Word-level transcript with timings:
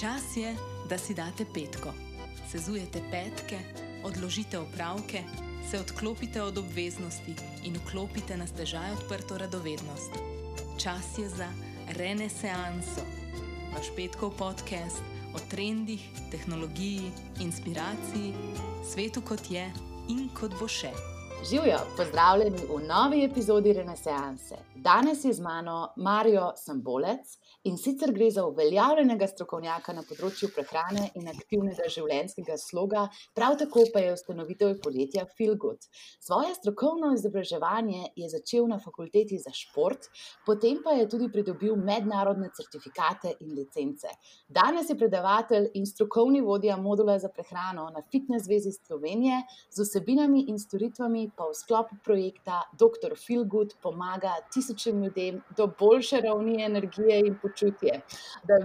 Čas 0.00 0.36
je, 0.36 0.56
da 0.88 0.98
si 0.98 1.14
date 1.14 1.46
petko. 1.54 1.88
Sezujete 2.50 3.00
petke, 3.10 3.58
odložite 4.04 4.58
opravke, 4.58 5.22
se 5.70 5.80
odklopite 5.80 6.42
od 6.42 6.58
obveznosti 6.58 7.34
in 7.64 7.76
vklopite 7.76 8.36
na 8.36 8.46
stežaj 8.46 8.92
odprto 8.92 9.38
radovednost. 9.38 10.12
Čas 10.78 11.18
je 11.18 11.28
za 11.28 11.48
renesanso. 11.96 13.00
Vaš 13.76 13.86
petkov 13.96 14.36
podcast 14.36 15.00
o 15.34 15.40
trendih, 15.50 16.04
tehnologiji, 16.30 17.10
inspiraciji, 17.40 18.34
svetu 18.92 19.20
kot 19.20 19.50
je 19.50 19.72
in 20.08 20.28
kot 20.28 20.52
bo 20.60 20.68
še. 20.68 20.92
Živijo, 21.50 21.78
pozdravljeni 21.96 22.68
v 22.68 22.82
novi 22.88 23.24
epizodi 23.24 23.72
Renesanse. 23.72 24.56
Danes 24.74 25.24
je 25.24 25.32
z 25.32 25.40
mano 25.40 25.92
Marijo 25.96 26.52
Sambolec 26.56 27.38
in 27.66 27.76
sicer 27.78 28.12
gre 28.14 28.28
za 28.30 28.44
uveljavljenega 28.46 29.26
strokovnjaka 29.26 29.92
na 29.96 30.04
področju 30.06 30.52
prehrane 30.54 31.08
in 31.18 31.26
aktivnega 31.30 31.88
življenjskega 31.90 32.54
sloga, 32.62 33.06
prav 33.34 33.56
tako 33.58 33.82
pa 33.94 34.02
je 34.04 34.12
ustanovitelj 34.14 34.76
podjetja 34.84 35.24
Feel 35.34 35.56
Good. 35.58 35.88
Svoje 36.22 36.54
strokovno 36.54 37.10
izobraževanje 37.16 38.12
je 38.14 38.28
začel 38.30 38.68
na 38.70 38.78
fakulteti 38.82 39.38
za 39.42 39.50
šport, 39.54 40.06
potem 40.46 40.78
pa 40.84 40.94
je 40.94 41.08
tudi 41.10 41.26
pridobil 41.32 41.74
mednarodne 41.80 42.52
certifikate 42.54 43.34
in 43.40 43.56
licence. 43.58 44.14
Danes 44.46 44.92
je 44.92 44.98
predavatelj 45.00 45.72
in 45.74 45.90
strokovni 45.90 46.44
vodja 46.46 46.78
modula 46.78 47.18
za 47.18 47.32
prehrano 47.34 47.88
na 47.90 48.04
Fitness 48.12 48.46
Zvezi 48.46 48.76
Slovenije 48.76 49.42
z 49.74 49.88
vsebinami 49.88 50.44
in 50.52 50.62
storitvami 50.62 51.26
pa 51.34 51.50
v 51.50 51.58
sklopu 51.58 51.98
projekta 52.06 52.62
Dr. 52.78 53.18
Feelgood 53.18 53.74
pomaga 53.82 54.36
tisočim 54.54 55.02
ljudem 55.02 55.42
do 55.58 55.66
boljše 55.80 56.22
ravni 56.22 56.62
energije 56.62 57.20
in 57.26 57.34
počutja. 57.34 57.55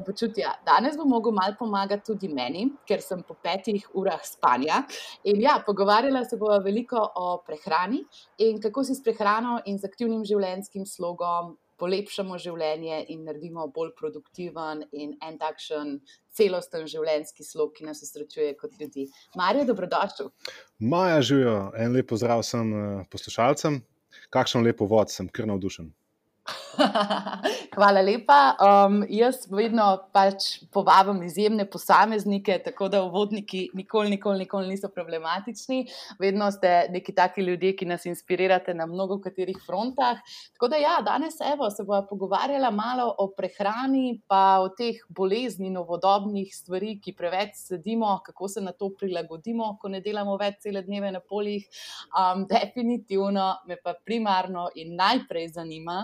Počutja. 0.06 0.54
Danes 0.66 0.98
bom 0.98 1.10
mogel 1.10 1.34
malo 1.36 1.56
pomagati 1.60 2.12
tudi 2.12 2.28
meni, 2.28 2.68
ker 2.88 3.02
sem 3.02 3.24
po 3.24 3.36
petih 3.44 3.88
urah 3.94 4.22
spanja. 4.26 4.84
In 5.24 5.42
ja, 5.42 5.58
pogovarjala 5.66 6.26
se 6.26 6.38
bomo 6.38 6.60
veliko 6.64 7.02
o 7.16 7.42
prehrani 7.46 8.04
in 8.38 8.62
kako 8.62 8.84
si 8.84 8.96
s 8.96 9.04
prehrano 9.04 9.60
in 9.66 9.80
z 9.80 9.90
aktivnim 9.90 10.24
življenjskim 10.28 10.86
slogom 10.86 11.58
polepšamo 11.82 12.38
življenje 12.42 13.00
in 13.14 13.24
naredimo 13.26 13.66
bolj 13.76 13.94
produktiven 13.98 14.84
in 14.94 15.16
en 15.26 15.40
takšen 15.42 15.96
celosten 16.38 16.86
življenjski 16.92 17.46
slog, 17.48 17.74
ki 17.78 17.88
nas 17.88 18.04
osrečuje 18.06 18.54
kot 18.60 18.78
ljudi. 18.80 19.08
Marijo, 19.40 19.66
dobrodošli. 19.72 20.30
Maja, 20.94 21.22
živijo, 21.26 21.58
en 21.78 21.98
lep 21.98 22.12
pozdrav 22.14 22.46
vsem 22.46 22.76
eh, 22.78 23.02
poslušalcem. 23.14 23.82
Kakšen 24.32 24.66
lepo 24.68 24.86
vod, 24.92 25.10
sem 25.10 25.30
kar 25.32 25.48
navdušen. 25.50 25.90
Hvala 27.76 28.02
lepa. 28.02 28.56
Um, 28.60 29.02
jaz 29.10 29.44
vedno 29.52 29.86
pač 30.14 30.62
povabim 30.74 31.22
izjemne 31.24 31.66
posameznike, 31.70 32.58
tako 32.66 32.88
da 32.92 33.02
uvodniki 33.04 33.70
nikoli, 33.78 34.10
nikoli, 34.16 34.44
nikoli 34.46 34.68
niso 34.68 34.90
problematični. 34.90 35.86
Vedno 36.20 36.52
ste 36.52 36.88
neki 36.92 37.16
taki 37.16 37.42
ljudje, 37.42 37.74
ki 37.76 37.88
nas 37.90 38.06
inspirirate 38.06 38.74
na 38.74 38.86
mnogo 38.86 39.20
katerih 39.22 39.60
frontah. 39.66 40.22
Tako 40.54 40.72
da, 40.72 40.80
ja, 40.82 40.98
danes 41.06 41.40
evo, 41.54 41.70
se 41.70 41.84
bomo 41.84 42.06
pogovarjali 42.10 42.72
malo 42.76 43.10
o 43.18 43.28
prehrani, 43.38 44.22
pa 44.28 44.60
o 44.64 44.70
teh 44.70 45.02
bolezni, 45.10 45.70
novodobnih 45.70 46.54
stvari, 46.56 46.98
ki 47.02 47.16
preveč 47.18 47.56
sedimo, 47.56 48.20
kako 48.26 48.48
se 48.48 48.62
na 48.62 48.72
to 48.72 48.92
prilagodimo, 48.98 49.76
ko 49.82 49.90
ne 49.90 50.02
delamo 50.02 50.38
več 50.40 50.62
cele 50.68 50.84
dneve 50.88 51.12
na 51.12 51.20
poljih. 51.20 51.68
Um, 52.12 52.46
definitivno 52.50 53.52
me 53.68 53.78
pa 53.84 53.96
primarno 54.06 54.70
in 54.76 54.96
najprej 54.96 55.52
zanima. 55.58 56.02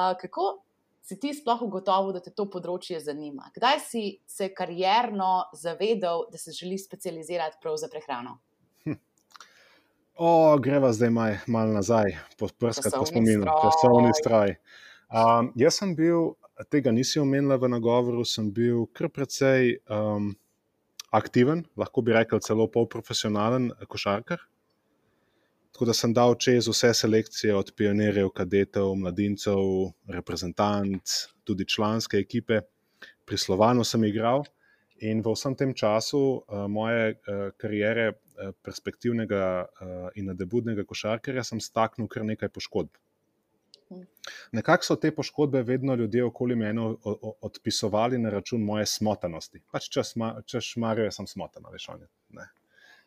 Uh, 0.00 0.16
kako 0.20 0.62
si 1.02 1.20
ti 1.20 1.34
sploh 1.34 1.62
ugotovil, 1.62 2.12
da 2.14 2.20
te 2.24 2.32
to 2.32 2.46
področje 2.48 3.00
zanima? 3.04 3.50
Kdaj 3.54 3.80
si 3.84 4.04
se 4.28 4.48
karjerno 4.54 5.50
zavedal, 5.58 6.28
da 6.32 6.38
se 6.40 6.54
želiš 6.56 6.86
specializirati 6.86 7.58
prav 7.60 7.76
za 7.82 7.88
prehrano? 7.92 8.38
Hm. 8.86 8.96
O, 10.16 10.30
greva 10.62 10.92
zdaj 10.96 11.10
maj, 11.12 11.38
malo 11.46 11.74
nazaj, 11.76 12.14
poprskati 12.38 12.94
po 12.96 13.08
spominu, 13.08 13.48
časovni 13.48 14.14
stroj. 14.16 14.54
Um, 15.10 15.50
jaz 15.58 15.80
sem 15.80 15.96
bil, 15.98 16.36
tega 16.70 16.92
nisi 16.94 17.20
omenila 17.20 17.58
v 17.60 17.72
nagovoru, 17.72 18.24
sem 18.24 18.52
bil 18.54 18.86
kar 18.96 19.10
precej 19.12 19.80
um, 19.90 20.32
aktiven, 21.10 21.66
lahko 21.76 22.06
bi 22.06 22.14
rekel 22.14 22.40
celo 22.44 22.70
polprofesionalen 22.70 23.72
košarkar. 23.90 24.46
Tako 25.72 25.86
da 25.88 25.94
sem 25.94 26.12
dal 26.14 26.34
čez 26.34 26.68
vse 26.68 26.92
selekcije, 26.94 27.54
od 27.56 27.72
pionirjev, 27.76 28.32
kadetov, 28.36 28.94
mladincev, 28.98 29.60
reprezentant, 30.08 31.16
tudi 31.44 31.66
članske 31.68 32.18
ekipe. 32.18 32.60
Pri 33.24 33.38
Slovanu 33.38 33.84
sem 33.84 34.04
igral 34.04 34.44
in 35.00 35.22
v 35.24 35.32
vsem 35.32 35.54
tem 35.56 35.74
času 35.74 36.18
uh, 36.20 36.66
moje 36.68 37.14
uh, 37.14 37.46
kariere, 37.56 38.10
uh, 38.10 38.50
perspektivnega 38.62 39.44
uh, 39.64 40.08
in 40.14 40.26
nadebudnega 40.28 40.84
košarkarja, 40.84 41.44
sem 41.46 41.62
staknil 41.62 42.10
kar 42.10 42.26
nekaj 42.28 42.52
poškodb. 42.52 42.98
Nekako 44.52 44.84
so 44.84 44.96
te 44.96 45.10
poškodbe 45.14 45.62
vedno 45.62 45.94
ljudje 45.94 46.24
okoli 46.24 46.56
mene 46.56 46.82
odpisovali 47.40 48.18
na 48.18 48.30
račun 48.30 48.62
moje 48.62 48.86
smotanosti. 48.86 49.62
Pač 49.72 49.88
češ 50.46 50.76
marijo, 50.76 51.10
sem 51.10 51.26
smotana, 51.26 51.70
veš, 51.70 51.88
ne. 52.28 52.46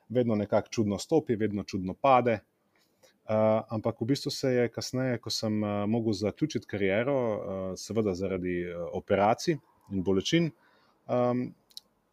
Vedno 0.09 0.35
nekako 0.35 0.69
čudno 0.69 0.99
stopi, 0.99 1.35
vedno 1.35 1.63
čudno 1.63 1.93
pade. 1.93 2.39
Uh, 3.23 3.63
ampak 3.71 4.01
v 4.01 4.05
bistvu 4.11 4.31
se 4.35 4.49
je 4.51 4.69
kasneje, 4.69 5.17
ko 5.23 5.31
sem 5.31 5.61
uh, 5.63 5.85
mogel 5.87 6.11
zaključiti 6.13 6.67
kariero, 6.67 7.13
uh, 7.15 7.61
seveda 7.79 8.11
zaradi 8.19 8.57
uh, 8.67 8.89
operacij 8.99 9.55
in 9.95 10.01
bolečin, 10.03 10.49
um, 11.07 11.45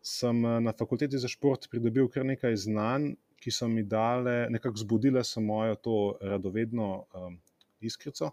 sem 0.02 0.38
na 0.62 0.72
fakulteti 0.72 1.18
za 1.18 1.28
šport 1.28 1.66
pridobil 1.70 2.06
kar 2.08 2.24
nekaj 2.24 2.54
znanj, 2.56 3.10
ki 3.40 3.50
so 3.50 3.68
mi 3.68 3.82
dale, 3.82 4.46
nekako 4.54 4.84
zbudile 4.84 5.24
so 5.24 5.40
mojo 5.40 5.74
to 5.74 5.96
radovedno 6.20 6.88
um, 7.14 7.36
iskrico. 7.80 8.30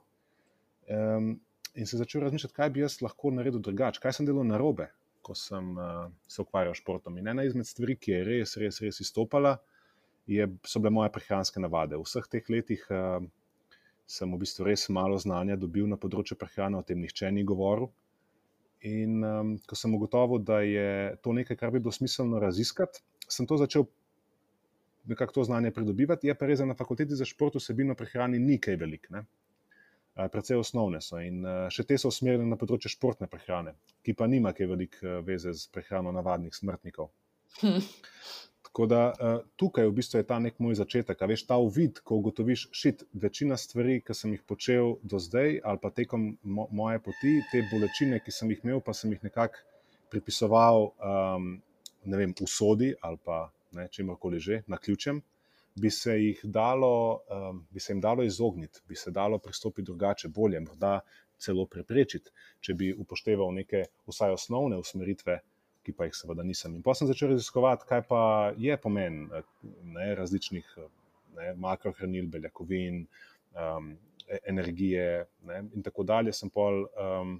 Um, 0.87 1.39
in 1.75 1.87
se 1.87 1.97
začel 1.97 2.21
razmišljati, 2.21 2.53
kaj 2.53 2.69
bi 2.69 2.85
jaz 2.85 3.01
lahko 3.01 3.31
naredil 3.31 3.59
drugače, 3.63 4.01
kaj 4.03 4.19
sem 4.19 4.29
delal 4.29 4.45
narobe, 4.47 4.89
ko 5.21 5.35
sem 5.35 5.73
uh, 5.77 6.05
se 6.27 6.41
ukvarjal 6.41 6.75
s 6.75 6.81
športom. 6.83 7.17
In 7.17 7.33
ena 7.33 7.45
izmed 7.47 7.67
stvari, 7.67 7.97
ki 7.97 8.11
je 8.11 8.23
res, 8.27 8.55
res, 8.61 8.81
res 8.85 9.01
izstopala 9.03 9.57
je, 10.27 10.47
so 10.67 10.79
bile 10.83 10.91
moje 10.91 11.11
prehranske 11.15 11.61
navade. 11.63 11.97
V 11.97 12.05
vseh 12.05 12.27
teh 12.31 12.49
letih 12.51 12.83
uh, 12.91 13.23
sem 14.07 14.31
v 14.31 14.39
bistvu 14.41 14.67
res 14.67 14.87
malo 14.93 15.19
znanja 15.19 15.57
dobil 15.59 15.87
na 15.87 15.99
področju 15.99 16.37
prehrane, 16.39 16.79
o 16.79 16.85
tem 16.85 16.99
nihče 17.01 17.31
ni 17.31 17.45
govoril. 17.47 17.89
In 18.87 19.23
um, 19.25 19.55
ko 19.67 19.75
sem 19.75 19.93
ugotovil, 19.95 20.43
da 20.45 20.61
je 20.61 21.15
to 21.23 21.33
nekaj, 21.33 21.57
kar 21.59 21.73
bi 21.73 21.81
bilo 21.81 21.95
smiselno 21.95 22.39
raziskati, 22.39 23.01
sem 23.27 23.47
to 23.49 23.57
začel 23.57 23.87
nekako 25.07 25.39
to 25.39 25.43
znanje 25.47 25.71
pridobivati. 25.71 26.27
Je 26.27 26.35
pa 26.35 26.47
res, 26.47 26.59
da 26.59 26.67
na 26.69 26.75
fakulteti 26.75 27.15
za 27.15 27.25
šport 27.25 27.55
vsebino 27.55 27.95
prehrane 27.95 28.39
ni 28.39 28.59
kaj 28.61 28.75
velik. 28.75 29.09
Ne? 29.09 29.23
Predvsej 30.17 30.57
osnovne 30.57 30.99
so 31.01 31.19
in 31.21 31.45
še 31.71 31.85
te 31.85 31.97
so 32.01 32.09
usmerjene 32.09 32.47
na 32.49 32.57
področje 32.57 32.89
športne 32.89 33.29
prehrane, 33.29 33.75
ki 34.01 34.15
pa 34.17 34.25
nima 34.27 34.49
kaj 34.57 34.69
veliko 34.71 35.19
veze 35.25 35.53
z 35.53 35.69
prehrano 35.73 36.11
navadnih 36.15 36.55
smrtnikov. 36.57 37.11
Hm. 37.61 37.83
Tako 38.67 38.85
da 38.85 39.01
uh, 39.09 39.37
tukaj 39.55 39.87
v 39.87 39.93
bistvu 39.95 40.19
je 40.19 40.25
ta 40.27 40.37
nek 40.43 40.57
moj 40.59 40.75
začetek, 40.75 41.21
veš 41.31 41.45
ta 41.47 41.55
uvid, 41.63 42.01
ko 42.03 42.19
ugotoviš, 42.19 42.67
šit, 42.75 43.05
večina 43.15 43.55
stvari, 43.57 44.01
ki 44.03 44.15
sem 44.17 44.33
jih 44.35 44.43
počel 44.43 44.97
do 45.07 45.21
zdaj 45.23 45.61
ali 45.63 45.79
pa 45.81 45.91
tekom 45.95 46.27
mo 46.43 46.67
moje 46.75 46.99
poti, 47.05 47.37
te 47.51 47.63
bolečine, 47.71 48.19
ki 48.19 48.33
sem 48.35 48.51
jih 48.51 48.65
imel, 48.67 48.83
pa 48.83 48.93
sem 48.93 49.15
jih 49.15 49.23
nekako 49.23 49.63
pripisoval, 50.11 50.91
um, 50.99 51.47
ne 52.05 52.19
vem, 52.19 52.35
usodi 52.43 52.91
ali 53.01 53.17
pa 53.23 53.47
čemorkoli 53.91 54.39
že, 54.39 54.61
na 54.67 54.77
ključem, 54.77 55.21
bi 55.79 55.89
se 55.89 56.17
dalo, 56.43 57.21
um, 57.29 57.65
bi 57.71 57.79
se 57.79 57.93
jim 57.93 58.01
dalo 58.01 58.23
izogniti, 58.23 58.81
bi 58.87 58.95
se 58.95 59.11
dalo 59.11 59.39
pristopiti 59.39 59.85
drugače, 59.85 60.27
bolje, 60.27 60.59
morda 60.59 60.99
celo 61.37 61.65
preprečiti, 61.65 62.31
če 62.59 62.73
bi 62.73 62.93
upošteval 62.93 63.53
neke 63.53 63.85
vsaj 64.07 64.33
osnovne 64.33 64.77
usmeritve 64.77 65.39
ki 65.87 65.95
pa 65.95 66.09
jih 66.09 66.15
seveda 66.19 66.43
nisem. 66.43 66.75
In 66.75 66.83
pa 66.83 66.93
sem 66.97 67.07
začel 67.07 67.31
raziskovati, 67.31 67.87
kaj 67.87 68.03
pa 68.09 68.21
je 68.59 68.75
pomen 68.83 69.21
ne, 69.95 70.07
različnih 70.19 70.73
ne, 71.37 71.53
makrohranil, 71.63 72.27
beljakovin, 72.33 73.05
um, 73.55 73.93
energije 74.43 75.25
ne, 75.47 75.61
in 75.71 75.85
tako 75.85 76.03
dalje. 76.03 76.35
Pol, 76.53 76.83
um, 76.99 77.37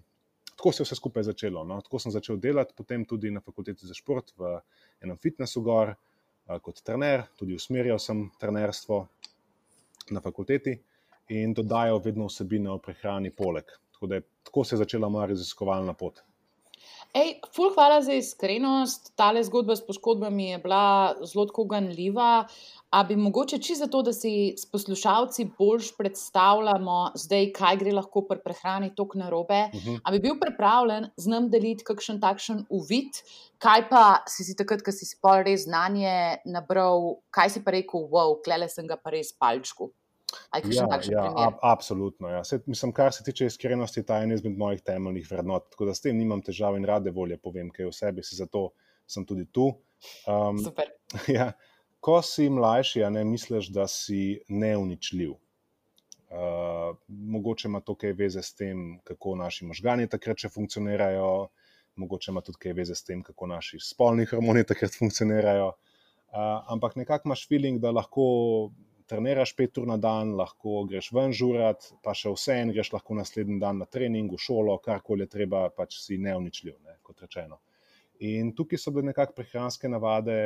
tako 0.53 0.71
se 0.71 0.83
je 0.83 0.87
vse 0.87 0.99
skupaj 1.01 1.27
začelo. 1.27 1.65
No. 1.67 1.81
Tako 1.83 1.99
sem 1.99 2.15
začel 2.15 2.39
delati, 2.39 2.75
potem 2.77 3.03
tudi 3.05 3.31
na 3.35 3.43
fakulteti 3.43 3.87
za 3.87 3.97
šport 3.97 4.31
v 4.39 4.55
enem 5.03 5.19
fitnessu 5.19 5.61
gor 5.65 5.91
uh, 5.91 6.59
kot 6.63 6.79
trener, 6.87 7.27
tudi 7.39 7.57
usmerjal 7.59 7.99
sem 7.99 8.29
trenerstvo 8.39 9.03
na 10.15 10.23
fakulteti 10.23 10.77
in 11.35 11.51
dodajal 11.53 11.99
vedno 11.99 12.29
vsebine 12.31 12.71
o 12.71 12.79
prehrani 12.79 13.33
poleg. 13.35 13.67
Tako, 13.97 14.13
je, 14.13 14.21
tako 14.47 14.63
se 14.63 14.75
je 14.75 14.85
začela 14.85 15.09
moja 15.11 15.27
raziskovalna 15.33 15.93
pot. 15.93 16.23
Ej, 17.17 17.39
ful, 17.55 17.71
hvala 17.73 18.01
za 18.05 18.13
iskrenost. 18.13 19.15
Tale 19.17 19.41
zgodba 19.43 19.75
s 19.75 19.81
poškodbami 19.85 20.49
je 20.51 20.57
bila 20.61 21.15
zelo 21.25 21.65
ganljiva. 21.65 22.45
A 22.89 23.03
bi 23.03 23.15
mogoče 23.15 23.57
čisto 23.57 23.85
zato, 23.85 24.01
da 24.01 24.13
si 24.13 24.53
s 24.57 24.69
poslušalci 24.71 25.47
bolj 25.57 25.89
predstavljamo, 25.97 26.97
zdaj, 27.15 27.49
kaj 27.57 27.77
gre 27.81 27.95
lahko 27.97 28.21
pri 28.29 28.39
prehrani 28.43 28.93
tako 28.95 29.17
narobe, 29.17 29.59
uh 29.73 29.81
-huh. 29.81 29.99
ali 30.03 30.19
bi 30.19 30.27
bil 30.27 30.39
pripravljen 30.39 31.09
z 31.17 31.27
nami 31.27 31.49
deliti 31.49 31.83
kakšen 31.83 32.21
takšen 32.21 32.65
uvid, 32.69 33.11
kaj 33.57 33.89
pa 33.89 34.23
si 34.27 34.43
si 34.43 34.55
takrat, 34.55 34.81
ko 34.81 34.91
si 34.91 35.05
si 35.05 35.17
pol 35.21 35.43
res 35.43 35.63
znanje 35.63 36.37
nabral, 36.45 37.15
kaj 37.31 37.49
si 37.49 37.63
pa 37.63 37.71
rekel, 37.71 38.07
wow, 38.11 38.37
klele 38.43 38.69
sem 38.69 38.87
ga 38.87 38.95
pa 38.95 39.09
res 39.09 39.33
palčku. 39.33 39.91
Ja, 40.71 40.99
ja, 41.11 41.33
ab, 41.35 41.53
absolutno. 41.61 42.29
Ja. 42.29 42.43
Se, 42.43 42.59
mislim, 42.65 42.91
kar 42.91 43.13
se 43.13 43.23
tiče 43.23 43.45
iskrenosti, 43.45 44.03
ta 44.03 44.17
je 44.17 44.23
ena 44.27 44.35
izmed 44.35 44.57
mojih 44.57 44.81
temeljnih 44.81 45.27
vrednot. 45.31 45.69
Tako 45.71 45.85
da 45.85 45.95
s 45.95 46.03
tem 46.03 46.17
nimam 46.17 46.41
težav 46.43 46.75
in 46.77 46.85
rade 46.85 47.11
volje 47.15 47.37
povem, 47.37 47.69
kaj 47.71 47.87
o 47.87 47.93
sebi 47.95 48.23
si, 48.23 48.35
zato 48.35 48.69
sem 49.07 49.25
tudi 49.25 49.45
tu. 49.51 49.71
Um, 50.27 50.59
Super. 50.63 50.91
Ja, 51.37 51.51
ko 52.03 52.19
si 52.21 52.49
mlajši, 52.49 53.03
a 53.07 53.09
ne 53.09 53.23
misliš, 53.25 53.71
da 53.75 53.87
si 53.87 54.39
neuničljiv. 54.47 55.31
Uh, 56.27 56.97
mogoče 57.07 57.69
ima 57.69 57.79
to 57.79 57.95
kaj 57.95 58.11
veze 58.19 58.43
s 58.43 58.51
tem, 58.55 58.99
kako 59.07 59.37
naši 59.39 59.65
možgani 59.65 60.09
takrat 60.11 60.43
še 60.43 60.51
funkcionirajo, 60.51 61.47
mogoče 61.95 62.33
ima 62.33 62.43
tudi 62.43 62.59
kaj 62.65 62.75
veze 62.75 62.95
s 62.95 63.07
tem, 63.07 63.21
kako 63.23 63.47
naši 63.47 63.79
spolni 63.79 64.27
hormoni 64.27 64.65
takrat 64.67 64.97
funkcionirajo. 64.99 65.71
Uh, 66.27 66.59
ampak 66.67 66.97
nekako 66.99 67.29
imaš 67.29 67.45
feeling, 67.47 67.79
da 67.79 67.95
lahko 67.95 68.27
treniraš 69.07 69.53
pet 69.55 69.77
ur 69.79 69.87
na 69.87 69.97
dan, 69.97 70.33
lahko 70.39 70.83
greš 70.89 71.11
ven 71.15 71.33
žurat, 71.35 71.89
pa 72.03 72.13
še 72.17 72.33
vse 72.33 72.59
en 72.61 72.73
greš 72.75 72.91
lahko 72.93 73.15
naslednji 73.17 73.59
dan 73.63 73.79
na 73.81 73.87
trening, 73.87 74.31
v 74.31 74.39
šolo, 74.41 74.77
karkoli 74.83 75.25
je 75.25 75.33
treba, 75.37 75.67
pač 75.71 75.99
si 76.03 76.19
neuničljiv, 76.21 76.75
ne, 76.83 76.97
kot 77.07 77.23
rečeno. 77.23 77.61
In 78.27 78.51
tukaj 78.57 78.81
so 78.81 78.91
bile 78.91 79.11
nekakšne 79.11 79.37
prehranske 79.37 79.89
navade 79.91 80.37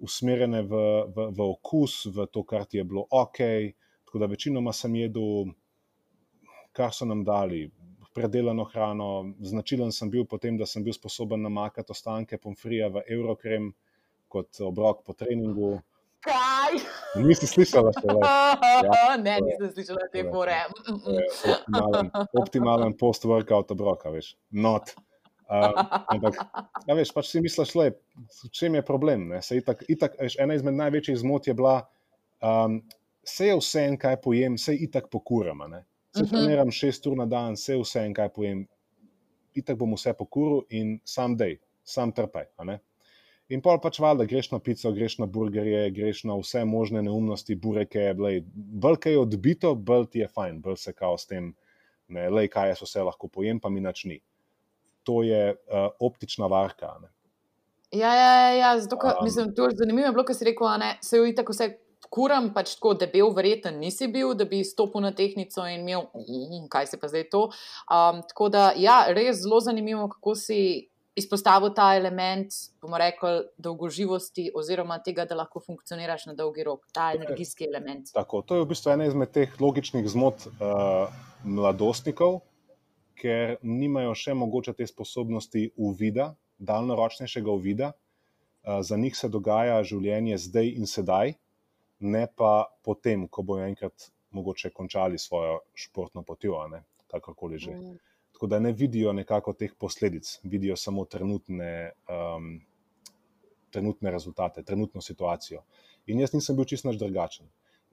usmerjene 0.00 0.62
v, 0.64 0.80
v, 1.12 1.28
v 1.36 1.48
okus, 1.52 2.06
v 2.08 2.26
to, 2.32 2.42
kar 2.42 2.64
ti 2.64 2.80
je 2.80 2.84
bilo 2.88 3.04
ok. 3.10 3.38
Tako 4.08 4.22
da 4.22 4.26
večinoma 4.26 4.72
sem 4.72 4.94
jedel, 4.96 5.52
kar 6.72 6.94
so 6.96 7.06
nam 7.06 7.24
dali. 7.24 7.68
Predelano 8.16 8.64
hrano, 8.72 9.36
značilen 9.44 9.92
sem 9.94 10.10
bil 10.10 10.24
potem, 10.26 10.56
da 10.58 10.66
sem 10.66 10.82
bil 10.82 10.96
sposoben 10.96 11.44
namakati 11.46 11.92
ostanke 11.94 12.40
pomfrija 12.42 12.88
v 12.90 13.04
Eurokrem 13.06 13.70
kot 14.28 14.58
obrok 14.66 15.04
po 15.06 15.14
treningu. 15.14 15.76
Kaj? 16.24 16.80
Nisi 17.24 17.48
slišala 17.48 17.92
še 17.96 18.06
več? 18.06 18.24
Ja, 18.90 19.16
ne, 19.20 19.36
nisem 19.44 19.70
slišala 19.72 20.08
te 20.12 20.24
bore. 20.28 20.56
Optimalen, 20.90 22.10
optimalen 22.42 22.96
post-workout 23.00 23.72
obroka, 23.72 24.12
veš. 24.12 24.34
Not. 24.52 24.92
Uh, 25.50 25.72
ampak, 26.12 26.36
ja, 26.86 26.94
veš, 26.94 27.10
pač 27.16 27.30
si 27.32 27.40
misliš, 27.42 27.72
le, 27.74 27.88
v 28.20 28.50
čem 28.54 28.76
je 28.78 28.84
problem? 28.86 29.30
Itak, 29.56 29.82
itak, 29.90 30.18
veš, 30.20 30.36
ena 30.42 30.54
izmed 30.58 30.76
največjih 30.78 31.18
zmot 31.24 31.48
je 31.50 31.56
bila, 31.58 31.80
um, 32.44 32.78
se 33.26 33.48
je 33.48 33.56
vse 33.58 33.86
en, 33.88 33.96
kaj 34.00 34.20
pojem, 34.22 34.60
se 34.60 34.76
itak 34.76 35.08
pokuram. 35.10 35.64
Se 35.66 36.22
uh. 36.22 36.28
-huh. 36.28 36.30
treniram 36.30 36.70
šest 36.70 37.06
ur 37.06 37.16
na 37.16 37.26
dan, 37.26 37.56
se 37.56 37.72
je 37.72 37.80
vse 37.80 38.04
en, 38.04 38.14
kaj 38.14 38.28
pojem, 38.36 38.66
itak 39.54 39.76
bom 39.80 39.96
vse 39.96 40.12
pokuril 40.12 40.62
in 40.70 41.00
sam 41.04 41.36
dej, 41.36 41.58
sam 41.84 42.12
trpaj. 42.12 42.46
In 43.50 43.62
pol 43.64 43.80
pač 43.82 43.98
valjda, 43.98 44.28
greš 44.30 44.52
na 44.52 44.60
pico, 44.62 44.92
greš 44.94 45.16
na 45.18 45.26
burgerje, 45.26 45.88
greš 45.90 46.22
na 46.30 46.36
vse 46.38 46.62
možne 46.64 47.02
neumnosti, 47.02 47.56
bureke, 47.58 48.12
bolj 48.14 48.98
kaj 49.02 49.16
je 49.16 49.22
odbito, 49.24 49.72
bolj 49.74 50.06
ti 50.12 50.22
je 50.22 50.28
fajn, 50.30 50.60
bolj 50.62 50.78
se 50.78 50.92
kao 50.94 51.18
s 51.18 51.26
tem, 51.26 51.50
ne, 52.14 52.28
lej, 52.30 52.50
kaj 52.52 52.70
jaz 52.74 52.84
vse 52.84 53.02
lahko 53.08 53.28
pojem, 53.28 53.58
pa 53.58 53.72
mi 53.72 53.82
nač 53.82 54.04
ni. 54.06 54.20
To 55.08 55.24
je 55.26 55.56
uh, 55.56 55.88
optična 55.98 56.46
varka. 56.46 56.92
Ne. 57.02 57.10
Ja, 57.90 58.14
ja, 58.14 58.34
ja, 58.38 58.50
ja 58.54 58.74
zato, 58.78 58.98
ka, 59.02 59.16
um, 59.18 59.26
mislim, 59.26 59.50
to 59.54 59.66
je 59.66 59.80
zanimivo, 59.82 60.12
bilo, 60.14 60.24
si 60.34 60.46
rekel, 60.46 60.70
ne, 60.78 60.96
se 61.02 61.18
je 61.18 61.34
tako 61.34 61.56
vse. 61.56 61.72
Kuram, 62.10 62.48
pač 62.54 62.72
tako 62.74 62.94
debel, 62.98 63.28
verjeten 63.36 63.76
nisi 63.78 64.08
bil, 64.10 64.32
da 64.34 64.46
bi 64.48 64.64
stopil 64.64 65.02
na 65.04 65.10
tehnico 65.14 65.62
in 65.68 65.84
imel, 65.84 66.06
mm, 66.16 66.64
kaj 66.72 66.88
se 66.90 66.98
pa 66.98 67.10
zdaj 67.12 67.26
to. 67.30 67.42
Um, 67.92 68.22
tako 68.26 68.48
da, 68.50 68.70
ja, 68.74 69.04
res 69.14 69.42
zelo 69.44 69.60
zanimivo, 69.62 70.08
kako 70.10 70.34
si 70.34 70.89
izpostavil 71.14 71.72
ta 71.74 71.94
element, 71.96 72.54
bomo 72.82 72.98
rekli, 72.98 73.42
dolgoživosti, 73.58 74.50
oziroma 74.54 75.00
tega, 75.04 75.24
da 75.26 75.38
lahko 75.38 75.62
funkcioniraš 75.64 76.26
na 76.30 76.34
dolgi 76.38 76.64
rok, 76.66 76.86
ta 76.94 77.10
energijski 77.16 77.66
element. 77.68 78.12
Tako, 78.14 78.42
to 78.46 78.58
je 78.58 78.64
v 78.64 78.70
bistvu 78.70 78.94
ena 78.94 79.08
izmed 79.10 79.32
teh 79.34 79.56
logičnih 79.60 80.06
zmot 80.08 80.46
uh, 80.46 81.10
mladostnikov, 81.44 82.40
ker 83.20 83.58
nimajo 83.62 84.14
še 84.16 84.36
mogoče 84.38 84.76
te 84.78 84.86
sposobnosti 84.88 85.66
uvida, 85.76 86.32
daljnoročnejšega 86.58 87.50
uvida. 87.50 87.92
Uh, 87.92 88.80
za 88.86 88.96
njih 89.00 89.16
se 89.16 89.28
dogaja 89.32 89.80
življenje 89.84 90.38
zdaj 90.38 90.74
in 90.76 90.86
sedaj, 90.86 91.34
ne 92.00 92.24
pa 92.36 92.70
potem, 92.86 93.26
ko 93.28 93.42
bojo 93.44 93.66
enkrat 93.66 94.10
mogoče 94.30 94.70
končali 94.70 95.18
svojo 95.18 95.58
športno 95.74 96.22
potjo, 96.22 96.62
kakorkoli 97.10 97.58
že. 97.58 97.74
Mm 97.74 97.98
tako 98.40 98.46
da 98.46 98.58
ne 98.58 98.72
vidijo 98.72 99.12
nekako 99.12 99.52
teh 99.52 99.72
posledic, 99.78 100.38
vidijo 100.42 100.76
samo 100.76 101.04
trenutne, 101.04 101.90
um, 102.08 102.60
trenutne 103.70 104.10
rezultate, 104.10 104.62
trenutno 104.62 105.00
situacijo. 105.00 105.60
In 106.06 106.20
jaz 106.20 106.32
nisem 106.32 106.56
bil 106.56 106.64
čisto 106.64 106.92
drugačen. 106.92 107.50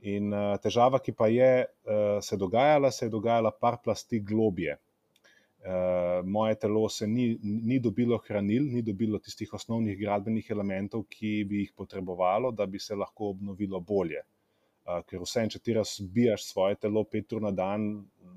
In 0.07 0.31
uh, 0.31 0.53
težava, 0.63 1.01
ki 1.03 1.11
pa 1.11 1.27
je 1.27 1.65
uh, 1.65 2.23
se 2.23 2.37
dogajala, 2.39 2.91
se 2.91 3.05
je 3.05 3.09
dogajala 3.09 3.51
par 3.51 3.81
plasti 3.83 4.21
globje. 4.23 4.77
Uh, 4.77 6.23
moje 6.23 6.55
telo 6.55 6.87
se 6.89 7.07
ni, 7.07 7.27
ni 7.43 7.81
dobilo 7.83 8.21
hranil, 8.27 8.71
ni 8.71 8.81
dobilo 8.81 9.19
tistih 9.19 9.51
osnovnih 9.53 9.99
gradbenih 9.99 10.47
elementov, 10.55 11.09
ki 11.11 11.43
bi 11.49 11.65
jih 11.65 11.75
potrebovalo, 11.75 12.53
da 12.55 12.65
bi 12.65 12.79
se 12.79 12.95
lahko 12.95 13.33
obnovilo 13.35 13.83
bolje. 13.83 14.23
Uh, 14.87 15.03
ker 15.03 15.27
vse, 15.27 15.43
če 15.51 15.59
ti 15.59 15.75
razbijaš 15.75 16.47
svoje 16.53 16.79
telo 16.87 17.03
pet 17.03 17.35
ur 17.35 17.43
na 17.49 17.51
dan, 17.51 17.89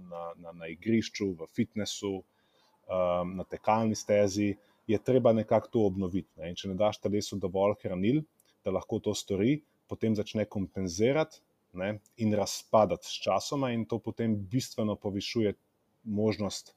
na, 0.08 0.30
na, 0.36 0.52
na 0.52 0.70
igrišču, 0.70 1.32
v 1.38 1.48
fitnessu, 1.54 2.20
um, 2.20 3.36
na 3.36 3.44
tekalni 3.44 3.94
stezi, 3.98 4.54
je 4.86 4.98
treba 4.98 5.32
nekako 5.32 5.68
to 5.68 5.84
obnoviti. 5.86 6.30
Ne? 6.40 6.54
Če 6.54 6.72
ne 6.72 6.78
daš 6.78 6.98
telesu 7.04 7.38
dovolj 7.38 7.76
hranil, 7.84 8.22
da 8.64 8.74
lahko 8.74 8.98
to 9.02 9.14
stori, 9.14 9.60
potem 9.90 10.16
začne 10.18 10.46
kompenzirati 10.50 11.40
ne? 11.78 11.98
in 12.18 12.34
razpadati 12.34 13.06
s 13.06 13.22
časoma, 13.24 13.70
in 13.74 13.86
to 13.86 14.00
potem 14.02 14.34
bistveno 14.50 14.96
povišuje 14.96 15.54
možnost. 16.04 16.74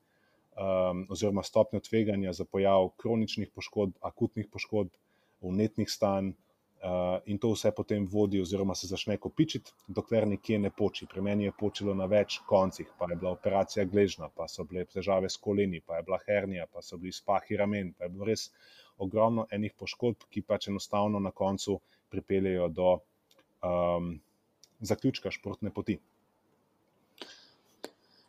Um, 0.53 1.07
oziroma, 1.09 1.41
stopnjo 1.41 1.81
tveganja 1.81 2.33
za 2.37 2.45
pojav 2.45 2.91
kroničnih 3.01 3.49
poškodb, 3.55 3.95
akutnih 4.05 4.45
poškodb, 4.53 4.93
vnetnih 5.41 5.89
stanj, 5.89 6.35
in 7.25 7.37
to 7.39 7.53
vse 7.53 7.71
potem 7.71 8.05
vodi, 8.11 8.41
oziroma 8.41 8.75
se 8.75 8.87
začne 8.87 9.15
kopičiti, 9.17 9.71
dokler 9.87 10.27
nekje 10.27 10.59
ne 10.59 10.71
poči. 10.77 11.07
Pri 11.07 11.21
meni 11.21 11.47
je 11.47 11.53
počilo 11.59 11.93
na 11.95 12.05
več 12.11 12.39
koncih, 12.47 12.89
pa 12.99 13.07
je 13.09 13.15
bila 13.15 13.31
operacija 13.31 13.85
gležna, 13.85 14.29
pa 14.29 14.47
so 14.51 14.65
bile 14.67 14.83
težave 14.85 15.29
s 15.29 15.39
koleni, 15.39 15.79
pa 15.79 15.97
je 15.97 16.03
bila 16.09 16.19
hernija, 16.27 16.67
pa 16.67 16.81
so 16.81 16.97
bili 16.97 17.15
spahi 17.15 17.57
ramen. 17.57 17.93
Pa 17.97 18.05
je 18.05 18.13
bilo 18.15 18.27
res 18.27 18.49
ogromno 18.97 19.47
enih 19.51 19.73
poškodb, 19.79 20.27
ki 20.29 20.43
pač 20.43 20.67
enostavno 20.67 21.19
na 21.23 21.31
koncu 21.31 21.79
pripeljejo 22.11 22.67
do 22.69 22.89
um, 23.63 24.19
zaključka 24.79 25.31
športne 25.31 25.71
poti. 25.71 25.97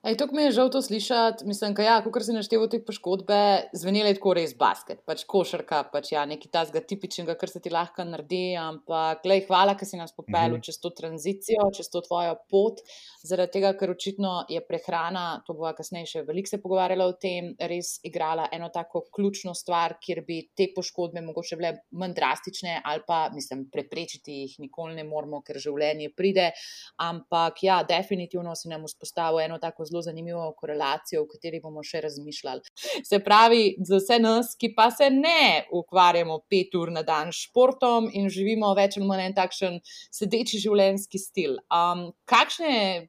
Ej, 0.04 0.18
to 0.20 0.26
mi 0.37 0.42
je 0.42 0.50
žal 0.52 0.68
to 0.68 0.82
slišati. 0.84 1.46
Mislim, 1.49 1.73
da 1.75 1.82
ja, 1.82 1.94
ko 2.04 2.20
si 2.20 2.32
naštel 2.37 2.66
te 2.68 2.76
poškodbe, 2.84 3.37
zvenele 3.73 4.11
tako 4.12 4.34
res 4.37 4.50
basket, 4.52 4.99
pač 5.08 5.23
košarka, 5.25 5.78
pač 5.88 6.11
ja, 6.12 6.26
nekaj 6.28 6.50
tazga 6.52 6.82
tipičnega, 6.84 7.32
kar 7.40 7.49
se 7.49 7.62
ti 7.64 7.73
lahko 7.73 8.04
naredi. 8.04 8.52
Ampak, 8.61 9.23
glej, 9.25 9.46
hvala, 9.46 9.73
ker 9.80 9.88
si 9.88 9.96
nas 9.96 10.12
popeljal 10.12 10.50
mhm. 10.50 10.61
-huh. 10.61 10.64
čez 10.66 10.76
to 10.82 10.90
tranzicijo, 10.90 11.70
čez 11.73 11.88
to 11.88 12.02
tvojo 12.04 12.34
pot. 12.52 12.82
Zaradi 13.25 13.52
tega, 13.52 13.70
ker 13.80 13.90
očitno 13.94 14.44
je 14.49 14.61
prehrana, 14.61 15.40
to 15.46 15.54
bo 15.56 15.73
kasneje 15.73 16.06
še 16.06 16.23
veliko 16.28 16.52
se 16.52 16.61
pogovarjala 16.61 17.06
o 17.06 17.16
tem, 17.16 17.54
res 17.58 17.96
igrala 18.04 18.49
eno 18.52 18.68
tako 18.68 19.06
ključno 19.08 19.54
stvar, 19.54 19.96
kjer 20.04 20.20
bi 20.26 20.50
te 20.56 20.68
poškodbe 20.76 21.20
mogoče 21.25 21.56
bile 21.56 21.73
manj 21.92 22.12
drastične 22.12 22.82
ali 22.84 23.00
pa, 23.06 23.30
mislim, 23.32 23.70
preprečiti 23.73 24.32
jih 24.32 24.61
nikoli 24.61 24.94
ne 24.94 25.04
moramo, 25.04 25.40
ker 25.40 25.56
življenje 25.56 26.12
pride. 26.16 26.50
Ampak, 26.96 27.62
ja, 27.62 27.82
definitivno 27.82 28.54
si 28.54 28.68
nam 28.68 28.84
vzpostavil 28.84 29.40
eno 29.40 29.58
tako 29.58 29.84
zelo 29.93 29.93
zelo 29.94 30.02
zanimivo 30.02 30.52
korelacijo, 30.56 31.22
o 31.22 31.28
kateri 31.30 31.60
bomo 31.62 31.82
še 31.82 32.00
razmišljali. 32.04 32.62
Se 33.04 33.20
pravi, 33.22 33.76
za 33.78 34.00
vse 34.00 34.18
nas, 34.18 34.54
ki 34.58 34.74
pa 34.74 34.90
se 34.90 35.10
ne 35.10 35.64
ukvarjamo 35.72 36.40
pet 36.50 36.74
ur 36.74 36.92
na 36.92 37.02
dan 37.02 37.32
s 37.32 37.46
športom 37.48 38.10
in 38.12 38.28
živimo 38.28 38.74
več 38.74 38.98
ali 38.98 39.06
manj 39.06 39.34
takšen 39.38 39.80
sedeči 40.12 40.60
življenjski 40.62 41.18
stil. 41.18 41.58
Um, 41.70 42.10
kakšne 42.26 43.08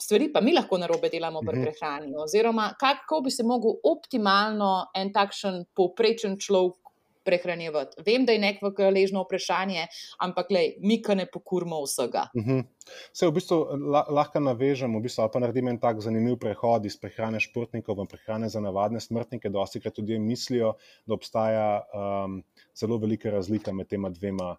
stvari 0.00 0.30
pa 0.32 0.40
mi 0.40 0.52
lahko 0.54 0.78
na 0.78 0.88
robe 0.90 1.08
delamo 1.08 1.40
pri 1.44 1.58
mhm. 1.58 1.64
prehrani, 1.64 2.14
oziroma 2.16 2.72
kako 2.80 3.20
bi 3.24 3.30
se 3.30 3.44
lahko 3.44 3.76
optimalno 3.92 4.72
en 4.96 5.12
takšen 5.12 5.64
povprečen 5.76 6.38
človek 6.40 6.83
prehranjevati. 7.24 8.02
Vem, 8.06 8.26
da 8.26 8.32
je 8.32 8.42
neko 8.42 8.72
ležno 8.94 9.24
vprašanje, 9.24 9.86
ampak 10.24 10.50
lej, 10.54 10.74
mi 10.80 11.00
ka 11.02 11.16
ne 11.18 11.26
pokurimo 11.26 11.80
vsega. 11.84 12.26
Uh 12.34 12.44
-huh. 12.44 12.64
Se 13.12 13.26
v 13.26 13.32
bistvu 13.32 13.58
lahko 14.08 14.40
navežemo, 14.40 14.98
v 14.98 15.02
bistvu, 15.02 15.28
pa 15.32 15.40
naredimo 15.40 15.70
en 15.70 15.78
tak 15.80 16.00
zanimiv 16.00 16.36
prehod 16.38 16.86
iz 16.86 16.96
prehrane 17.00 17.40
športnikov 17.40 17.96
v 17.96 18.06
prehrane 18.06 18.48
za 18.48 18.60
navadne 18.60 19.00
smrtnike. 19.00 19.48
Dosti 19.48 19.80
krat 19.80 19.98
ljudje 19.98 20.18
mislijo, 20.18 20.74
da 21.06 21.14
obstaja 21.14 21.82
um, 21.94 22.42
zelo 22.76 22.98
velika 22.98 23.30
razlika 23.30 23.72
med 23.72 23.88
tema 23.88 24.10
dvema, 24.10 24.56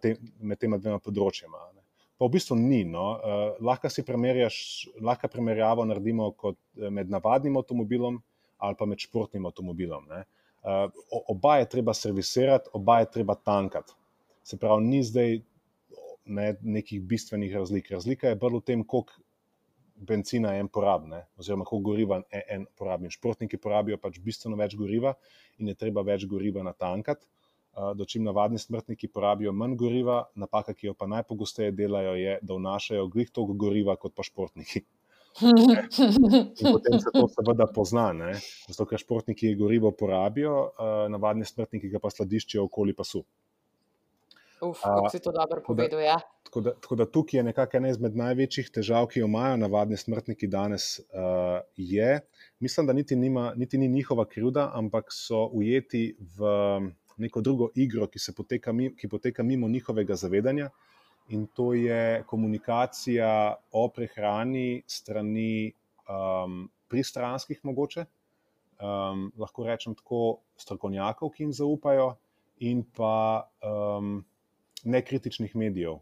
te, 0.00 0.16
med 0.40 0.58
tema 0.58 0.78
dvema 0.78 0.98
področjama. 0.98 1.58
Ne 1.74 1.82
pa 2.22 2.28
v 2.30 2.38
bistvu 2.38 2.54
ni. 2.54 2.84
No. 2.86 3.18
Uh, 3.18 3.56
lahko 3.66 3.90
si 3.90 4.04
primerjaš, 4.06 4.86
lahko 5.02 5.26
primerjavo 5.28 5.82
naredimo 5.84 6.30
kot 6.38 6.54
eh, 6.78 6.90
med 6.90 7.10
navadnim 7.10 7.56
avtomobilom 7.58 8.22
ali 8.62 8.78
pa 8.78 8.86
med 8.86 9.02
športnim 9.02 9.46
avtomobilom. 9.48 10.06
Uh, 10.06 10.22
oba 11.28 11.56
je 11.56 11.68
treba 11.68 11.94
servisirati, 11.94 12.70
oba 12.72 13.00
je 13.00 13.10
treba 13.10 13.34
tankati. 13.34 13.92
Se 14.42 14.58
pravi, 14.58 14.84
ni 14.84 15.02
zdaj 15.02 15.40
ne, 16.24 16.54
nekih 16.62 17.02
bistvenih 17.02 17.54
razlik. 17.54 17.90
Razlika 17.90 18.28
je 18.28 18.38
bolj 18.38 18.58
v 18.58 18.64
tem, 18.70 18.86
koliko 18.86 19.18
benzina 20.02 20.56
en 20.58 20.68
porabne, 20.68 21.26
oziroma 21.38 21.64
koliko 21.64 21.90
goriva 21.90 22.22
en, 22.22 22.42
en 22.56 22.66
porabi. 22.78 23.10
Športniki 23.10 23.58
porabijo 23.58 23.98
pač 24.02 24.18
bistveno 24.22 24.58
več 24.58 24.74
goriva 24.78 25.14
in 25.58 25.70
je 25.70 25.78
treba 25.78 26.02
več 26.06 26.26
goriva 26.26 26.62
natankati 26.66 27.26
dočim 27.94 28.24
navadni 28.24 28.58
smrtniki 28.58 29.08
porabijo 29.08 29.52
manj 29.52 29.76
goriva, 29.76 30.24
napaka, 30.34 30.74
ki 30.74 30.86
jo 30.86 30.94
pa 30.94 31.06
najpogosteje 31.06 31.72
delajo, 31.72 32.14
je, 32.14 32.38
da 32.42 32.54
vnašajo 32.54 33.06
glih 33.08 33.30
toliko 33.30 33.54
goriva 33.64 33.96
kot 33.96 34.14
pa 34.14 34.22
športniki. 34.22 34.84
In 35.40 36.72
potem 36.72 36.98
se 37.00 37.12
to 37.14 37.28
seveda 37.32 37.66
pozna, 37.74 38.10
ne? 38.12 38.32
zato 38.68 38.86
ker 38.90 39.00
športniki 39.00 39.54
gorivo 39.56 39.92
porabijo, 39.96 40.56
navadni 41.12 41.48
smrtniki 41.48 41.88
ga 41.92 42.02
pa 42.02 42.10
sladiščijo 42.12 42.66
okoli 42.68 42.94
pasu. 42.96 43.24
Uf, 44.62 44.78
kako 44.78 45.08
si 45.10 45.18
to 45.18 45.32
dobro 45.34 45.62
povedal. 45.66 46.00
Ja. 46.00 46.20
Tako, 46.46 46.60
da, 46.60 46.74
tako 46.74 46.96
da 46.96 47.06
tukaj 47.10 47.38
je 47.38 47.42
nekako 47.42 47.76
ena 47.76 47.90
izmed 47.90 48.16
največjih 48.16 48.68
težav, 48.70 49.08
ki 49.10 49.22
jo 49.22 49.26
imajo 49.26 49.56
navadni 49.58 49.98
smrtniki 49.98 50.46
danes. 50.46 51.00
Uh, 51.00 51.64
je, 51.76 52.20
mislim, 52.62 52.86
da 52.86 52.92
niti, 52.92 53.16
nima, 53.16 53.52
niti 53.56 53.78
ni 53.78 53.88
njihova 53.88 54.24
krivda, 54.28 54.70
ampak 54.74 55.10
so 55.10 55.48
ujeti 55.52 56.12
v 56.38 56.52
neko 57.16 57.40
drugo 57.40 57.70
igro, 57.74 58.06
ki, 58.06 58.22
poteka, 58.36 58.74
ki 58.96 59.08
poteka 59.08 59.42
mimo 59.42 59.68
njihovega 59.68 60.14
zavedanja, 60.14 60.70
in 61.28 61.46
to 61.46 61.72
je 61.74 62.22
komunikacija 62.26 63.54
o 63.72 63.88
prehrani 63.88 64.82
strani 64.86 65.72
um, 66.08 66.68
pristranskih, 66.88 67.60
mogoče, 67.62 68.04
um, 68.80 69.32
lahko 69.38 69.66
rečem 69.66 69.94
tako, 69.94 70.38
strokovnjakov, 70.56 71.30
ki 71.32 71.46
jim 71.46 71.52
zaupajo, 71.52 72.14
in 72.60 72.82
pa 72.96 73.48
um, 73.64 74.24
nekritičnih 74.84 75.56
medijev. 75.56 76.00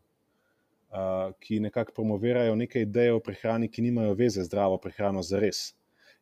Uh, 0.91 1.31
ki 1.39 1.61
nekako 1.61 1.93
promovirajo 1.95 2.57
neke 2.59 2.81
ideje 2.83 3.13
o 3.15 3.21
prehrani, 3.23 3.69
ki 3.71 3.83
nimajo 3.83 4.17
veze 4.19 4.43
z 4.43 4.49
zdravo 4.49 4.79
prehrano, 4.83 5.23
za 5.23 5.39
res 5.39 5.69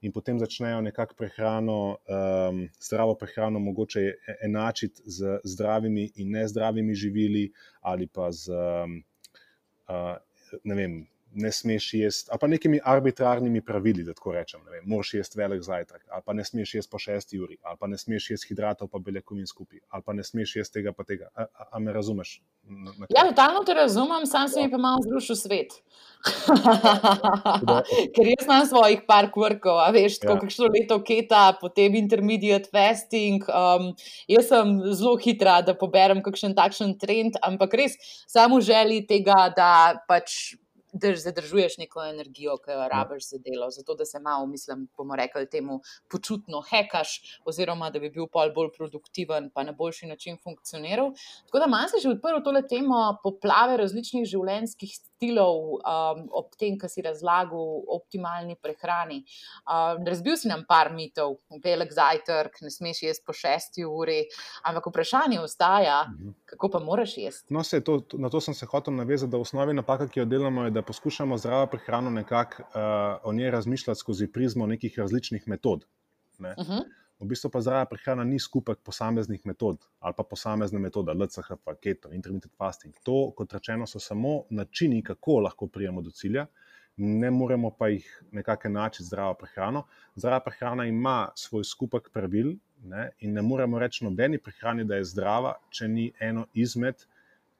in 0.00 0.12
potem 0.12 0.38
začnejo 0.38 0.81
nekako 0.81 1.14
prehrano, 1.19 1.99
um, 2.07 2.69
zdravo 2.81 3.14
prehrano, 3.19 3.59
mogoče 3.59 4.12
enačiti 4.45 5.02
z 5.07 5.40
zdravimi 5.45 6.11
in 6.17 6.31
nezdravimi 6.31 6.95
živili, 6.95 7.50
ali 7.81 8.07
pa 8.07 8.33
z, 8.33 8.52
um, 8.55 9.02
uh, 9.88 10.17
ne 10.64 10.75
vem, 10.75 11.00
ne 11.32 11.52
smeš 11.52 11.94
jesti, 11.94 12.30
ali 12.30 12.38
pa 12.40 12.47
nekimi 12.47 12.80
arbitrarnimi 12.85 13.61
pravili, 13.64 14.04
da 14.04 14.14
tako 14.14 14.32
rečem. 14.32 14.61
Vem, 14.70 14.85
moraš 14.87 15.14
jesti 15.14 15.38
velik 15.38 15.62
zajtrk, 15.62 16.02
ali 16.08 16.23
pa 16.26 16.32
ne 16.32 16.44
smeš 16.44 16.75
jesti 16.75 16.90
po 16.90 16.99
šesti 16.99 17.40
uri, 17.40 17.56
ali 17.62 17.76
pa 17.80 17.87
ne 17.87 17.99
smeš 17.99 18.30
jesti 18.30 18.49
hidratov, 18.49 18.88
pa 18.88 18.99
beljakovin 18.99 19.47
skupaj, 19.47 19.80
ali 19.88 20.02
pa 20.06 20.12
ne 20.12 20.25
smeš 20.25 20.56
jesti 20.56 20.78
tega, 20.78 20.92
pa 20.92 21.04
tega. 21.04 21.28
A, 21.35 21.42
a, 21.42 21.68
a 21.73 21.78
me 21.78 21.92
razumeš? 21.92 22.40
Na, 22.62 22.92
na 22.99 23.06
ja, 23.08 23.26
totalno 23.28 23.64
te 23.64 23.75
razumem, 23.75 24.26
sam 24.26 24.49
se 24.49 24.62
mi 24.62 24.70
pa 24.70 24.78
malo 24.78 25.02
zrušil 25.04 25.37
svet. 25.37 25.76
Ker 28.14 28.26
jaz 28.26 28.44
imam 28.44 28.66
svojih 28.66 29.04
par 29.06 29.28
kvrkov, 29.32 29.78
a 29.85 29.90
veš, 29.94 30.18
tako 30.23 30.32
ja. 30.38 30.40
kakšno 30.44 30.70
leto 30.75 30.99
keta, 31.04 31.42
potem 31.61 31.94
intermediate 32.00 32.70
fasting. 32.73 33.44
Um, 33.49 33.92
jaz 34.28 34.49
sem 34.49 34.78
zelo 34.92 35.16
hitra, 35.20 35.61
da 35.62 35.76
poberem 35.78 36.23
kakšen 36.25 36.56
takšen 36.58 36.97
trend, 36.99 37.38
ampak 37.44 37.76
res 37.78 37.99
samo 38.26 38.61
želi 38.64 39.04
tega, 39.06 39.47
da 39.54 39.70
pač 40.08 40.56
da 40.92 41.14
zadržuješ 41.16 41.78
neko 41.78 42.04
energijo, 42.04 42.57
ki 42.64 42.71
jo 42.71 42.78
ja. 42.78 42.88
rabiš 42.88 43.30
za 43.30 43.38
delo, 43.45 43.71
zato 43.71 43.95
da 43.95 44.04
se 44.04 44.21
malo, 44.21 44.47
mislim, 44.47 44.88
bomo 44.97 45.16
rekli, 45.16 45.47
temu 45.50 45.80
počutno 46.11 46.62
hekaš, 46.71 47.40
oziroma 47.45 47.90
da 47.90 47.99
bi 47.99 48.11
bil 48.11 48.26
pol 48.26 48.52
bolj 48.54 48.71
produktiven, 48.76 49.50
pa 49.54 49.62
na 49.62 49.73
boljši 49.73 50.07
način 50.07 50.38
funkcioniral. 50.45 51.12
Tako 51.47 51.59
da 51.59 51.66
manj 51.66 51.88
se 51.88 52.02
že 52.02 52.09
odprl 52.09 52.42
tole 52.45 52.62
temo 52.68 53.18
poplave 53.23 53.76
različnih 53.76 54.25
življenjskih 54.26 54.95
stilov, 55.18 55.78
um, 55.78 56.25
ob 56.30 56.54
tem, 56.59 56.78
kar 56.78 56.90
si 56.90 57.02
razlagal 57.02 57.59
o 57.59 57.83
optimalni 57.99 58.57
prehrani. 58.62 59.25
Um, 59.66 60.04
razbil 60.07 60.37
si 60.38 60.49
nam 60.49 60.64
par 60.68 60.92
mitov, 60.95 61.38
velik 61.64 61.92
zajtrk, 61.95 62.61
ne 62.62 62.71
smeš 62.71 63.02
jesti 63.02 63.26
po 63.26 63.35
šesti 63.37 63.85
uri, 63.85 64.21
ampak 64.68 64.87
vprašanje 64.90 65.40
ostaja, 65.40 66.04
mhm. 66.09 66.35
kako 66.54 66.71
pa 66.73 66.83
moraš 66.85 67.16
jesti. 67.18 67.54
No, 67.54 67.64
se, 67.64 67.80
to, 67.85 68.00
na 68.14 68.30
to 68.30 68.40
sem 68.40 68.54
se 68.54 68.66
hotel 68.66 68.95
navezati, 68.95 69.30
da 69.30 69.38
v 69.38 69.47
osnovi 69.47 69.75
napaka, 69.75 70.09
ki 70.09 70.23
jo 70.23 70.28
delamo, 70.28 70.64
je, 70.64 70.77
da 70.78 70.82
poskušamo 70.82 71.38
zdravo 71.38 71.66
prehrano 71.66 72.11
nekako 72.11 72.62
uh, 72.62 72.68
o 73.25 73.32
njej 73.32 73.50
razmišljati 73.50 74.00
skozi 74.00 74.26
prizmo 74.32 74.66
nekih 74.66 74.99
različnih 74.99 75.49
metod. 75.49 75.85
Ne? 76.38 76.54
Uh 76.58 76.66
-huh. 76.66 76.82
V 77.20 77.26
bistvu 77.26 77.50
pa 77.50 77.61
zdrava 77.61 77.87
prehrana 77.90 78.25
ni 78.25 78.38
skupek 78.38 78.78
posameznih 78.87 79.47
metod 79.47 79.82
ali 79.99 80.14
pa 80.16 80.23
posamezne 80.23 80.78
metode, 80.78 81.14
LCHF, 81.14 81.66
keto, 81.82 82.12
intermittent 82.14 82.54
fasting. 82.56 82.94
To, 83.02 83.32
kot 83.37 83.52
rečeno, 83.52 83.87
so 83.87 83.99
samo 83.99 84.42
načini, 84.50 85.02
kako 85.02 85.40
lahko 85.40 85.66
prijemo 85.66 86.02
do 86.02 86.11
cilja, 86.11 86.47
ne 86.97 87.30
moremo 87.30 87.70
pa 87.70 87.88
jih 87.88 88.23
nekako 88.32 88.68
enačiti 88.68 89.04
zdravo 89.04 89.35
prehrano. 89.35 89.82
Zdrava 90.14 90.40
prehrana 90.40 90.87
ima 90.87 91.28
svoj 91.35 91.64
skupek 91.64 92.11
pravil 92.12 92.54
ne? 92.85 93.11
in 93.18 93.32
ne 93.32 93.42
moremo 93.42 93.78
reči 93.78 94.04
nobeni 94.04 94.38
prehrani, 94.38 94.85
da 94.85 94.97
je 94.97 95.04
zdrava, 95.04 95.56
če 95.70 95.88
ni 95.88 96.12
eno 96.20 96.47
izmed 96.54 97.02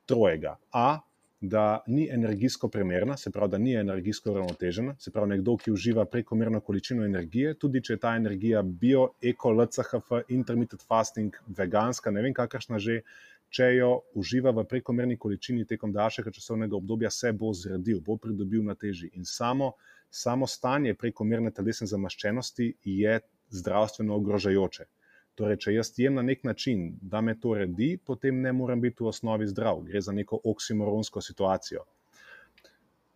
trojega. 0.07 0.57
A, 0.73 1.01
da 1.41 1.83
ni 1.87 2.09
energijsko 2.11 2.69
primerna, 2.69 3.17
se 3.17 3.31
pravi, 3.31 3.51
da 3.51 3.59
ni 3.59 3.75
energijsko 3.75 4.35
ravnotežena, 4.35 4.97
se 4.99 5.11
pravi, 5.11 5.29
nekdo, 5.37 5.57
ki 5.57 5.71
uživa 5.71 6.05
prekomerno 6.05 6.61
količino 6.61 7.05
energije, 7.05 7.55
tudi 7.55 7.83
če 7.83 7.93
je 7.93 8.01
ta 8.03 8.17
energija 8.17 8.63
bio, 8.63 9.09
eko, 9.23 9.53
LCHF, 9.55 10.25
intermittent 10.35 10.83
fasting, 10.83 11.37
veganska, 11.47 12.11
ne 12.11 12.23
vem 12.27 12.35
kakršna 12.35 12.79
že, 12.83 13.03
če 13.55 13.71
jo 13.77 13.93
uživa 14.19 14.51
v 14.53 14.67
prekomerni 14.69 15.17
količini 15.17 15.65
tekom 15.65 15.93
daljšega 15.95 16.35
časovnega 16.35 16.77
obdobja, 16.77 17.11
se 17.11 17.33
bo 17.33 17.53
zredil, 17.55 18.03
bo 18.05 18.19
pridobil 18.21 18.65
na 18.67 18.75
teži. 18.75 19.09
In 19.15 19.25
samo, 19.25 19.73
samo 20.11 20.47
stanje 20.47 20.95
prekomerne 20.95 21.55
telesne 21.55 21.87
zamaščenosti 21.87 22.73
je 22.99 23.21
zdravstveno 23.55 24.17
ogrožajoče. 24.19 24.85
Torej, 25.39 25.61
če 25.63 25.77
jaz 25.77 25.93
jem 26.03 26.17
na 26.19 26.23
nek 26.27 26.43
način, 26.45 26.89
da 27.01 27.21
me 27.23 27.37
to 27.39 27.55
redi, 27.55 27.93
potem 28.11 28.41
ne 28.43 28.53
morem 28.53 28.81
biti 28.83 29.05
v 29.05 29.13
osnovi 29.13 29.47
zdrav. 29.47 29.85
Gre 29.87 30.03
za 30.03 30.15
neko 30.17 30.41
oksimoronsko 30.53 31.23
situacijo. 31.23 31.85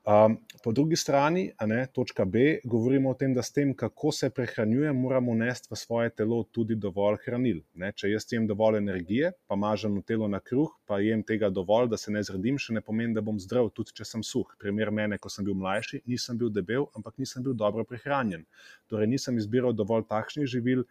Um, 0.02 0.37
po 0.64 0.73
drugi 0.73 0.97
strani, 0.97 1.52
ne, 1.67 1.85
točka 1.95 2.25
B, 2.25 2.57
govorimo 2.64 3.11
o 3.11 3.14
tem, 3.14 3.35
da 3.35 3.43
s 3.43 3.52
tem, 3.55 3.71
kako 3.75 4.11
se 4.12 4.31
prehranjujem, 4.35 4.97
moramo 4.99 5.35
nesti 5.35 5.69
v 5.71 5.79
svoje 5.79 6.11
telo 6.11 6.41
tudi 6.50 6.75
dovolj 6.75 7.21
hranil. 7.23 7.61
Ne. 7.79 7.93
Če 7.95 8.11
jaz 8.11 8.26
jem 8.33 8.49
dovolj 8.50 8.81
energije, 8.81 9.31
pa 9.47 9.55
mažem 9.55 10.00
telo 10.02 10.26
na 10.29 10.41
kruh, 10.43 10.73
pa 10.91 10.99
jem 10.99 11.23
tega 11.23 11.50
dovolj, 11.55 11.87
da 11.93 11.99
se 11.99 12.11
ne 12.11 12.23
zredim, 12.26 12.59
še 12.59 12.75
ne 12.75 12.83
pomeni, 12.83 13.14
da 13.14 13.23
bom 13.23 13.38
zdrav, 13.38 13.71
tudi 13.71 13.95
če 13.95 14.09
sem 14.09 14.26
suh. 14.26 14.50
Primer 14.59 14.91
mene, 14.91 15.21
ko 15.23 15.31
sem 15.31 15.47
bil 15.47 15.55
mlajši, 15.62 16.02
nisem 16.11 16.38
bil 16.38 16.50
debel, 16.50 16.88
ampak 16.99 17.23
nisem 17.23 17.47
bil 17.47 17.55
dobro 17.55 17.87
prehranjen. 17.87 18.43
Torej, 18.91 19.07
nisem 19.14 19.38
izbiral 19.38 19.71
dovolj 19.71 20.09
takšnih 20.11 20.50
živil, 20.50 20.83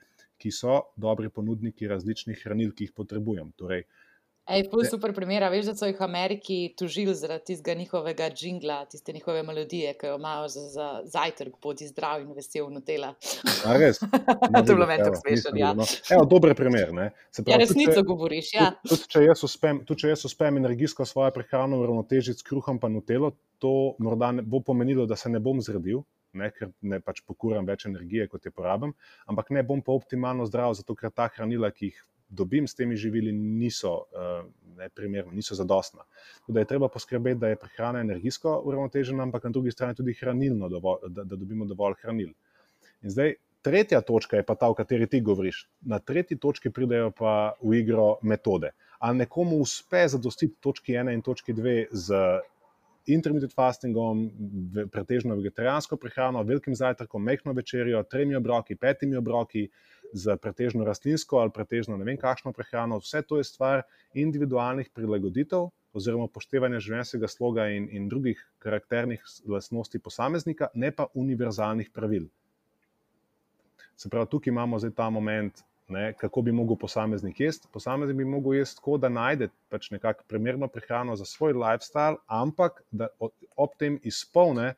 ki 0.42 0.52
so 0.56 0.82
dobri 0.98 1.30
ponudniki 1.30 1.90
različnih 1.92 2.42
hranil, 2.44 2.74
ki 2.74 2.90
jih 2.90 2.96
potrebujem. 2.98 3.54
Torej, 3.62 3.86
Ej, 4.50 4.66
pol 4.72 4.82
super 4.90 5.14
primer, 5.14 5.44
veš, 5.54 5.68
da 5.70 5.74
so 5.78 5.88
jih 5.88 6.00
v 6.00 6.04
Ameriki 6.04 6.56
tužili 6.78 7.14
zaradi 7.16 7.52
tistega 7.52 7.76
njihovega 7.78 8.30
džingla, 8.34 8.80
tiste 8.90 9.14
njihove 9.14 9.44
melodije, 9.48 9.94
ki 10.00 10.10
jo 10.10 10.16
imajo 10.18 10.48
za, 10.50 10.64
za 10.74 10.88
zajtrk, 11.14 11.60
bodi 11.62 11.88
zdrav 11.88 12.24
in 12.24 12.34
vesel 12.36 12.72
notela. 12.74 13.14
A 13.70 13.76
res? 13.78 14.02
to 14.66 14.74
je 14.74 14.74
bilo 14.74 14.88
meni 14.90 15.06
tako 15.06 15.22
smešno, 15.22 15.54
ja. 15.62 15.72
No. 15.78 15.86
Evo, 16.10 16.26
dober 16.26 16.56
primer, 16.58 16.92
ne? 16.94 17.12
Se 17.30 17.46
pravi, 17.46 17.54
ja, 17.54 17.62
resnico 17.62 18.04
govoriš, 18.08 18.54
ja. 18.58 18.72
Tudi, 18.82 18.90
tudi, 18.96 19.12
če 19.14 19.24
jaz 19.28 19.46
uspem, 19.46 19.84
tudi 19.86 20.04
če 20.04 20.16
jaz 20.16 20.26
uspem 20.32 20.58
energijsko 20.64 21.06
svojo 21.06 21.32
prehrano 21.38 21.80
uravnotežiti 21.86 22.42
s 22.42 22.50
kruhom 22.50 22.82
pa 22.82 22.90
notelo, 22.90 23.36
to 23.62 23.94
morda 24.02 24.34
ne, 24.40 24.44
bo 24.44 24.64
pomenilo, 24.66 25.06
da 25.06 25.16
se 25.16 25.30
ne 25.30 25.40
bom 25.40 25.62
zredil, 25.62 26.02
ne, 26.34 26.52
ker 26.56 26.72
ne 26.82 27.02
pač 27.04 27.22
pokuram 27.28 27.68
več 27.68 27.86
energije, 27.90 28.28
kot 28.32 28.46
je 28.46 28.54
porabim, 28.56 28.94
ampak 29.32 29.52
ne 29.56 29.64
bom 29.68 29.82
pa 29.82 29.96
optimalno 29.98 30.48
zdrav, 30.50 30.76
zato 30.80 30.96
ker 30.96 31.12
ta 31.12 31.28
hranila, 31.36 31.72
ki 31.76 31.92
jih 31.92 32.00
dobim 32.32 32.68
s 32.68 32.78
temi 32.78 32.96
živili, 32.96 33.34
niso 33.36 33.92
uh, 34.16 34.46
neprimerna, 34.80 35.34
niso 35.36 35.58
zadostna. 35.60 36.06
Tudi 36.48 36.64
je 36.64 36.70
treba 36.70 36.88
poskrbeti, 36.88 37.42
da 37.42 37.52
je 37.52 37.60
prehrana 37.60 38.04
energijsko 38.06 38.56
uravnotežena, 38.66 39.28
ampak 39.28 39.50
na 39.50 39.56
drugi 39.58 39.74
strani 39.76 39.98
tudi 40.00 40.16
hranilno, 40.16 40.70
dovolj, 40.72 41.10
da, 41.10 41.28
da 41.28 41.36
dobimo 41.36 41.68
dovolj 41.68 42.00
hranil. 42.04 42.32
In 43.02 43.12
zdaj, 43.12 43.36
Tretja 43.62 44.02
točka 44.02 44.38
je 44.38 44.44
pa 44.44 44.56
ta, 44.56 44.70
o 44.70 44.74
kateri 44.74 45.06
ti 45.08 45.22
govoriš. 45.22 45.68
Na 45.86 46.00
tretji 46.00 46.38
točki 46.42 46.72
pridejo 46.74 47.12
pa 47.18 47.54
v 47.62 47.78
igro 47.78 48.16
metode. 48.22 48.72
Ali 49.00 49.18
nekomu 49.18 49.60
uspe 49.62 50.08
zadostiti 50.08 50.56
točki 50.60 50.96
ena 50.98 51.14
in 51.14 51.22
točki 51.22 51.54
dve 51.54 51.86
z 51.92 52.18
intermittent 53.08 53.54
fastingom, 53.54 54.28
pretežno 54.92 55.36
vegetarijansko 55.40 55.98
prehrano, 55.98 56.44
velikim 56.44 56.76
zajtrkom, 56.76 57.24
mehko 57.24 57.54
večerjo, 57.58 58.04
tremi 58.04 58.36
obroki, 58.36 58.76
petimi 58.76 59.18
obroki, 59.18 59.70
z 60.14 60.36
pretežno 60.38 60.84
rastlinsko 60.84 61.40
ali 61.40 61.54
pretežno 61.56 61.98
ne 61.98 62.06
vem 62.06 62.18
kakšno 62.20 62.52
prehrano. 62.54 63.00
Vse 63.00 63.22
to 63.22 63.38
je 63.38 63.48
stvar 63.48 63.84
individualnih 64.14 64.90
prilagoditev 64.94 65.70
oziroma 65.96 66.28
upoštevanja 66.28 66.80
življenjskega 66.84 67.28
sloga 67.28 67.68
in, 67.72 67.88
in 67.92 68.08
drugih 68.12 68.40
karakternih 68.64 69.24
lastnosti 69.48 70.00
posameznika, 70.00 70.70
ne 70.74 70.92
pa 70.92 71.08
univerzalnih 71.14 71.92
pravil. 71.92 72.30
Se 73.96 74.10
pravi, 74.10 74.30
tukaj 74.32 74.52
imamo 74.52 74.80
zdaj 74.80 74.96
ta 74.98 75.10
moment, 75.10 75.64
ne, 75.92 76.14
kako 76.20 76.42
bi 76.42 76.54
lahko 76.56 76.76
posameznik 76.86 77.40
jesti. 77.40 77.68
Posameznik 77.74 78.18
bi 78.18 78.28
lahko 78.28 78.54
jesti 78.54 78.80
tako, 78.80 78.98
da 78.98 79.10
najde 79.10 79.50
pač 79.70 79.92
nekako 79.92 80.24
primerno 80.28 80.68
prehrano 80.68 81.16
za 81.16 81.26
svoj 81.26 81.54
lifestyle, 81.54 82.18
ampak 82.28 82.82
da 82.92 83.08
ob 83.56 83.76
tem 83.80 84.00
izpolne 84.04 84.74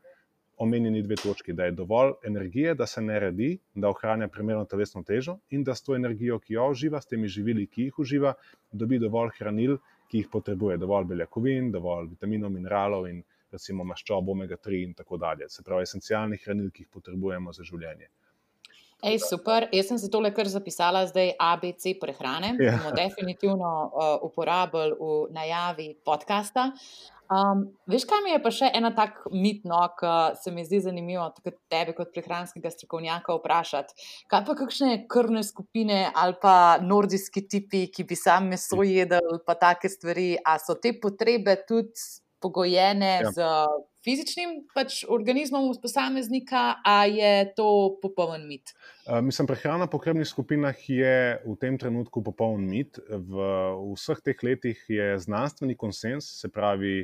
omenjeni 0.57 1.01
dve 1.01 1.15
točki, 1.15 1.53
da 1.53 1.65
je 1.65 1.71
dovolj 1.71 2.13
energije, 2.25 2.75
da 2.75 2.85
se 2.85 3.01
ne 3.01 3.19
redi, 3.19 3.57
da 3.73 3.89
ohranja 3.89 4.27
primerno 4.27 4.65
telesno 4.65 5.03
težo 5.03 5.37
in 5.49 5.63
da 5.63 5.75
s 5.75 5.83
to 5.83 5.95
energijo, 5.95 6.39
ki 6.39 6.53
jo 6.53 6.69
uživa, 6.71 7.01
s 7.01 7.09
temi 7.09 7.27
živili, 7.27 7.67
ki 7.67 7.89
jih 7.89 7.99
uživa, 7.99 8.33
dobi 8.71 8.99
dovolj 8.99 9.33
hranil, 9.39 9.77
ki 10.11 10.21
jih 10.21 10.29
potrebuje, 10.31 10.77
dovolj 10.77 11.09
beljakovin, 11.09 11.71
dovolj 11.71 12.11
vitaminov, 12.13 12.51
mineralov 12.53 13.07
in 13.09 13.23
recimo 13.51 13.83
maščob, 13.83 14.29
omega 14.29 14.57
3 14.57 14.83
in 14.83 14.93
tako 14.97 15.17
dalje. 15.17 15.49
Se 15.49 15.63
pravi, 15.65 15.87
esencialnih 15.89 16.41
hranil, 16.45 16.69
ki 16.71 16.85
jih 16.85 16.93
potrebujemo 16.93 17.53
za 17.53 17.65
življenje. 17.65 18.09
Ej, 19.03 19.19
super, 19.19 19.67
jaz 19.75 19.89
sem 19.91 19.97
se 19.99 20.07
tole 20.11 20.29
kar 20.31 20.47
zapisala, 20.47 21.01
zdaj 21.09 21.33
ABC 21.35 21.91
prehrane. 21.99 22.53
Ja. 22.59 22.77
bomo 22.77 22.93
definitivno 22.95 23.71
uh, 23.91 24.13
uporabili 24.23 24.95
v 24.95 25.17
najavi 25.35 25.89
podcasta. 26.05 26.71
Um, 27.33 27.65
veš, 27.87 28.05
kaj 28.07 28.21
mi 28.23 28.31
je 28.31 28.39
pa 28.43 28.51
še 28.53 28.69
ena 28.75 28.93
tak 28.95 29.21
mit, 29.31 29.63
no, 29.67 29.81
ki 29.99 30.13
se 30.39 30.51
mi 30.55 30.63
zdi 30.63 30.79
zanimivo, 30.85 31.25
tako 31.35 31.55
tebe 31.71 31.95
kot 31.97 32.11
prehranskega 32.15 32.71
strokovnjaka 32.71 33.35
vprašati. 33.39 34.09
Kaj 34.31 34.43
pa 34.47 34.55
kakšne 34.63 34.97
krvne 35.11 35.43
skupine 35.43 36.05
ali 36.07 36.39
pa 36.39 36.57
nordijski 36.83 37.43
tipi, 37.47 37.87
ki 37.91 38.07
bi 38.07 38.15
sam 38.19 38.51
meso 38.53 38.83
jedel, 38.87 39.39
pa 39.47 39.59
take 39.59 39.91
stvari, 39.91 40.35
a 40.39 40.55
so 40.63 40.79
te 40.79 40.95
potrebe 40.95 41.57
tudi 41.67 42.07
pogojene 42.43 43.17
ja. 43.23 43.31
z 43.35 43.51
fizičnim 44.03 44.67
pač 44.75 45.01
organizmom 45.09 45.71
posameznika, 45.81 46.81
ali 46.83 47.17
je 47.17 47.53
to 47.57 47.67
popoln 48.01 48.45
mit? 48.47 48.75
Uh, 49.07 49.21
mislim, 49.23 49.47
prehrana 49.47 49.87
po 49.87 49.99
krvnih 49.99 50.27
skupinah 50.27 50.77
je 50.89 51.17
v 51.45 51.57
tem 51.59 51.77
trenutku 51.79 52.23
popoln 52.23 52.67
mit. 52.69 52.99
V 53.09 53.49
vseh 53.95 54.21
teh 54.23 54.43
letih 54.43 54.85
je 54.87 55.17
znanstveni 55.19 55.75
konsens, 55.75 56.29
se 56.41 56.51
pravi. 56.51 57.03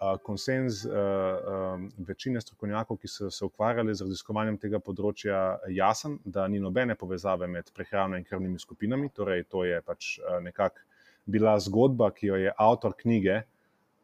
Uh, 0.00 0.14
konsens 0.24 0.78
uh, 0.88 0.92
uh, 0.96 1.82
večine 2.08 2.40
strokovnjakov, 2.40 2.96
ki 3.02 3.08
so 3.08 3.26
se 3.28 3.44
ukvarjali 3.44 3.92
z 3.92 4.06
raziskovanjem 4.06 4.56
tega 4.56 4.78
področja, 4.80 5.58
jasen, 5.68 6.14
da 6.24 6.46
ni 6.48 6.56
nobene 6.56 6.96
povezave 6.96 7.44
med 7.44 7.68
prehrano 7.76 8.16
in 8.16 8.24
krvnimi 8.24 8.56
skupinami. 8.56 9.10
Torej, 9.12 9.44
to 9.52 9.66
je 9.68 9.82
pač 9.84 10.14
nekako 10.40 10.80
bila 11.28 11.58
zgodba, 11.60 12.10
ki 12.16 12.30
jo 12.32 12.38
je 12.40 12.52
avtor 12.56 12.96
knjige 12.96 13.42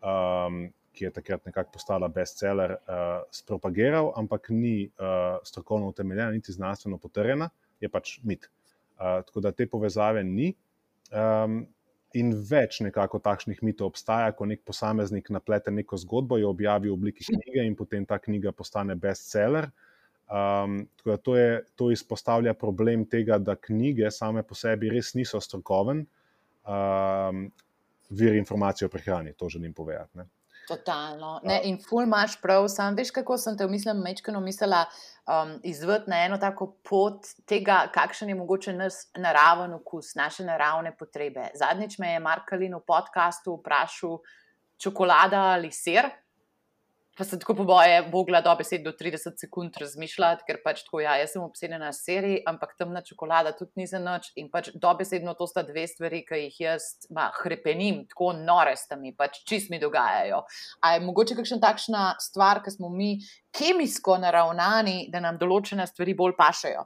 um, 0.04 0.66
ki 0.96 1.08
je 1.08 1.12
takrat 1.18 1.44
nekako 1.46 1.76
postala 1.76 2.08
bestseller, 2.08 2.76
uh, 2.88 3.20
spropagiral, 3.34 4.12
ampak 4.16 4.50
ni 4.54 4.88
uh, 4.88 5.36
strokovno 5.44 5.92
utemeljena, 5.92 6.32
niti 6.32 6.54
znanstveno 6.56 6.98
potrjena, 6.98 7.50
je 7.80 7.90
pač 7.92 8.18
mit. 8.24 8.48
Uh, 8.96 9.20
tako 9.28 9.44
da 9.44 9.52
te 9.52 9.68
povezave 9.68 10.24
ni. 10.24 10.54
Um, 11.12 11.66
in 12.16 12.32
več 12.48 12.80
nekako 12.80 13.20
takšnih 13.20 13.60
mitov 13.66 13.90
obstaja, 13.92 14.32
ko 14.32 14.46
nek 14.48 14.62
posameznik 14.64 15.28
naplete 15.34 15.72
neko 15.74 15.98
zgodbo, 16.00 16.38
jo 16.40 16.52
objavi 16.54 16.88
v 16.88 16.94
obliki 16.94 17.26
knjige 17.28 17.66
in 17.66 17.76
potem 17.76 18.06
ta 18.08 18.18
knjiga 18.22 18.54
postane 18.56 18.96
bestseller. 18.96 19.68
Um, 20.26 20.80
tako 20.96 21.12
da 21.12 21.16
to, 21.16 21.36
je, 21.36 21.50
to 21.76 21.90
izpostavlja 21.94 22.54
problem 22.58 23.04
tega, 23.06 23.38
da 23.38 23.54
knjige 23.54 24.10
same 24.10 24.42
po 24.42 24.56
sebi 24.58 24.90
res 24.90 25.12
niso 25.14 25.40
strokoven. 25.44 26.06
Um, 26.66 27.46
vir 28.10 28.34
informacij 28.38 28.86
o 28.86 28.90
prehrani, 28.90 29.34
to 29.38 29.48
želim 29.48 29.74
povedati. 29.74 30.18
Ne. 30.18 30.26
Totalno. 30.68 31.40
Ne, 31.46 31.60
in 31.68 31.76
ful 31.78 32.02
imaš 32.02 32.40
prav, 32.42 32.64
sam 32.68 32.96
veš, 32.98 33.12
kako 33.14 33.36
sem 33.38 33.54
te 33.58 33.66
v 33.66 33.70
mislim, 33.70 34.00
mečkano 34.02 34.40
mislila 34.42 34.80
um, 35.30 35.52
izvati 35.62 36.10
na 36.10 36.24
eno 36.24 36.38
tako 36.42 36.72
pot 36.82 37.28
tega, 37.46 37.84
kakšen 37.94 38.32
je 38.32 38.34
mogoče 38.34 38.74
naš 38.74 38.98
naraven 39.14 39.76
okus, 39.78 40.14
naše 40.18 40.44
naravne 40.44 40.90
potrebe. 40.98 41.48
Zadnjič 41.54 41.98
me 42.02 42.12
je 42.12 42.24
Markalin 42.24 42.74
v 42.74 42.82
podkastu 42.86 43.54
vprašal, 43.60 44.18
čokolada 44.82 45.44
ali 45.54 45.70
ser, 45.70 46.10
Pa 47.18 47.24
se 47.24 47.38
tako 47.38 47.54
po 47.54 47.64
boje, 47.64 48.02
bogla 48.12 48.42
do 48.44 48.50
10 48.50 48.82
do 48.84 48.92
30 48.92 49.40
sekund 49.40 49.76
razmišljati, 49.80 50.44
ker 50.46 50.58
pač 50.64 50.82
tako, 50.84 51.00
ja, 51.00 51.14
jaz 51.16 51.32
sem 51.32 51.42
obsedena 51.42 51.78
na 51.88 51.92
seriji, 51.96 52.42
ampak 52.44 52.74
temna 52.76 53.00
čokolada 53.00 53.54
tudi 53.56 53.80
ni 53.80 53.86
za 53.88 53.96
noč. 53.98 54.28
In 54.36 54.50
pač 54.52 54.68
dobesedno 54.74 55.32
to 55.38 55.46
sta 55.48 55.64
dve 55.64 55.86
stvari, 55.88 56.20
ki 56.28 56.42
jih 56.42 56.58
jaz 56.60 56.90
ma, 57.08 57.30
hrepenim, 57.38 58.02
tako 58.10 58.34
nore 58.36 58.76
sta 58.76 59.00
mi, 59.00 59.14
pač 59.16 59.40
čist 59.48 59.72
mi 59.72 59.80
dogajajo. 59.80 60.42
A 60.84 60.92
je 60.92 61.06
mogoče 61.06 61.38
kakšna 61.40 61.60
takšna 61.64 62.04
stvar, 62.20 62.60
ki 62.60 62.76
smo 62.76 62.92
mi 62.92 63.16
kemijsko 63.56 64.18
naravnani, 64.20 65.08
da 65.08 65.24
nam 65.24 65.40
določene 65.40 65.88
stvari 65.88 66.12
bolj 66.14 66.36
pašejo? 66.36 66.84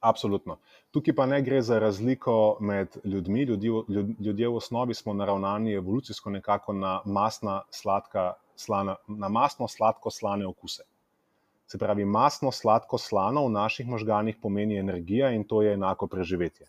Absolutno. 0.00 0.58
Tukaj 0.96 1.12
pa 1.14 1.28
ne 1.28 1.42
gre 1.44 1.60
za 1.62 1.76
razliko 1.78 2.56
med 2.60 2.96
ljudmi. 3.04 3.44
Ljudje, 3.52 3.84
ljudje 4.16 4.48
v 4.48 4.56
osnovi 4.56 4.96
smo 4.96 5.12
naravnani 5.12 5.76
evolucijsko 5.76 6.32
nekako 6.40 6.72
na 6.72 7.00
masna, 7.04 7.62
sladka 7.70 8.30
slana, 8.58 8.96
na 9.08 9.28
masno, 9.28 9.68
sladko, 9.68 10.10
slane 10.10 10.46
okuse. 10.46 10.82
Se 11.66 11.78
pravi, 11.78 12.04
masno, 12.04 12.50
sladko, 12.52 12.98
slano 12.98 13.44
v 13.46 13.52
naših 13.52 13.86
možganjih 13.86 14.36
pomeni 14.42 14.78
energija 14.78 15.30
in 15.36 15.44
to 15.44 15.62
je 15.62 15.74
enako 15.76 16.06
preživetje. 16.06 16.66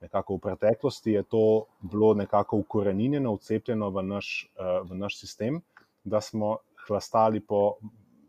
Nekako 0.00 0.36
v 0.36 0.40
preteklosti 0.46 1.12
je 1.12 1.22
to 1.22 1.64
bilo 1.80 2.14
nekako 2.14 2.62
ukorenjeno, 2.64 3.32
ucepljeno 3.32 3.90
v 3.90 4.02
naš, 4.02 4.50
eh, 4.56 4.80
v 4.82 4.98
naš 4.98 5.18
sistem, 5.18 5.60
da 6.04 6.20
smo 6.20 6.56
hlastali 6.86 7.40
po 7.40 7.76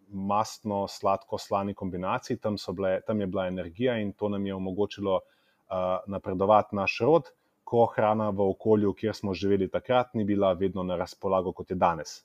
masno, 0.10 0.88
sladko, 0.88 1.38
slani 1.38 1.74
kombinaciji, 1.74 2.38
tam, 2.38 2.56
bile, 2.76 3.02
tam 3.08 3.22
je 3.22 3.28
bila 3.28 3.48
energija 3.48 3.98
in 3.98 4.12
to 4.12 4.30
nam 4.30 4.46
je 4.46 4.56
omogočilo 4.56 5.16
uh, 5.16 5.76
napredovati 6.08 6.76
naš 6.76 6.98
rod, 7.02 7.30
ko 7.64 7.86
hrana 7.86 8.30
v 8.30 8.50
okolju, 8.50 8.94
kjer 8.94 9.16
smo 9.16 9.34
živeli 9.34 9.70
takrat, 9.70 10.14
ni 10.14 10.24
bila 10.24 10.54
vedno 10.54 10.84
na 10.84 10.96
razpolago, 10.98 11.52
kot 11.52 11.70
je 11.70 11.76
danes. 11.76 12.24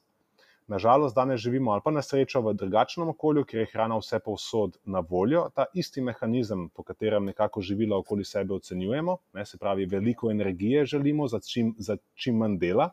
Nažalost, 0.67 1.15
danes 1.15 1.41
živimo 1.41 1.73
ali 1.73 1.83
pa 1.85 1.91
na 1.91 2.03
srečo 2.03 2.41
v 2.41 2.55
drugačnem 2.55 3.09
okolju, 3.09 3.45
kjer 3.45 3.61
je 3.61 3.71
hrana 3.73 3.99
vse 4.01 4.19
povsod 4.25 4.79
na 4.85 5.03
voljo. 5.11 5.49
Ta 5.55 5.67
isti 5.75 6.01
mehanizem, 6.01 6.69
po 6.69 6.83
katerem 6.83 7.25
nekako 7.25 7.61
živila 7.61 7.99
okoli 7.99 8.25
sebe 8.25 8.55
ocenjujemo, 8.55 9.17
ne, 9.33 9.45
se 9.45 9.59
pravi, 9.59 9.87
veliko 9.87 10.31
energije 10.31 10.87
želimo 10.87 11.29
za 11.29 11.41
čim, 11.41 11.75
za 11.79 11.97
čim 12.15 12.37
manj 12.41 12.57
dela. 12.59 12.91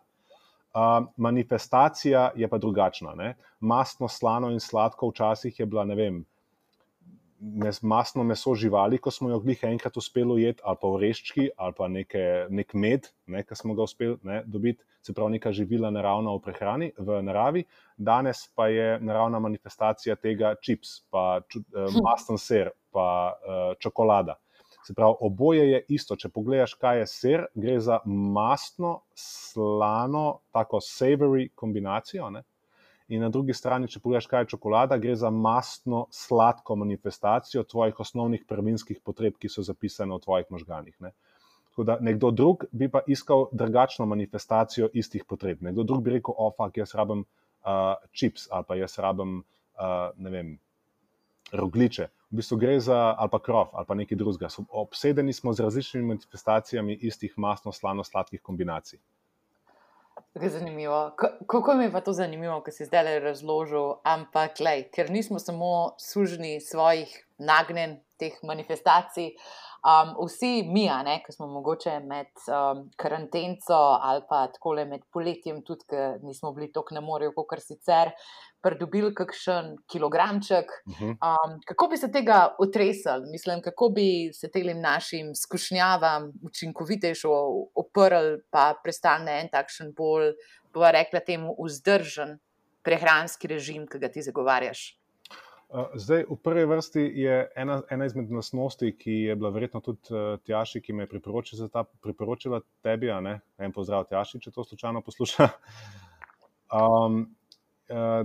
Uh, 0.74 1.08
manifestacija 1.18 2.32
je 2.36 2.48
pa 2.48 2.58
drugačna. 2.58 3.16
Ne. 3.16 3.36
Mastno, 3.60 4.08
slano 4.08 4.52
in 4.52 4.60
sladko 4.60 5.10
včasih 5.10 5.60
je 5.60 5.66
bila, 5.66 5.86
ne 5.86 5.96
vem, 5.96 6.26
mes, 7.42 7.82
masno 7.82 8.24
meso 8.24 8.54
živali, 8.56 8.98
ko 8.98 9.12
smo 9.12 9.30
jo 9.30 9.40
glih 9.40 9.64
enkrat 9.64 9.98
uspeli 9.98 10.32
ujeti, 10.32 10.62
ali 10.64 10.78
pa 10.82 10.88
oreščki, 10.88 11.50
ali 11.58 11.74
pa 11.78 11.88
neke, 11.90 12.24
nek 12.50 12.74
med, 12.74 13.10
ne, 13.26 13.44
ki 13.48 13.58
smo 13.58 13.76
ga 13.78 13.88
uspeli 13.88 14.18
ne, 14.28 14.42
dobiti, 14.46 14.84
se 15.02 15.14
pravi, 15.18 15.38
neka 15.38 15.52
živila 15.52 15.90
naravna 15.92 16.36
v 16.36 16.44
prehrani, 16.46 16.92
v 16.98 17.22
naravi. 17.26 17.66
Danes 17.98 18.46
pa 18.56 18.68
je 18.70 19.00
naravna 19.02 19.40
manifestacija 19.42 20.16
tega 20.16 20.54
čips, 20.62 21.02
pa 21.10 21.42
ču, 21.50 21.64
eh, 21.66 21.88
hm. 21.90 22.06
masten 22.06 22.38
ser, 22.38 22.72
pa 22.94 23.08
eh, 23.34 23.74
čokolada. 23.82 24.38
Se 24.86 24.94
pravi, 24.98 25.18
oboje 25.22 25.66
je 25.72 25.82
isto. 25.94 26.16
Če 26.18 26.30
pogledaš, 26.34 26.74
kaj 26.82 27.04
je 27.04 27.10
ser, 27.10 27.44
gre 27.54 27.80
za 27.80 28.00
mastno, 28.06 29.02
slano, 29.18 30.42
tako 30.54 30.82
savory 30.82 31.50
kombinacijo. 31.56 32.30
Ne? 32.34 32.44
In 33.12 33.20
na 33.26 33.28
drugi 33.30 33.52
strani, 33.54 33.90
če 33.92 34.00
pogledaš, 34.00 34.28
kaj 34.32 34.46
je 34.46 34.50
čokolada, 34.54 34.96
gre 35.02 35.18
za 35.20 35.30
mastno, 35.36 36.06
sladko 36.16 36.78
manifestacijo 36.80 37.66
tvojih 37.68 38.00
osnovnih 38.00 38.46
prvinskih 38.48 39.02
potreb, 39.04 39.36
ki 39.36 39.52
so 39.52 39.66
zapisane 39.68 40.16
v 40.16 40.24
tvojih 40.24 40.54
možganjih. 40.56 40.96
Ne? 41.04 41.12
Tako 41.72 41.86
da 41.90 41.98
nekdo 42.00 42.32
drug 42.32 42.66
bi 42.72 42.88
pa 42.92 43.02
iskal 43.08 43.50
drugačno 43.52 44.08
manifestacijo 44.08 44.90
istih 44.94 45.28
potreb. 45.28 45.60
Nekdo 45.68 45.84
drug 45.84 46.04
bi 46.08 46.16
rekel: 46.16 46.36
Ofak, 46.38 46.80
jaz 46.80 46.96
rabim 46.96 47.26
uh, 47.26 47.94
čips 48.16 48.48
ali 48.52 48.68
pa 48.68 48.80
jaz 48.80 48.98
rabim, 49.00 49.38
uh, 49.76 50.10
ne 50.16 50.32
vem, 50.32 50.58
rogliče. 51.52 52.08
V 52.32 52.40
bistvu 52.40 52.58
gre 52.64 52.80
za 52.80 53.00
ali 53.12 53.32
pa 53.32 53.40
krov 53.44 53.76
ali 53.76 53.88
pa 53.88 53.96
nekaj 53.96 54.18
drugega. 54.24 54.48
Obsedeni 54.70 55.34
smo 55.34 55.54
z 55.54 55.68
različnimi 55.68 56.14
manifestacijami 56.14 56.96
istih 57.12 57.34
mastno, 57.38 57.72
slano, 57.72 58.04
sladkih 58.04 58.42
kombinacij. 58.42 59.00
Tako 60.34 60.50
zanimivo. 60.50 61.16
Kako 61.48 61.74
mi 61.74 61.84
je 61.84 61.92
pa 61.92 62.02
to 62.02 62.14
zanimivo, 62.14 62.62
ko 62.62 62.72
si 62.72 62.86
zdaj 62.86 63.20
razložil, 63.20 64.00
ampak 64.04 64.60
lej, 64.60 64.86
ker 64.96 65.12
nismo 65.12 65.40
samo 65.40 65.96
sužni 66.00 66.62
svojih 66.62 67.28
nagnjen, 67.42 68.00
teh 68.22 68.38
manifestacij. 68.46 69.34
Um, 69.82 70.12
vsi 70.28 70.62
mi, 70.70 70.84
ki 71.26 71.34
smo 71.34 71.48
mogoče 71.50 71.96
med 72.06 72.30
um, 72.54 72.84
karantenco 73.02 73.80
ali 73.98 74.22
pa 74.30 74.44
tako 74.54 74.76
le 74.78 74.86
med 74.86 75.08
poletjem, 75.10 75.64
tudi 75.66 75.88
ki 75.90 76.02
nismo 76.22 76.52
bili 76.54 76.70
tako 76.72 76.94
na 76.94 77.02
morju, 77.02 77.34
kot 77.34 77.64
sicer, 77.66 78.12
pridobili 78.62 79.10
kakšen 79.18 79.74
kilogramček. 79.90 80.70
Um, 81.02 81.58
kako 81.66 81.88
bi 81.88 81.98
se 81.98 82.12
tega 82.14 82.56
utresali, 82.62 83.32
mislim, 83.32 83.66
kako 83.66 83.90
bi 83.90 84.30
se 84.38 84.52
tem 84.54 84.70
našim 84.82 85.34
skušnjavam 85.36 86.30
učinkovitejšo 86.46 87.34
oprli, 87.76 88.38
pa 88.52 88.76
prestali 88.84 89.26
na 89.26 89.42
en 89.42 89.50
takšen 89.50 89.96
bolj, 89.98 90.36
pa 90.74 90.94
rekla 90.94 91.26
temu, 91.26 91.58
vzdržen 91.58 92.38
prehranski 92.86 93.48
režim, 93.48 93.90
ki 93.90 93.98
ga 93.98 94.14
ti 94.14 94.22
zagovarjaš. 94.22 95.01
Zdaj, 95.72 96.26
v 96.28 96.36
prvi 96.44 96.66
vrsti 96.68 97.02
je 97.16 97.36
ena, 97.56 97.78
ena 97.90 98.06
izmed 98.06 98.32
nosnosti, 98.32 98.90
ki 99.00 99.12
je 99.12 99.36
bila 99.40 99.54
verjetno 99.56 99.80
tudi 99.80 100.12
uh, 100.12 100.36
Tjaši, 100.44 100.82
ki 100.84 100.94
me 100.94 101.06
je 101.06 101.12
priporočila, 101.14 101.68
ta, 101.72 101.86
priporočila 102.04 102.60
tebi, 102.84 103.08
a 103.12 103.22
ne 103.24 103.38
en 103.58 103.72
pozdrav 103.72 104.10
Tjaši, 104.10 104.42
če 104.44 104.52
to 104.52 104.68
slučajno 104.68 105.04
posluša. 105.06 105.50
Um, 106.72 107.26
uh, 107.92 108.22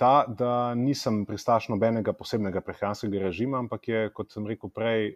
ta, 0.00 0.24
da 0.24 0.72
nisem 0.72 1.26
pristaš 1.28 1.66
nobenega 1.68 2.14
posebnega 2.16 2.62
prehranskega 2.64 3.20
režima, 3.26 3.58
ampak 3.60 3.88
je, 3.88 3.98
kot 4.16 4.32
sem 4.32 4.46
rekel 4.48 4.72
prej, 4.72 5.10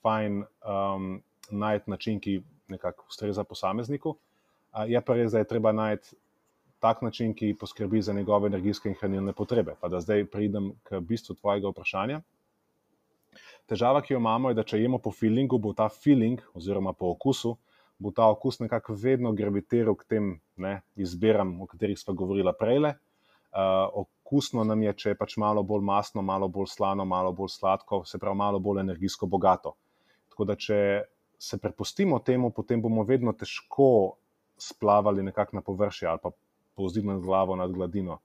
fajn 0.00 0.38
um, 0.40 1.10
najti 1.52 1.92
način, 1.92 2.22
ki 2.24 2.38
nekako 2.72 3.04
ustreza 3.12 3.44
posamezniku. 3.44 4.14
Je 4.88 5.04
pa 5.04 5.18
res, 5.18 5.36
da 5.36 5.42
je 5.42 5.50
treba 5.50 5.74
najti 5.76 6.16
tak 6.82 7.02
način, 7.02 7.34
ki 7.34 7.54
poskrbi 7.58 8.02
za 8.02 8.12
njegove 8.12 8.50
energijske 8.50 8.90
in 8.90 8.96
hranilne 8.98 9.32
potrebe. 9.32 9.76
Pa 9.80 9.88
da 9.88 10.00
zdaj 10.02 10.24
pridem 10.30 10.72
k 10.82 11.00
bistvu 11.00 11.36
tvojega 11.38 11.70
vprašanja. 11.70 12.20
Težava, 13.70 14.02
ki 14.02 14.16
jo 14.16 14.18
imamo, 14.18 14.50
je, 14.50 14.58
da 14.58 14.64
če 14.66 14.80
jemo 14.82 14.98
po 14.98 15.12
feelingu, 15.14 15.60
bo 15.62 15.72
ta 15.78 15.86
feeling, 15.88 16.42
oziroma 16.58 16.92
po 16.92 17.12
okusu, 17.14 17.54
bo 18.02 18.10
ta 18.10 18.26
okus 18.34 18.58
nekako 18.58 18.96
vedno 18.98 19.30
gravitiral 19.32 19.94
k 19.94 20.08
tem 20.14 20.32
ne, 20.58 20.80
izbiram, 20.98 21.54
o 21.62 21.70
katerih 21.70 21.98
smo 21.98 22.16
govorili 22.18 22.52
prej. 22.58 22.82
Uh, 22.82 24.02
okusno 24.02 24.64
nam 24.64 24.82
je, 24.82 24.92
če 24.96 25.12
je 25.12 25.20
pač 25.20 25.36
malo 25.38 25.62
bolj 25.62 25.84
masno, 25.86 26.22
malo 26.24 26.48
bolj 26.48 26.72
slano, 26.74 27.04
malo 27.04 27.30
bolj 27.36 27.52
sladko, 27.54 28.02
se 28.08 28.18
pravi, 28.18 28.36
malo 28.42 28.58
bolj 28.58 28.80
energijsko 28.82 29.28
bogato. 29.30 29.76
Tako 30.32 30.50
da, 30.50 30.56
če 30.56 30.78
se 31.38 31.58
prepustimo 31.62 32.18
temu, 32.26 32.50
potem 32.50 32.82
bomo 32.82 33.04
vedno 33.04 33.34
težko 33.36 34.16
splavali 34.58 35.22
nekako 35.22 35.56
na 35.56 35.62
površje 35.62 36.08
ali 36.08 36.20
pa 36.22 36.30
povzdignjen 36.74 37.20
glavo 37.20 37.56
nad 37.56 37.72
gladino. 37.72 38.18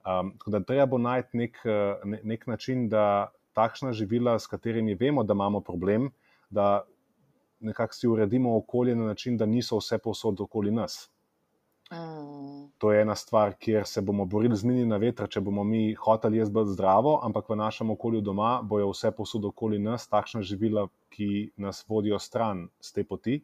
Um, 0.00 0.32
tako 0.38 0.50
da 0.50 0.60
treba 0.60 0.86
bo 0.86 0.98
najti 0.98 1.36
nek, 1.36 1.58
ne, 2.04 2.20
nek 2.24 2.46
način, 2.46 2.88
da 2.88 3.30
takšna 3.52 3.92
živila, 3.92 4.38
s 4.38 4.46
katerimi 4.46 4.94
vemo, 4.94 5.22
da 5.22 5.32
imamo 5.32 5.60
problem, 5.60 6.10
da 6.50 6.82
nekako 7.60 7.94
si 7.94 8.08
uredimo 8.08 8.56
okolje 8.56 8.96
na 8.96 9.04
način, 9.04 9.36
da 9.36 9.46
niso 9.46 9.78
vse 9.78 9.98
posod 9.98 10.40
okoli 10.40 10.70
nas. 10.70 11.10
Mm. 11.92 12.70
To 12.78 12.92
je 12.92 13.02
ena 13.02 13.14
stvar, 13.14 13.52
kjer 13.58 13.86
se 13.86 14.00
bomo 14.00 14.24
borili 14.24 14.56
z 14.56 14.64
mini 14.64 14.86
na 14.86 14.96
veter, 14.96 15.28
če 15.28 15.40
bomo 15.40 15.64
mi 15.64 15.94
hoteli 15.94 16.38
jaz 16.38 16.50
biti 16.50 16.72
zdravo, 16.76 17.18
ampak 17.22 17.48
v 17.50 17.56
našem 17.56 17.90
okolju 17.90 18.20
doma 18.20 18.60
bojo 18.62 18.92
vse 18.92 19.10
posod 19.10 19.44
okoli 19.44 19.78
nas 19.78 20.08
takšna 20.08 20.42
živila, 20.42 20.86
ki 21.10 21.50
nas 21.56 21.84
vodijo 21.88 22.18
stran 22.18 22.68
z 22.80 22.92
te 22.92 23.04
poti, 23.04 23.40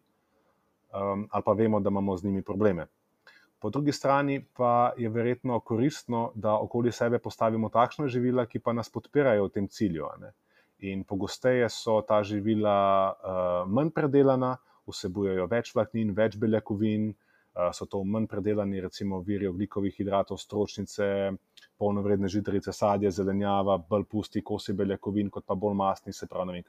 um, 0.95 1.27
ali 1.31 1.43
pa 1.45 1.53
vemo, 1.53 1.81
da 1.81 1.91
imamo 1.91 2.17
z 2.17 2.25
njimi 2.25 2.43
probleme. 2.43 2.87
Po 3.59 3.71
drugi 3.71 3.93
strani 3.93 4.45
pa 4.57 4.93
je 4.97 5.09
verjetno 5.09 5.61
koristno, 5.61 6.33
da 6.35 6.59
okoli 6.61 6.93
sebe 6.93 7.19
postavimo 7.19 7.69
takšna 7.73 8.09
živila, 8.09 8.47
ki 8.47 8.61
pa 8.61 8.73
nas 8.77 8.91
podpirajo 8.93 9.47
v 9.47 9.53
tem 9.55 9.69
cilju. 9.69 10.09
In 10.85 11.05
pogosteje 11.05 11.69
so 11.73 12.03
ta 12.09 12.23
živila 12.23 12.79
uh, 13.13 13.71
manj 13.73 13.95
predelana, 13.97 14.57
vsebujejo 14.87 15.47
več 15.49 15.73
vlaknin, 15.75 16.13
več 16.15 16.37
beljakovin, 16.37 17.09
uh, 17.11 17.71
so 17.73 17.89
to 17.89 18.03
manj 18.05 18.29
predelani, 18.29 18.83
recimo, 18.85 19.23
viri 19.25 19.49
oglikovih 19.49 19.97
hidratov, 19.97 20.37
stročnice, 20.43 21.09
polnovredne 21.81 22.29
žitarice, 22.29 22.73
sadje, 22.77 23.11
zelenjava, 23.11 23.79
bolj 23.79 24.05
pusti 24.05 24.45
kosi 24.45 24.77
beljakovin, 24.77 25.33
kot 25.33 25.47
pa 25.49 25.57
bolj 25.57 25.81
masni, 25.81 26.13
se 26.13 26.29
pravi, 26.29 26.61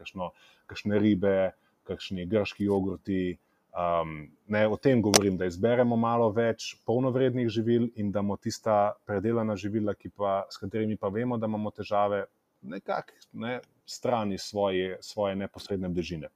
kakšne 0.67 0.99
ribe, 1.03 1.35
kakšni 1.83 2.25
grški 2.31 2.67
jogurti. 2.67 3.37
Um, 3.77 4.31
ne, 4.47 4.67
o 4.67 4.77
tem 4.77 5.01
govorim, 5.01 5.35
da 5.37 5.45
izberemo 5.45 5.95
malo 5.95 6.31
več 6.33 6.71
polnovrednih 6.85 7.49
živil 7.49 7.89
in 7.95 8.11
da 8.11 8.23
imamo 8.23 8.37
tista 8.41 8.93
predelana 9.05 9.55
živila, 9.55 9.93
pa, 10.15 10.45
s 10.49 10.57
katerimi 10.57 10.97
pa 10.97 11.11
vemo, 11.13 11.37
da 11.37 11.45
imamo 11.45 11.71
težave, 11.71 12.25
nekako 12.61 13.13
ne, 13.33 13.59
strani 13.85 14.37
svoje, 14.37 14.97
svoje 15.01 15.35
neposredne 15.35 15.89
bližine. 15.89 16.31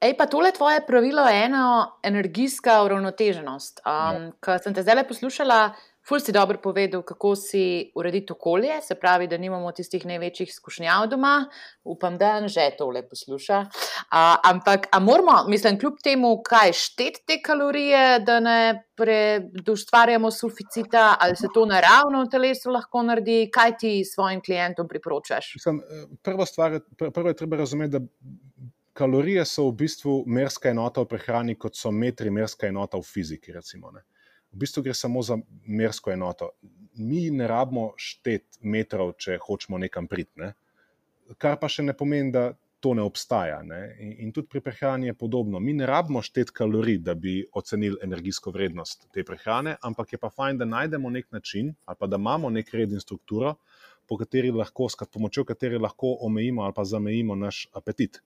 Ej, 0.00 0.14
pa 0.14 0.26
tole 0.30 0.52
tvoje 0.54 0.80
pravilo 0.86 1.26
je 1.26 1.44
ena 1.44 1.90
energijska 2.02 2.82
uravnoteženost. 2.84 3.80
Um, 3.82 3.92
ja. 3.92 4.32
Ko 4.40 4.58
sem 4.62 4.74
te 4.74 4.82
zdaj 4.86 5.02
poslušala, 5.08 5.74
Ful 6.08 6.20
si 6.24 6.32
dobro 6.32 6.56
povedal, 6.56 7.02
kako 7.04 7.34
si 7.36 7.92
urediti 7.94 8.32
okolje, 8.32 8.80
se 8.82 8.94
pravi, 8.94 9.26
da 9.28 9.36
nimamo 9.36 9.72
tistih 9.76 10.06
največjih 10.08 10.54
skušnjav 10.54 11.06
doma. 11.12 11.50
Upam, 11.84 12.16
da 12.18 12.48
že 12.48 12.70
tole 12.78 13.02
posluša. 13.08 13.58
A, 14.10 14.36
ampak, 14.44 14.88
a 14.92 15.00
moramo, 15.04 15.44
mislim, 15.48 15.78
kljub 15.78 16.00
temu, 16.04 16.30
kaj 16.42 16.72
šteti 16.72 17.24
te 17.26 17.40
kalorije, 17.44 18.20
da 18.24 18.40
ne 18.40 18.84
ustvarjamo 19.72 20.30
suficita, 20.30 21.16
ali 21.20 21.36
se 21.36 21.52
to 21.54 21.66
naravno 21.66 22.24
v 22.24 22.30
telesu 22.32 22.70
lahko 22.70 23.02
naredi, 23.02 23.50
kaj 23.52 23.76
ti 23.78 24.04
svojim 24.04 24.40
klientom 24.40 24.88
priporočaš? 24.88 25.54
Mislim, 25.60 25.82
prva 26.22 26.46
stvar, 26.46 26.80
prvo 26.96 27.28
je 27.28 27.36
treba 27.36 27.56
razumeti, 27.56 27.98
da. 27.98 28.06
Kalorije 28.98 29.44
so 29.46 29.68
v 29.68 29.76
bistvu 29.78 30.12
merska 30.26 30.72
enota 30.72 31.04
v 31.04 31.06
prehrani, 31.12 31.54
kot 31.54 31.76
so 31.78 31.92
metri 31.94 32.32
merska 32.34 32.66
enota 32.66 32.98
v 32.98 33.06
fiziki. 33.06 33.52
Recimo, 33.54 33.92
v 34.52 34.62
bistvu 34.64 34.82
gre 34.82 34.94
samo 34.94 35.22
za 35.22 35.38
mersko 35.66 36.12
enoto. 36.12 36.50
Mi 36.94 37.28
ne 37.30 37.46
rabimo 37.46 37.92
šteti 37.96 38.62
metrov, 38.62 39.14
če 39.18 39.38
hočemo 39.42 39.78
nekam 39.78 40.08
priti. 40.08 40.40
Ne? 40.40 40.52
Kar 41.38 41.58
pa 41.60 41.68
še 41.70 41.84
ne 41.86 41.94
pomeni, 41.94 42.32
da 42.34 42.50
to 42.80 42.94
ne 42.94 43.02
obstaja. 43.02 43.60
Ne? 43.62 43.80
In, 44.00 44.12
in 44.24 44.32
tudi 44.32 44.48
pri 44.50 44.62
prehrani 44.62 45.10
je 45.10 45.14
podobno. 45.18 45.60
Mi 45.60 45.74
ne 45.74 45.86
rabimo 45.86 46.22
šteti 46.22 46.54
kalorij, 46.54 47.00
da 47.06 47.14
bi 47.14 47.40
ocenili 47.52 47.98
energijsko 48.02 48.52
vrednost 48.54 49.08
te 49.14 49.24
prehrane, 49.26 49.76
ampak 49.82 50.14
je 50.14 50.22
pa 50.22 50.30
fajn, 50.30 50.58
da 50.62 50.68
najdemo 50.68 51.10
nek 51.10 51.30
način 51.34 51.74
ali 51.84 51.96
pa 51.98 52.06
da 52.06 52.16
imamo 52.16 52.50
nek 52.50 52.74
red 52.74 52.92
in 52.92 53.00
strukturo, 53.00 53.56
po 54.08 54.16
kateri 54.16 54.50
lahko, 54.54 54.88
s 54.88 54.96
pomočjo 55.12 55.44
katere 55.44 55.78
lahko 55.78 56.16
omejimo 56.24 56.62
ali 56.62 56.74
pa 56.74 56.84
zamejimo 56.84 57.36
naš 57.36 57.66
apetit. 57.74 58.22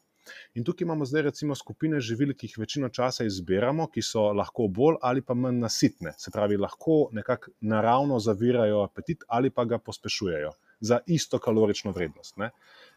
In 0.55 0.65
tukaj 0.65 0.85
imamo 0.85 1.05
zdaj 1.09 1.23
recimo 1.29 1.55
skupine 1.59 2.01
živil, 2.01 2.35
ki 2.39 2.47
jih 2.47 2.59
večino 2.63 2.89
časa 2.89 3.25
izbiramo, 3.27 3.89
ki 3.93 4.03
so 4.07 4.29
lahko 4.37 4.69
bolj 4.69 5.01
ali 5.03 5.23
pa 5.23 5.35
manj 5.35 5.59
nasitne. 5.65 6.15
Se 6.19 6.31
pravi, 6.31 6.57
lahko 6.57 7.09
nekako 7.13 7.53
naravno 7.61 8.21
zavirajo 8.21 8.83
apetit 8.85 9.25
ali 9.29 9.51
pa 9.51 9.65
ga 9.65 9.79
pospešujejo 9.79 10.53
za 10.81 10.99
isto 11.07 11.39
kalorično 11.39 11.93
vrednost. 11.93 12.37
Ne? 12.37 12.51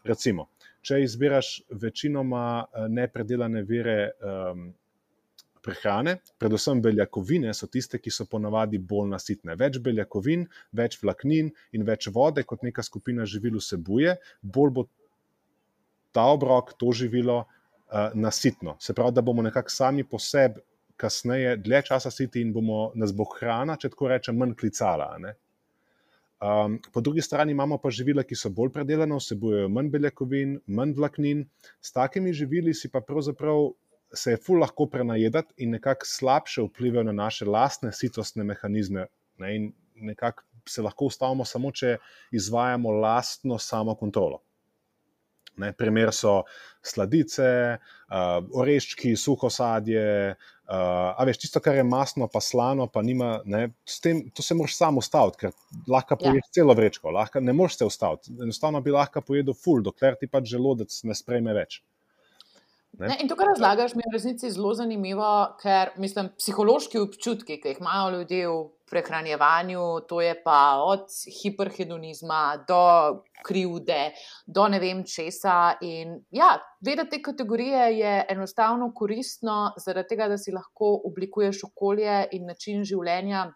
Recimo, 0.04 0.48
če 0.82 1.02
izbiraš 1.02 1.60
večinoma 1.70 2.42
eh, 2.64 2.88
nepredelane 2.88 3.62
vire. 3.62 4.00
Um, 4.20 4.66
Prehrane, 5.66 6.12
predvsem 6.38 6.78
beljakovine, 6.78 7.50
so 7.58 7.66
tiste, 7.66 7.98
ki 7.98 8.12
so 8.14 8.22
ponavadi 8.30 8.78
bolj 8.78 9.08
nasitne. 9.10 9.56
Več 9.58 9.80
beljakovin, 9.82 10.44
več 10.78 10.94
vlaknin 11.02 11.48
in 11.74 11.86
več 11.88 12.06
vode, 12.14 12.44
kot 12.46 12.62
neka 12.62 12.84
skupina 12.86 13.26
živil 13.26 13.56
vsebuje, 13.58 14.14
bolj 14.58 14.70
bo 14.76 14.84
ta 16.16 16.24
obrok, 16.32 16.72
to 16.80 16.92
živilo 16.96 17.42
uh, 17.44 18.08
nasitno. 18.14 18.76
Se 18.80 18.94
pravi, 18.96 19.14
da 19.16 19.24
bomo 19.24 19.44
nekako 19.44 19.70
sami 19.70 20.04
po 20.04 20.18
sebi, 20.22 20.62
kasneje, 20.96 21.56
dlje 21.60 21.82
časa 21.90 22.10
siti 22.10 22.40
in 22.40 22.54
bomo 22.56 22.90
nas 22.96 23.12
bo 23.12 23.26
hrana, 23.36 23.76
če 23.76 23.92
tako 23.92 24.08
rečem, 24.14 24.38
manj 24.40 24.56
klicala. 24.56 25.10
Um, 26.36 26.78
po 26.92 27.00
drugi 27.04 27.22
strani 27.24 27.52
imamo 27.52 27.78
pa 27.80 27.92
živila, 27.92 28.24
ki 28.24 28.36
so 28.36 28.50
bolj 28.52 28.72
predelana, 28.72 29.20
vsebujejo 29.20 29.68
manj 29.72 29.92
beljakovin, 29.92 30.56
manj 30.66 30.96
vlaknin. 30.96 31.44
S 31.80 31.92
takimi 31.92 32.32
živili 32.36 32.74
si 32.74 32.88
pa 32.92 33.04
pravzaprav 33.04 33.70
se 34.14 34.30
je 34.30 34.40
ful 34.40 34.60
lahko 34.60 34.86
prenajedati 34.86 35.54
in 35.64 35.70
nekako 35.76 36.06
slabše 36.06 36.62
vplivajo 36.62 37.04
na 37.08 37.12
naše 37.12 37.44
lastne 37.44 37.92
sitostne 37.92 38.44
mehanizme. 38.44 39.06
Ne? 39.38 39.56
In 39.56 39.72
nekako 39.96 40.44
se 40.68 40.82
lahko 40.82 41.10
ustavimo 41.10 41.44
samo, 41.44 41.70
če 41.72 41.96
izvajamo 42.32 42.90
lastno 42.90 43.58
samokontrolo. 43.58 44.40
Ne, 45.56 45.70
primer 45.72 46.12
so 46.12 46.42
sladice, 46.84 47.46
uh, 47.78 48.36
oreščki, 48.60 49.14
suho 49.16 49.48
sadje. 49.50 50.36
Uh, 50.66 51.14
a 51.14 51.24
veš, 51.26 51.38
tisto, 51.44 51.62
kar 51.62 51.78
je 51.78 51.84
masno, 51.86 52.26
pa 52.28 52.42
slano, 52.42 52.88
pa 52.90 53.02
nima, 53.06 53.36
ne, 53.46 53.68
tem, 54.02 54.24
to 54.34 54.42
se 54.42 54.56
moraš 54.58 54.76
samo 54.76 55.02
ustaviti, 55.02 55.38
ker 55.44 55.52
lahko 55.88 56.16
ja. 56.16 56.22
poješ 56.24 56.42
ja. 56.42 56.52
celo 56.58 56.74
vrečko, 56.74 57.12
lahko, 57.14 57.40
ne 57.40 57.54
moreš 57.54 57.78
se 57.78 57.88
ustaviti. 57.88 58.34
Enostavno 58.42 58.82
bi 58.82 58.94
lahko 58.94 59.22
pojedel 59.22 59.54
ful, 59.54 59.84
dokler 59.86 60.18
ti 60.18 60.28
pač 60.28 60.50
želodec 60.50 60.98
ne 61.06 61.14
sprejme 61.14 61.54
več. 61.56 61.80
Ne? 62.98 63.10
Ne, 63.10 63.16
in 63.22 63.28
to, 63.28 63.36
kar 63.36 63.50
razlagaš, 63.52 63.94
mi 63.94 64.02
je 64.02 64.10
v 64.10 64.16
resnici 64.16 64.50
zelo 64.50 64.72
zanimivo, 64.74 65.30
ker 65.60 65.92
mislim, 66.00 66.32
psihološki 66.40 67.00
občutki, 67.02 67.60
ki 67.60 67.74
jih 67.74 67.82
imajo 67.84 68.12
ljudje 68.16 68.48
v 68.48 68.60
prehranjevanju, 68.90 70.00
to 70.08 70.20
je 70.20 70.34
pa 70.42 70.82
od 70.84 71.08
hiperhedonizma 71.42 72.64
do 72.68 73.22
krivde, 73.46 74.12
do 74.46 74.68
ne 74.68 74.80
vem 74.80 75.04
česa. 75.04 75.74
In 75.80 76.20
ja, 76.30 76.56
vedeti 76.80 77.16
te 77.16 77.22
kategorije 77.22 77.98
je 77.98 78.14
enostavno 78.28 78.92
koristno, 78.94 79.74
zaradi 79.84 80.08
tega, 80.14 80.28
da 80.28 80.38
si 80.38 80.54
lahko 80.54 81.00
oblikuješ 81.04 81.64
okolje 81.70 82.24
in 82.32 82.46
način 82.46 82.84
življenja. 82.84 83.50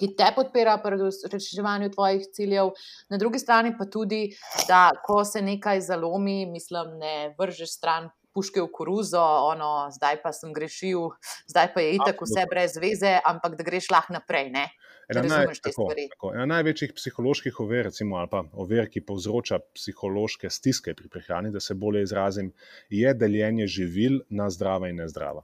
Ki 0.00 0.08
te 0.18 0.32
podpira 0.34 0.78
pri 0.82 0.96
reševanju 1.30 1.92
tvojih 1.94 2.24
ciljev, 2.34 2.72
na 3.10 3.18
drugi 3.22 3.38
strani 3.38 3.76
pa 3.78 3.86
tudi, 3.86 4.24
da 4.66 4.88
ko 5.06 5.20
se 5.24 5.42
nekaj 5.42 5.80
zalomi, 5.86 6.46
mislim, 6.50 6.96
ne 6.98 7.14
vržeš 7.38 7.76
stran 7.76 8.10
puške 8.34 8.62
v 8.62 8.70
koruzo, 8.72 9.22
ono, 9.52 9.88
zdaj 9.94 10.20
pa 10.22 10.32
sem 10.36 10.52
grešil, 10.56 11.12
zdaj 11.50 11.72
pa 11.74 11.84
je 11.84 11.98
itak 11.98 12.24
vse 12.24 12.46
brez 12.50 12.78
veze, 12.80 13.18
ampak 13.28 13.56
da 13.58 13.66
greš 13.66 13.90
lahko 13.92 14.16
naprej. 14.16 14.50
Ne? 14.54 14.66
Ena, 15.12 15.22
naj, 15.28 15.46
tako, 15.60 15.88
tako, 16.14 16.32
ena 16.34 16.46
največjih 16.54 16.92
psiholoških 16.96 17.60
ovir, 17.60 17.86
recimo, 17.90 18.16
ali 18.20 18.30
pa 18.32 18.44
ovir, 18.64 18.86
ki 18.88 19.02
povzroča 19.04 19.58
psihološke 19.76 20.50
stiske 20.50 20.94
pri 20.96 21.10
prehrani, 21.12 21.52
da 21.52 21.60
se 21.60 21.74
bolje 21.74 22.04
izrazim, 22.06 22.52
je 22.90 23.14
deljenje 23.14 23.66
živil 23.66 24.20
na 24.30 24.48
zdrava 24.50 24.88
in 24.88 25.02
nezdrava. 25.02 25.42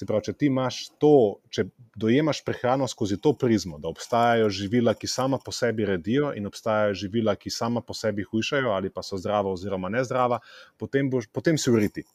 Se 0.00 0.06
pravi, 0.08 0.30
če 0.30 0.32
ti 0.38 0.48
imaš 0.48 0.76
to, 1.02 1.40
če 1.52 1.66
dojemaš 2.00 2.38
prehrano 2.46 2.86
skozi 2.88 3.18
to 3.20 3.34
prizmo, 3.36 3.76
da 3.82 3.90
obstajajo 3.90 4.46
živila, 4.60 4.94
ki 4.96 5.10
sama 5.10 5.36
po 5.44 5.52
sebi 5.52 5.84
redijo, 5.84 6.30
in 6.38 6.48
obstajajo 6.48 6.94
živila, 7.02 7.34
ki 7.36 7.52
sama 7.52 7.82
po 7.84 7.96
sebi 7.98 8.24
hujšajo, 8.24 8.70
ali 8.72 8.88
pa 8.94 9.04
so 9.04 9.18
zdrava 9.20 9.52
oziroma 9.52 9.90
nezdrava, 9.92 10.38
potem, 10.80 11.10
boš, 11.12 11.28
potem 11.34 11.60
si 11.60 11.68
uriti. 11.74 12.06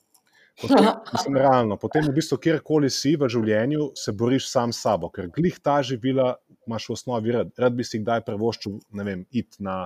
Potem, 0.61 0.85
mislim, 1.13 1.37
realno, 1.37 1.77
potem, 1.77 2.05
v 2.07 2.15
bistvu, 2.15 2.39
kjerkoli 2.39 2.89
si 2.93 3.15
v 3.19 3.27
življenju, 3.31 3.89
se 3.99 4.13
boriš 4.15 4.47
sam 4.49 4.73
s 4.73 4.85
sabo, 4.85 5.09
ker 5.11 5.27
glih 5.35 5.57
ta 5.63 5.81
živila 5.83 6.35
imaš 6.65 6.89
v 6.89 6.95
osnovi 6.95 7.35
rad. 7.35 7.51
Rad 7.59 7.75
bi 7.75 7.85
si 7.87 7.99
kdaj 8.03 8.23
prevoščil, 8.27 8.79
ne 8.95 9.05
vem, 9.07 9.25
iti 9.35 9.63
na 9.65 9.85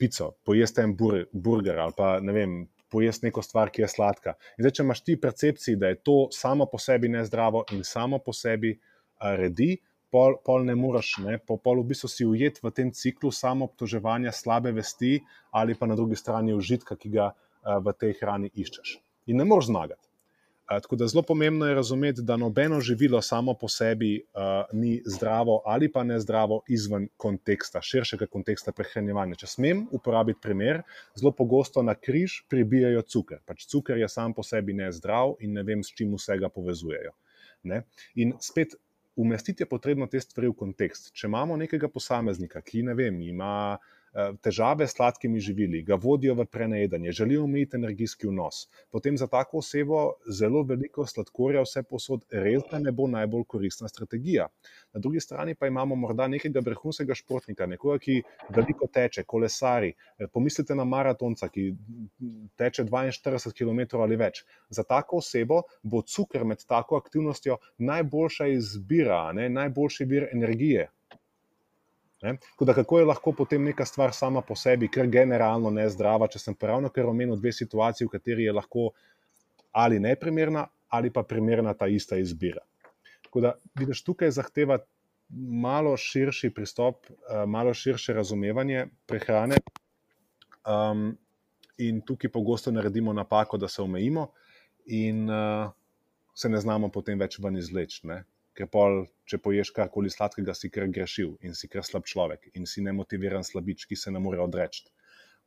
pico, 0.00 0.32
pojesti 0.44 0.82
en 0.82 0.94
bur, 0.96 1.22
burger 1.32 1.78
ali 1.78 1.96
pa 1.96 2.18
ne 2.24 2.36
vem. 2.36 2.60
Pojesti 2.90 3.28
neko 3.28 3.38
stvar, 3.46 3.68
ki 3.70 3.84
je 3.84 3.86
sladka. 3.86 4.32
In 4.58 4.64
zdaj, 4.64 4.72
če 4.74 4.82
imaš 4.82 5.00
ti 5.06 5.14
percepciji, 5.22 5.76
da 5.78 5.92
je 5.92 5.98
to 6.02 6.14
samo 6.34 6.64
po 6.66 6.78
sebi 6.82 7.06
nezdravo 7.06 7.60
in 7.70 7.84
samo 7.86 8.18
po 8.18 8.32
sebi 8.34 8.72
redi, 9.38 9.76
pol, 10.10 10.34
pol 10.42 10.66
ne 10.66 10.74
moreš, 10.74 11.12
ne? 11.22 11.36
pol, 11.38 11.60
pol 11.62 11.84
v 11.84 11.92
bistvu 11.92 12.10
si 12.10 12.26
ujet 12.26 12.58
v 12.64 12.72
tem 12.74 12.90
ciklu 12.90 13.30
samo 13.30 13.68
obtoževanja, 13.70 14.34
slabe 14.34 14.72
vesti 14.74 15.20
ali 15.54 15.78
pa 15.78 15.86
na 15.86 15.94
drugi 15.94 16.18
strani 16.18 16.56
užitka, 16.56 16.98
ki 16.98 17.12
ga 17.14 17.28
v 17.62 17.94
tej 17.94 18.16
hrani 18.18 18.50
iščeš 18.50 18.96
in 19.26 19.36
ne 19.36 19.44
moreš 19.44 19.66
zmagati. 19.66 20.10
Tako 20.70 20.96
da 20.96 21.06
zelo 21.06 21.22
pomembno 21.22 21.66
je 21.66 21.74
razumeti, 21.74 22.22
da 22.22 22.36
nobeno 22.36 22.80
živilo 22.80 23.22
samo 23.22 23.54
po 23.54 23.68
sebi 23.68 24.22
uh, 24.34 24.40
ni 24.72 25.02
zdravo 25.06 25.62
ali 25.64 25.92
pa 25.92 26.04
ne 26.04 26.20
zdravo 26.20 26.60
izven 26.68 27.08
konteksta, 27.16 27.82
širšega 27.82 28.26
konteksta 28.26 28.72
prehranjevanja. 28.72 29.34
Če 29.34 29.46
smem 29.46 29.80
uporabiti 29.90 30.38
primer, 30.42 30.82
zelo 31.18 31.32
pogosto 31.32 31.82
na 31.82 31.94
križ 31.94 32.44
pribijajo 32.48 33.02
cukor. 33.02 33.40
Pač 33.46 33.66
cukor 33.66 33.98
je 33.98 34.08
sam 34.08 34.34
po 34.34 34.46
sebi 34.46 34.72
nezdrav 34.72 35.34
in 35.40 35.58
ne 35.58 35.66
vem, 35.66 35.82
s 35.82 35.90
čim 35.90 36.14
vsega 36.14 36.48
povezujejo. 36.48 37.16
Ne? 37.66 37.82
In 38.14 38.36
spet 38.40 38.78
umestiti 39.16 39.62
je 39.62 39.68
potrebno 39.68 40.06
te 40.06 40.20
stvari 40.20 40.48
v 40.48 40.58
kontekst. 40.62 41.10
Če 41.12 41.26
imamo 41.26 41.56
nekega 41.58 41.90
posameznika, 41.90 42.62
ki 42.62 42.86
ne 42.86 42.94
vem, 42.94 43.18
ima. 43.26 43.78
Eh, 44.10 44.32
težave 44.42 44.88
s 44.88 44.96
sladkimi 44.96 45.38
živili, 45.40 45.84
ga 45.86 45.94
vodijo 45.94 46.34
v 46.34 46.44
prenajedanje, 46.44 47.12
želijo 47.12 47.44
imeti 47.44 47.76
energijski 47.76 48.26
vnos, 48.26 48.66
potem 48.90 49.18
za 49.18 49.26
tako 49.26 49.58
osebo 49.58 50.00
zelo 50.38 50.62
veliko 50.62 51.06
sladkorja, 51.06 51.62
vse 51.62 51.82
posod, 51.82 52.24
res 52.30 52.64
da 52.72 52.78
ne 52.78 52.90
bo 52.92 53.06
najbolj 53.06 53.44
koristna 53.46 53.88
strategija. 53.88 54.48
Na 54.92 55.00
drugi 55.00 55.20
strani 55.20 55.54
pa 55.54 55.70
imamo 55.70 55.94
morda 55.94 56.26
nekega 56.28 56.60
vrhunskega 56.66 57.14
športnika, 57.14 57.66
nekoga, 57.70 57.98
ki 58.02 58.18
veliko 58.48 58.90
teče, 58.90 59.22
kolesari. 59.22 59.94
Eh, 60.18 60.26
pomislite 60.26 60.74
na 60.74 60.84
maratonca, 60.84 61.48
ki 61.48 61.70
teče 62.58 62.84
42 62.90 63.54
km 63.54 64.02
ali 64.02 64.16
več. 64.16 64.44
Za 64.70 64.82
tako 64.82 65.22
osebo 65.22 65.62
bo 65.82 66.02
cukor 66.02 66.44
med 66.44 66.66
tako 66.66 66.98
aktivnostjo 66.98 67.62
najboljša 67.78 68.54
izbira, 68.58 69.28
ne? 69.32 69.48
najboljši 69.48 70.04
vir 70.04 70.32
energije. 70.32 70.90
Da, 72.20 72.74
kako 72.74 72.98
je 72.98 73.04
lahko 73.08 73.32
potem 73.32 73.64
neka 73.64 73.84
stvar 73.88 74.12
sama 74.12 74.42
po 74.44 74.56
sebi, 74.56 74.90
ker 74.92 75.08
generalno 75.08 75.70
ne 75.72 75.86
zdrava, 75.88 76.28
če 76.28 76.38
sem 76.38 76.54
pravno 76.54 76.90
kar 76.92 77.08
omenil 77.08 77.38
dve 77.40 77.52
situaciji, 77.56 78.06
v 78.06 78.12
kateri 78.12 78.44
je 78.44 78.52
lahko 78.52 78.90
ali 79.72 80.00
neprimerna, 80.02 80.66
ali 80.88 81.12
pa 81.14 81.22
primerna 81.22 81.74
ta 81.74 81.88
ista 81.88 82.18
izbira. 82.20 82.60
Tako 83.24 83.40
da, 83.40 83.54
vidiš, 83.78 84.02
tukaj 84.04 84.32
zahteva 84.36 84.80
malo 85.64 85.96
širši 85.96 86.50
pristop, 86.50 87.06
eh, 87.06 87.46
malo 87.46 87.74
širše 87.74 88.12
razumevanje 88.12 88.86
prehrane. 89.06 89.60
Um, 90.66 91.16
in 91.78 92.00
tukaj 92.04 92.30
pogosto 92.30 92.70
naredimo 92.70 93.12
napako, 93.12 93.56
da 93.56 93.68
se 93.68 93.82
omejimo, 93.82 94.26
in 94.86 95.30
uh, 95.30 95.70
se 96.34 96.48
ne 96.48 96.60
znamo 96.60 96.90
potem 96.92 97.18
več 97.18 97.38
ven 97.38 97.56
izleči 97.56 98.06
ker 98.56 98.68
pol, 98.70 99.04
če 99.30 99.38
poješ 99.42 99.70
karkoli 99.76 100.10
sladkega, 100.10 100.54
si 100.54 100.70
kar 100.72 100.88
grešil 100.90 101.36
in 101.46 101.54
si 101.54 101.68
kar 101.70 101.86
slab 101.86 102.08
človek 102.10 102.50
in 102.54 102.66
si 102.66 102.82
nemotiviran 102.84 103.46
slabič, 103.46 103.86
ki 103.86 103.96
se 103.96 104.10
ne 104.10 104.22
more 104.22 104.40
odreči, 104.42 104.86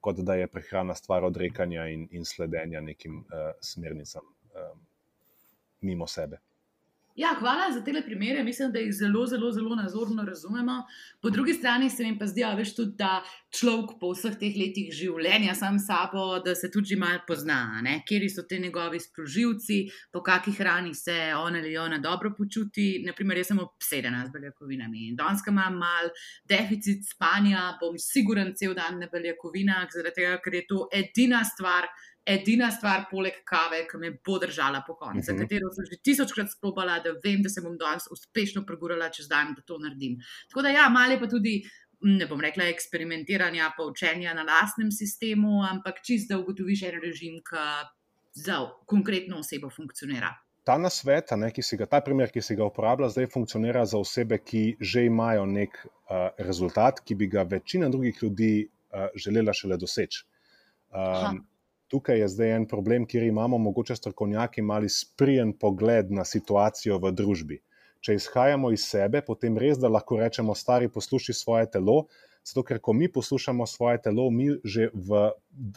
kot 0.03 0.21
da 0.27 0.37
je 0.39 0.47
prehrana 0.51 0.95
stvar 0.95 1.27
odrekanja 1.27 1.87
in, 1.91 2.07
in 2.11 2.25
sledenja 2.27 2.81
nekim 2.81 3.21
uh, 3.23 3.51
smernicam 3.61 4.25
uh, 4.25 4.73
mimo 5.81 6.07
sebe. 6.07 6.39
Ja, 7.15 7.36
hvala 7.39 7.71
za 7.71 7.84
te 7.84 8.02
primere. 8.06 8.43
Mislim, 8.43 8.71
da 8.71 8.80
jih 8.80 8.93
zelo, 8.93 9.26
zelo, 9.26 9.52
zelo 9.52 9.76
nazorno 9.76 10.23
razumemo. 10.23 10.84
Po 11.21 11.30
drugi 11.30 11.54
strani 11.54 11.89
se 11.89 12.04
mi 12.04 12.19
pa 12.19 12.28
zdi, 12.28 12.41
tudi, 12.76 12.95
da 12.97 13.23
človek 13.54 13.99
po 13.99 14.10
vseh 14.13 14.34
teh 14.39 14.56
letih 14.58 14.89
življenja 14.93 15.54
sam 15.56 15.78
sabo, 15.80 16.39
da 16.39 16.56
se 16.56 16.71
tudi 16.71 16.95
malo 16.95 17.19
pozna, 17.28 17.82
kje 18.08 18.30
so 18.30 18.43
te 18.49 18.58
njegovi 18.60 18.99
sprožilci, 18.99 19.78
po 20.12 20.23
kakšni 20.23 20.54
hrani 20.58 20.93
se 20.95 21.36
on 21.38 21.56
ali 21.56 21.78
ona 21.78 21.99
dobro 21.99 22.34
počuti. 22.38 23.04
Naprimer, 23.06 23.38
jaz 23.38 23.52
sem 23.52 23.60
obsedena 23.62 24.26
z 24.26 24.34
beljakovinami 24.34 25.10
in 25.10 25.15
danes 25.15 25.45
imam 25.47 25.78
mal 25.78 26.10
deficit 26.49 27.06
spanja, 27.06 27.78
bom 27.82 27.93
siguren 27.97 28.56
cel 28.58 28.73
dan 28.73 28.97
na 28.99 29.08
beljakovinah, 29.12 29.86
zaradi 29.93 30.23
tega, 30.23 30.41
ker 30.41 30.58
je 30.58 30.65
to 30.67 30.88
edina 30.91 31.43
stvar 31.45 31.86
edina 32.25 32.71
stvar, 32.71 33.05
poleg 33.12 33.41
kave, 33.47 33.83
ki 33.89 33.99
me 33.99 34.12
bo 34.25 34.38
držala 34.39 34.83
po 34.88 34.95
koncu, 34.95 35.17
uh 35.17 35.21
-huh. 35.21 35.25
za 35.25 35.33
mhm. 35.33 35.41
katero 35.41 35.71
sem 35.75 35.86
že 35.86 36.01
tisočkrat 36.03 36.51
sprobala, 36.51 36.99
da 36.99 37.12
vem, 37.23 37.41
da 37.41 37.49
se 37.49 37.62
bom 37.62 37.77
danes 37.77 38.07
uspešno 38.12 38.65
pregurala 38.65 39.09
čez 39.09 39.27
dan, 39.27 39.53
da 39.55 39.62
to 39.62 39.77
naredim. 39.77 40.17
Tako 40.49 40.62
da, 40.62 40.69
ja, 40.69 40.89
malo 40.89 41.19
pa 41.19 41.27
tudi. 41.27 41.63
Ne 42.05 42.25
bom 42.27 42.41
rekla 42.41 42.63
eksperimentiranja, 42.63 43.73
pa 43.77 43.83
učenja 43.83 44.33
na 44.33 44.43
lastnem 44.43 44.91
sistemu, 44.91 45.63
ampak 45.63 46.01
čist 46.03 46.29
da 46.29 46.38
ugotoviš 46.38 46.81
en 46.83 46.99
režim, 47.01 47.36
ki 47.49 47.55
za 48.33 48.57
konkretno 48.86 49.39
osebo 49.39 49.69
funkcionira. 49.69 50.33
Ta 50.63 50.77
nasvet, 50.77 51.31
ne, 51.36 51.51
ki 51.51 51.62
si 51.62 51.77
ga, 51.77 51.86
ta 51.86 52.01
primer, 52.01 52.31
ki 52.31 52.41
si 52.41 52.55
ga 52.55 52.65
uporablja, 52.65 53.09
zdaj 53.09 53.27
funkcionira 53.33 53.86
za 53.86 53.97
osebe, 53.97 54.38
ki 54.39 54.77
že 54.79 55.05
imajo 55.05 55.45
nek 55.45 55.79
uh, 55.86 56.29
rezultat, 56.38 56.99
ki 57.03 57.15
bi 57.15 57.27
ga 57.27 57.43
večina 57.43 57.89
drugih 57.89 58.19
ljudi 58.21 58.67
uh, 58.67 59.07
želela 59.15 59.53
šele 59.53 59.77
doseči. 59.77 60.23
Um, 60.93 61.43
tukaj 61.93 62.19
je 62.23 62.27
zdaj 62.34 62.56
en 62.56 62.65
problem, 62.67 63.06
kjer 63.06 63.27
imamo 63.27 63.58
mogoče 63.62 63.95
strokovnjaki 63.99 64.62
mali 64.65 64.89
sprijen 64.89 65.53
pogled 65.53 66.12
na 66.12 66.25
situacijo 66.25 66.97
v 66.97 67.12
družbi. 67.13 67.60
Če 68.03 68.15
izhajamo 68.17 68.71
iz 68.73 68.88
sebe, 68.89 69.21
potem 69.21 69.58
res, 69.62 69.77
da 69.79 69.91
lahko 69.93 70.17
rečemo, 70.19 70.56
stari 70.58 70.89
posluši 70.91 71.36
svoje 71.38 71.69
telo, 71.75 72.08
zato 72.43 72.63
ker 72.67 72.82
ko 72.84 72.95
mi 72.97 73.08
poslušamo 73.08 73.67
svoje 73.69 74.01
telo, 74.08 74.25
mi 74.34 74.49
že 74.65 74.89
v, 74.93 75.29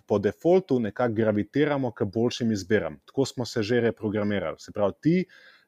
po 0.09 0.19
defaultu 0.19 0.81
nekako 0.81 1.21
gravitiramo 1.21 1.93
k 1.93 2.09
boljšim 2.17 2.57
izbiram. 2.57 2.97
Tako 3.07 3.29
smo 3.29 3.47
se 3.47 3.63
že 3.63 3.85
reprogramirali. 3.85 4.59
Se 4.59 4.73
pravi, 4.73 4.99
ti 5.01 5.17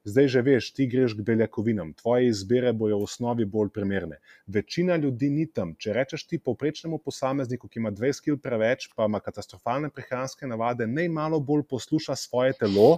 zdaj 0.08 0.28
že 0.32 0.42
veš, 0.44 0.70
ti 0.74 0.86
greš 0.90 1.14
k 1.18 1.24
beljakovinam, 1.26 1.92
tvoje 1.98 2.28
izbire 2.28 2.72
bojo 2.72 2.98
v 2.98 3.06
osnovi 3.06 3.44
bolj 3.44 3.70
primerne. 3.74 4.18
Večina 4.46 4.96
ljudi 4.96 5.30
ni 5.30 5.46
tam. 5.46 5.74
Če 5.78 5.94
rečeš 5.96 6.24
ti 6.28 6.40
povprečnemu 6.42 6.98
posamezniku, 7.04 7.68
ki 7.68 7.80
ima 7.82 7.92
20 7.92 8.24
kg 8.24 8.40
preveč, 8.42 8.88
pa 8.96 9.06
ima 9.08 9.20
katastrofalne 9.20 9.90
prehranske 9.94 10.48
navade, 10.48 10.86
naj 10.86 11.08
malo 11.12 11.40
bolj 11.40 11.66
posluša 11.70 12.16
svoje 12.16 12.56
telo, 12.60 12.90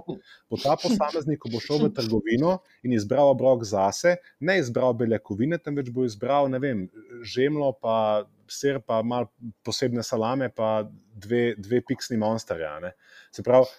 bo 0.49 0.59
ta 0.61 0.77
posameznik, 0.79 1.39
ko 1.41 1.51
bo 1.53 1.61
šel 1.63 1.85
v 1.85 1.93
trgovino 1.99 2.57
in 2.83 2.95
izbral 2.97 3.33
obrok 3.35 3.65
zase, 3.67 4.17
ne 4.39 4.59
izbral 4.59 4.95
beljakovine, 4.97 5.59
temveč 5.61 5.91
bo 5.91 6.05
izbral, 6.07 6.49
ne 6.51 6.59
vem, 6.63 6.87
žemlo, 7.23 7.73
pa 7.81 8.25
sir, 8.51 8.81
pa 8.83 9.01
malo 9.01 9.31
posebne 9.63 10.03
salame, 10.03 10.49
pa 10.51 10.83
dve, 11.15 11.55
dve 11.57 11.81
piksni 11.87 12.19
monsterje. 12.19 12.91
Se 13.31 13.43
pravi, 13.43 13.69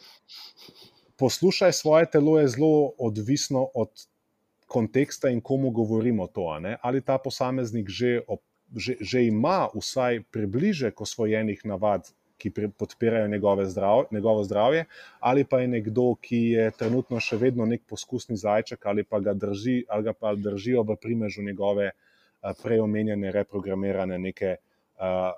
poslušaj 1.22 1.72
svoje 1.72 2.06
telo, 2.10 2.38
je 2.40 2.48
zelo 2.48 2.92
odvisno 2.98 3.68
od 3.74 3.90
konteksta 4.66 5.30
in 5.30 5.40
komu 5.40 5.70
govorimo 5.70 6.26
to. 6.26 6.48
Ali 6.82 7.00
ta 7.00 7.18
posameznik 7.18 7.88
že, 7.88 8.20
ob, 8.26 8.40
že, 8.74 8.96
že 9.00 9.22
ima 9.26 9.68
vsaj 9.74 10.22
približek 10.34 11.00
osvojenih 11.00 11.62
navad, 11.64 12.10
ki 12.42 12.50
podpirajo 12.78 13.28
njegove 13.28 13.68
zdrav, 13.70 14.04
njegovo 14.10 14.42
zdravje, 14.44 14.84
ali 15.20 15.44
pa 15.44 15.60
je 15.60 15.68
nekdo, 15.68 16.08
ki 16.18 16.40
je 16.56 16.70
trenutno 16.78 17.20
še 17.22 17.38
vedno 17.38 17.66
nek 17.70 17.84
poskusni 17.86 18.36
zajček, 18.36 18.86
ali 18.86 19.04
pa 19.06 19.20
ga, 19.22 19.34
drži, 19.34 19.84
ali 19.88 20.02
ga 20.10 20.12
pa 20.12 20.34
držijo 20.34 20.82
v 20.82 20.96
primežu 20.98 21.46
njegove 21.46 21.92
uh, 21.92 22.50
preomenjene, 22.62 23.30
reprogramirane 23.30 24.18
neke. 24.18 24.56
Uh, 24.98 25.30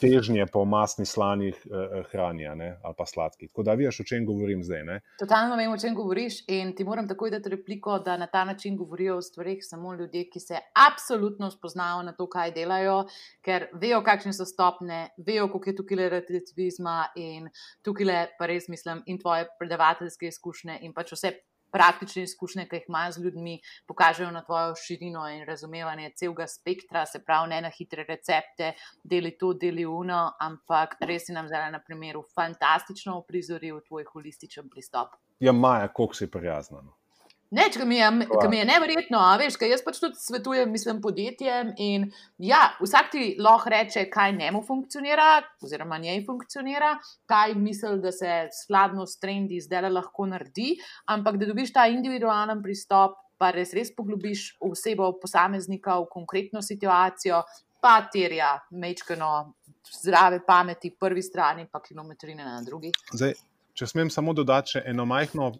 težnje 0.00 0.46
po 0.52 0.64
masni 0.64 1.06
slanih 1.06 1.56
eh, 1.66 2.02
hranja 2.10 2.54
ali 2.56 2.94
pa 2.98 3.06
sladkih. 3.06 3.50
Tako 3.50 3.62
da 3.62 3.74
veš, 3.74 4.00
o 4.00 4.04
čem 4.04 4.26
govorim 4.26 4.62
zdaj. 4.64 4.84
Ne? 4.84 5.00
Totalno 5.18 5.56
vem, 5.56 5.72
o 5.72 5.78
čem 5.78 5.94
govoriš 5.94 6.42
in 6.48 6.74
ti 6.76 6.84
moram 6.84 7.08
takoj 7.08 7.30
dati 7.30 7.52
repliko, 7.52 7.98
da 7.98 8.16
na 8.16 8.26
ta 8.26 8.44
način 8.44 8.76
govorijo 8.76 9.16
o 9.16 9.22
stvarih 9.22 9.58
samo 9.62 9.94
ljudje, 9.94 10.28
ki 10.32 10.40
se 10.40 10.60
absolutno 10.90 11.50
spoznajo 11.50 12.02
na 12.02 12.12
to, 12.12 12.28
kaj 12.28 12.52
delajo, 12.52 13.04
ker 13.44 13.68
vejo, 13.74 14.02
kakšne 14.04 14.32
so 14.36 14.44
stopne, 14.44 15.08
vejo, 15.16 15.48
koliko 15.52 15.70
je 15.70 15.76
tukaj 15.76 16.08
relativizma 16.08 16.96
in 17.16 17.50
tukaj 17.84 18.26
pa 18.38 18.46
res 18.46 18.68
mislim 18.68 19.02
in 19.06 19.18
tvoje 19.18 19.48
predavateljske 19.58 20.28
izkušnje 20.28 20.78
in 20.82 20.94
pač 20.94 21.12
vse 21.12 21.32
praktične 21.76 22.24
izkušnje, 22.26 22.66
ki 22.70 22.80
jih 22.80 22.88
imaš 22.88 23.18
z 23.18 23.24
ljudmi, 23.26 23.56
pokažejo 23.88 24.30
na 24.32 24.42
tvojo 24.44 24.74
širino 24.80 25.26
in 25.34 25.44
razumevanje 25.48 26.12
celega 26.16 26.48
spektra, 26.48 27.04
se 27.06 27.20
pravi, 27.24 27.52
ne 27.52 27.60
na 27.68 27.72
hitre 27.78 28.06
recepte, 28.08 28.72
deli 29.04 29.36
to, 29.38 29.52
deli 29.60 29.84
uno, 29.86 30.20
ampak 30.40 30.96
res 31.00 31.28
si 31.28 31.36
nam 31.36 31.48
zdaj 31.50 31.70
na 31.76 31.82
primeru 31.84 32.24
fantastično 32.34 33.18
uprizoril 33.20 33.82
tvoj 33.88 34.08
holističen 34.12 34.70
pristop. 34.72 35.18
Ja, 35.40 35.52
Maja, 35.52 35.92
koliko 35.92 36.14
si 36.16 36.30
prijazna. 36.30 36.80
No? 36.82 36.96
Ne, 37.54 37.68
če 37.70 37.84
mi 37.86 38.00
je, 38.00 38.06
mi 38.50 38.58
je 38.58 38.64
nevrjetno, 38.66 39.20
veš, 39.38 39.54
kaj 39.60 39.70
jaz 39.70 39.82
pač 39.86 40.00
tudi 40.02 40.18
svetujem, 40.18 40.70
mislim, 40.72 40.98
podjetjem. 41.02 41.70
In 41.82 42.08
ja, 42.42 42.72
vsak 42.80 43.12
ti 43.12 43.26
lahko 43.38 43.70
reče, 43.70 44.08
kaj 44.10 44.34
njemu 44.34 44.64
funkcionira, 44.66 45.28
oziroma 45.62 46.00
njej 46.02 46.24
funkcionira, 46.26 46.96
kaj 47.30 47.54
misli, 47.60 48.00
da 48.02 48.10
se 48.12 48.32
skladno 48.62 49.06
s 49.06 49.20
trendi 49.22 49.60
zdaj 49.62 49.90
lahko 49.92 50.26
naredi, 50.26 50.74
ampak 51.12 51.38
da 51.38 51.46
dobiš 51.46 51.72
ta 51.76 51.86
individualen 51.92 52.64
pristop, 52.66 53.20
pa 53.38 53.52
res, 53.54 53.74
res 53.76 53.92
poglobiš 53.94 54.56
osebo, 54.64 55.12
posameznika 55.20 56.00
v 56.02 56.10
konkretno 56.10 56.64
situacijo, 56.64 57.44
pa 57.80 58.00
terja 58.10 58.56
mečkano 58.74 59.52
zdrave 59.92 60.40
pameti, 60.46 60.90
prvi 60.98 61.22
strani, 61.22 61.68
pa 61.70 61.78
kilometrine 61.84 62.42
na 62.42 62.58
drugi. 62.66 62.90
Zdaj. 63.12 63.36
Če 63.76 63.86
smem 63.90 64.10
samo 64.12 64.32
dodati 64.32 64.76
še 64.76 64.80
eno 64.88 65.04
majhno 65.04 65.50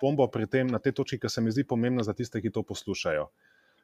pombo 0.00 0.28
pri 0.30 0.46
tem, 0.46 0.68
na 0.70 0.78
tej 0.78 0.94
točki, 1.00 1.18
ki 1.18 1.30
se 1.32 1.42
mi 1.42 1.50
zdi 1.50 1.64
pomembna 1.66 2.04
za 2.06 2.14
tiste, 2.14 2.38
ki 2.42 2.52
to 2.54 2.62
poslušajo. 2.62 3.24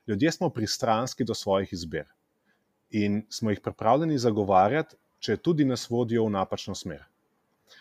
Ljudje 0.06 0.32
smo 0.36 0.50
pristranski 0.54 1.24
do 1.24 1.34
svojih 1.34 1.72
izbir 1.72 2.06
in 2.94 3.24
smo 3.30 3.50
jih 3.50 3.58
pripravljeni 3.64 4.18
zagovarjati, 4.22 4.94
če 5.18 5.36
tudi 5.42 5.64
nas 5.66 5.88
vodijo 5.90 6.28
v 6.28 6.34
napačno 6.36 6.76
smer. 6.78 7.02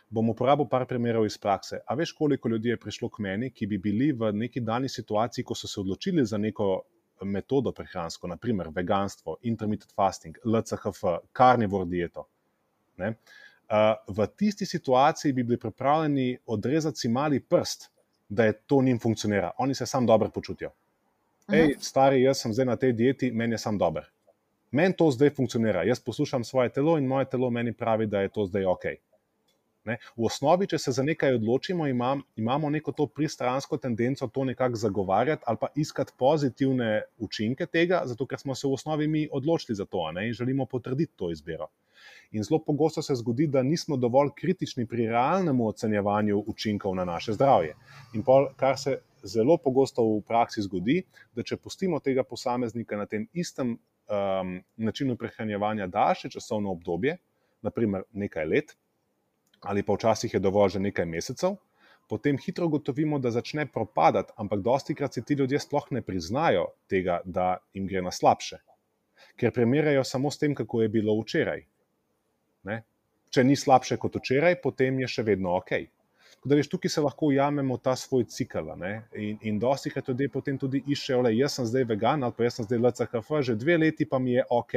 Bom 0.09 0.31
uporabil 0.33 0.65
par 0.71 0.87
primerov 0.89 1.27
iz 1.27 1.37
prakse. 1.37 1.83
A 1.85 1.93
veš, 1.99 2.15
koliko 2.17 2.49
ljudi 2.49 2.71
je 2.71 2.79
prišlo 2.79 3.11
k 3.13 3.21
meni, 3.27 3.51
ki 3.51 3.67
bi 3.69 3.77
bili 3.77 4.09
v 4.17 4.31
neki 4.33 4.63
dani 4.65 4.89
situaciji, 4.89 5.45
ko 5.45 5.53
so 5.53 5.69
se 5.69 5.79
odločili 5.81 6.25
za 6.25 6.39
neko 6.41 6.69
metodo 7.21 7.71
prehransko, 7.71 8.27
naprimer 8.27 8.71
veganstvo, 8.73 9.37
intermittent 9.43 9.93
fasting, 9.93 10.39
LCHF, 10.45 11.03
carnivore 11.37 11.85
dieto. 11.89 12.25
Ne? 12.97 13.13
V 14.07 14.27
tisti 14.37 14.65
situaciji 14.65 15.33
bi 15.33 15.43
bili 15.43 15.59
pripravljeni 15.59 16.37
odrezati 16.45 16.97
si 16.97 17.09
mali 17.09 17.39
prst, 17.39 17.89
da 18.29 18.45
je 18.45 18.53
to 18.53 18.81
njim 18.81 18.99
funkcionira. 18.99 19.51
Oni 19.57 19.75
se 19.75 19.85
sam 19.85 20.05
dobro 20.05 20.29
počutijo. 20.29 20.71
Ej, 21.51 21.75
stari, 21.79 22.21
jaz 22.21 22.41
sem 22.41 22.53
zdaj 22.53 22.65
na 22.65 22.75
tej 22.75 22.93
dieti, 22.93 23.31
meni 23.31 23.53
je 23.53 23.57
sam 23.57 23.77
dober. 23.77 24.05
Meni 24.71 24.95
to 24.97 25.11
zdaj 25.11 25.29
funkcionira. 25.29 25.83
Jaz 25.83 25.99
poslušam 25.99 26.43
svoje 26.43 26.69
telo 26.69 26.97
in 26.97 27.07
moje 27.07 27.25
telo 27.29 27.49
meni 27.49 27.73
pravi, 27.73 28.07
da 28.07 28.21
je 28.21 28.29
to 28.29 28.45
zdaj 28.45 28.65
ok. 28.65 28.85
Ne? 29.83 29.97
V 30.15 30.25
osnovi, 30.25 30.67
če 30.71 30.77
se 30.79 30.91
za 30.95 31.03
nekaj 31.03 31.35
odločimo, 31.35 31.87
imam, 31.87 32.21
imamo 32.39 32.69
neko 32.69 32.91
to 32.91 33.07
pristransko 33.07 33.77
tendenco 33.77 34.27
to 34.27 34.45
nekako 34.47 34.79
zagovarjati 34.79 35.43
ali 35.45 35.57
pa 35.61 35.67
iskati 35.75 36.13
pozitivne 36.17 37.01
učinke 37.17 37.65
tega, 37.65 38.01
zato 38.05 38.25
ker 38.25 38.39
smo 38.39 38.55
se 38.55 38.67
v 38.67 38.77
osnovi 38.79 39.07
mi 39.07 39.27
odločili 39.31 39.75
za 39.75 39.85
to 39.85 40.11
ne? 40.11 40.27
in 40.27 40.33
želimo 40.33 40.65
potrditi 40.65 41.13
to 41.15 41.31
izbiro. 41.31 41.67
In 42.33 42.43
zelo 42.43 42.59
pogosto 42.65 43.01
se 43.01 43.15
zgodi, 43.15 43.47
da 43.47 43.61
nismo 43.63 43.97
dovolj 43.97 44.31
kritični 44.35 44.87
pri 44.89 45.05
realnem 45.07 45.61
ocenjevanju 45.61 46.43
učinkov 46.47 46.95
na 46.95 47.05
naše 47.05 47.33
zdravje. 47.37 47.75
In 48.13 48.23
pol, 48.25 48.47
kar 48.57 48.77
se 48.79 48.97
zelo 49.23 49.57
pogosto 49.57 50.03
v 50.03 50.21
praksi 50.27 50.63
zgodi, 50.65 51.03
da 51.35 51.43
če 51.43 51.57
pustimo 51.57 51.99
tega 51.99 52.23
posameznika 52.23 52.97
na 52.97 53.05
tem 53.05 53.27
istem 53.33 53.75
um, 53.77 54.55
načinu 54.77 55.15
prehranjevanja 55.15 55.87
daljše 55.87 56.33
časovno 56.33 56.71
obdobje, 56.73 57.17
naprimer 57.61 58.03
nekaj 58.11 58.49
let, 58.49 58.73
ali 59.61 59.83
pa 59.83 59.93
včasih 59.93 60.33
je 60.33 60.41
dovolj 60.41 60.75
že 60.75 60.79
nekaj 60.79 61.05
mesecev, 61.05 61.55
potem 62.09 62.37
hitro 62.37 62.65
ugotovimo, 62.65 63.19
da 63.19 63.31
začne 63.31 63.65
propadati, 63.71 64.33
ampak 64.37 64.61
dosti 64.61 64.95
krat 64.95 65.13
si 65.13 65.23
ti 65.23 65.37
ljudje 65.39 65.59
sploh 65.59 65.85
ne 65.91 66.01
priznajo 66.01 66.65
tega, 66.89 67.21
da 67.25 67.57
jim 67.73 67.87
gre 67.87 68.01
na 68.01 68.11
slabše. 68.11 68.59
Ker 69.39 69.53
primerjajo 69.53 70.03
samo 70.03 70.31
s 70.31 70.37
tem, 70.37 70.55
kako 70.55 70.81
je 70.81 70.89
bilo 70.89 71.15
včeraj. 71.21 71.63
Ne? 72.69 72.81
Če 73.33 73.43
ni 73.43 73.55
slabše 73.57 73.97
kot 73.97 74.15
včeraj, 74.19 74.59
potem 74.61 74.99
je 75.03 75.09
še 75.09 75.25
vedno 75.27 75.55
ok. 75.57 75.75
Da, 76.43 76.57
veš, 76.57 76.67
tukaj 76.73 76.91
se 76.91 77.01
lahko 77.01 77.29
ujamemo 77.31 77.77
ta 77.79 77.93
svoj 77.95 78.25
cikl. 78.29 78.73
In, 79.15 79.37
in 79.41 79.59
dosti 79.59 79.91
krat 79.93 80.09
ljudje 80.11 80.27
potem 80.33 80.57
tudi 80.59 80.83
iščejo, 80.91 81.21
da 81.23 81.31
jaz 81.31 81.57
sem 81.57 81.69
zdaj 81.69 81.87
vegan 81.93 82.25
ali 82.27 82.35
pa 82.35 82.47
jaz 82.47 82.59
sem 82.59 82.67
zdaj 82.67 82.81
LCHF, 82.81 83.31
že 83.47 83.55
dve 83.59 83.77
leti 83.79 84.07
pa 84.09 84.19
mi 84.19 84.35
je 84.35 84.43
ok. 84.49 84.75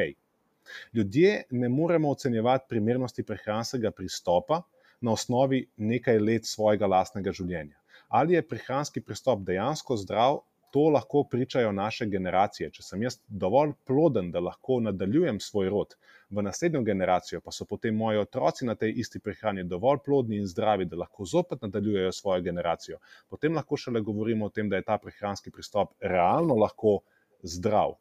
Ljudje 0.94 1.32
ne 1.50 1.68
moremo 1.68 2.10
ocenjevati 2.14 2.66
primernosti 2.68 3.22
prehranskega 3.26 3.90
pristopa 3.90 4.62
na 5.00 5.12
osnovi 5.12 5.64
nekaj 5.76 6.18
let 6.22 6.46
svojega 6.46 6.86
lastnega 6.86 7.34
življenja. 7.34 7.76
Ali 8.08 8.36
je 8.36 8.46
prehranski 8.46 9.02
pristop 9.02 9.42
dejansko 9.46 9.96
zdrav, 9.98 10.40
to 10.76 10.88
lahko 10.88 11.24
pričajo 11.24 11.72
naše 11.72 12.06
generacije. 12.06 12.66
Če 12.70 12.82
sem 12.82 13.02
jaz 13.02 13.14
dovolj 13.28 13.70
ploden, 13.88 14.26
da 14.32 14.42
lahko 14.44 14.76
nadaljujem 14.84 15.38
svoj 15.40 15.70
rod 15.72 15.94
v 16.28 16.42
naslednjo 16.44 16.82
generacijo, 16.84 17.40
pa 17.40 17.54
so 17.54 17.64
potem 17.64 17.96
moji 17.96 18.20
otroci 18.20 18.66
na 18.68 18.74
tej 18.76 18.92
isti 19.00 19.22
prehrani 19.24 19.64
dovolj 19.64 20.02
plodni 20.04 20.36
in 20.36 20.44
zdravi, 20.46 20.84
da 20.84 20.98
lahko 21.00 21.24
zopet 21.24 21.64
nadaljujejo 21.64 22.10
svojo 22.12 22.44
generacijo, 22.44 22.98
potem 23.32 23.56
lahko 23.56 23.78
šele 23.80 24.02
govorimo 24.04 24.50
o 24.50 24.52
tem, 24.52 24.68
da 24.68 24.76
je 24.76 24.84
ta 24.90 24.98
prehranski 25.00 25.50
pristop 25.50 25.94
realno 26.00 26.58
lahko 26.60 26.98
zdrav. 27.40 27.96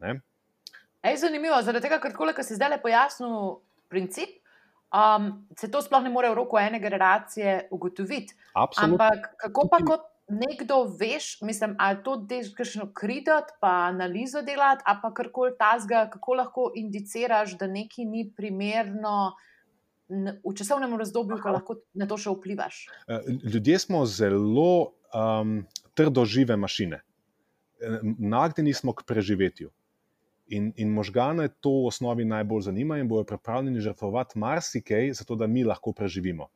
Ej, 0.00 1.20
zanimivo, 1.26 1.60
zaradi 1.60 1.90
tega, 1.90 2.00
ker 2.00 2.40
si 2.40 2.56
zdaj 2.56 2.72
le 2.72 2.80
pojasnil 2.80 3.36
princip. 3.92 4.40
Um, 4.94 5.28
se 5.60 5.68
to 5.68 5.84
sploh 5.84 6.00
ne 6.00 6.08
more 6.08 6.32
v 6.32 6.40
roku 6.40 6.56
ene 6.56 6.80
generacije 6.80 7.68
ugotoviti. 7.70 8.32
Absolutno. 8.54 9.04
Ampak 9.04 9.30
kako 9.44 9.68
pa 9.68 9.84
kot 9.84 10.10
nekdo 10.28 10.84
veš, 11.00 11.40
mislim, 11.42 11.76
ali 11.78 12.02
to 12.04 12.16
delaš, 12.16 12.52
kakšno 12.56 12.92
kridati, 12.94 13.52
pa 13.60 13.68
analizo 13.68 14.42
delati, 14.42 14.82
ali 14.86 14.98
pa 15.02 15.14
karkoli 15.14 15.52
tasga, 15.58 16.08
kako 16.12 16.34
lahko 16.34 16.70
indiciraš, 16.74 17.58
da 17.58 17.66
nekaj 17.66 18.04
ni 18.04 18.30
primerno. 18.36 19.34
V 20.44 20.52
časovnem 20.56 20.98
razdobju, 21.00 21.38
ko 21.42 21.54
lahko 21.54 21.78
na 21.96 22.06
to 22.06 22.18
še 22.20 22.32
vplivaš. 22.34 22.84
Eh, 23.08 23.30
ljudje 23.52 23.78
smo 23.78 24.04
zelo 24.06 24.92
um, 25.14 25.62
trdožive 25.96 26.56
mašine, 26.56 27.00
nagnjeni 28.18 28.74
smo 28.74 28.92
k 28.92 29.06
preživetju. 29.08 29.70
In, 30.52 30.74
in 30.76 30.90
možgane 30.92 31.48
to 31.64 31.70
v 31.70 31.86
osnovi 31.88 32.24
najbolj 32.28 32.66
zanima 32.66 32.98
in 33.00 33.08
bojo 33.08 33.24
pripravljeni 33.24 33.80
žrtvovati 33.80 34.38
marsikaj, 34.38 35.14
zato 35.16 35.38
da 35.40 35.46
mi 35.46 35.64
lahko 35.64 35.92
preživimo 35.96 36.50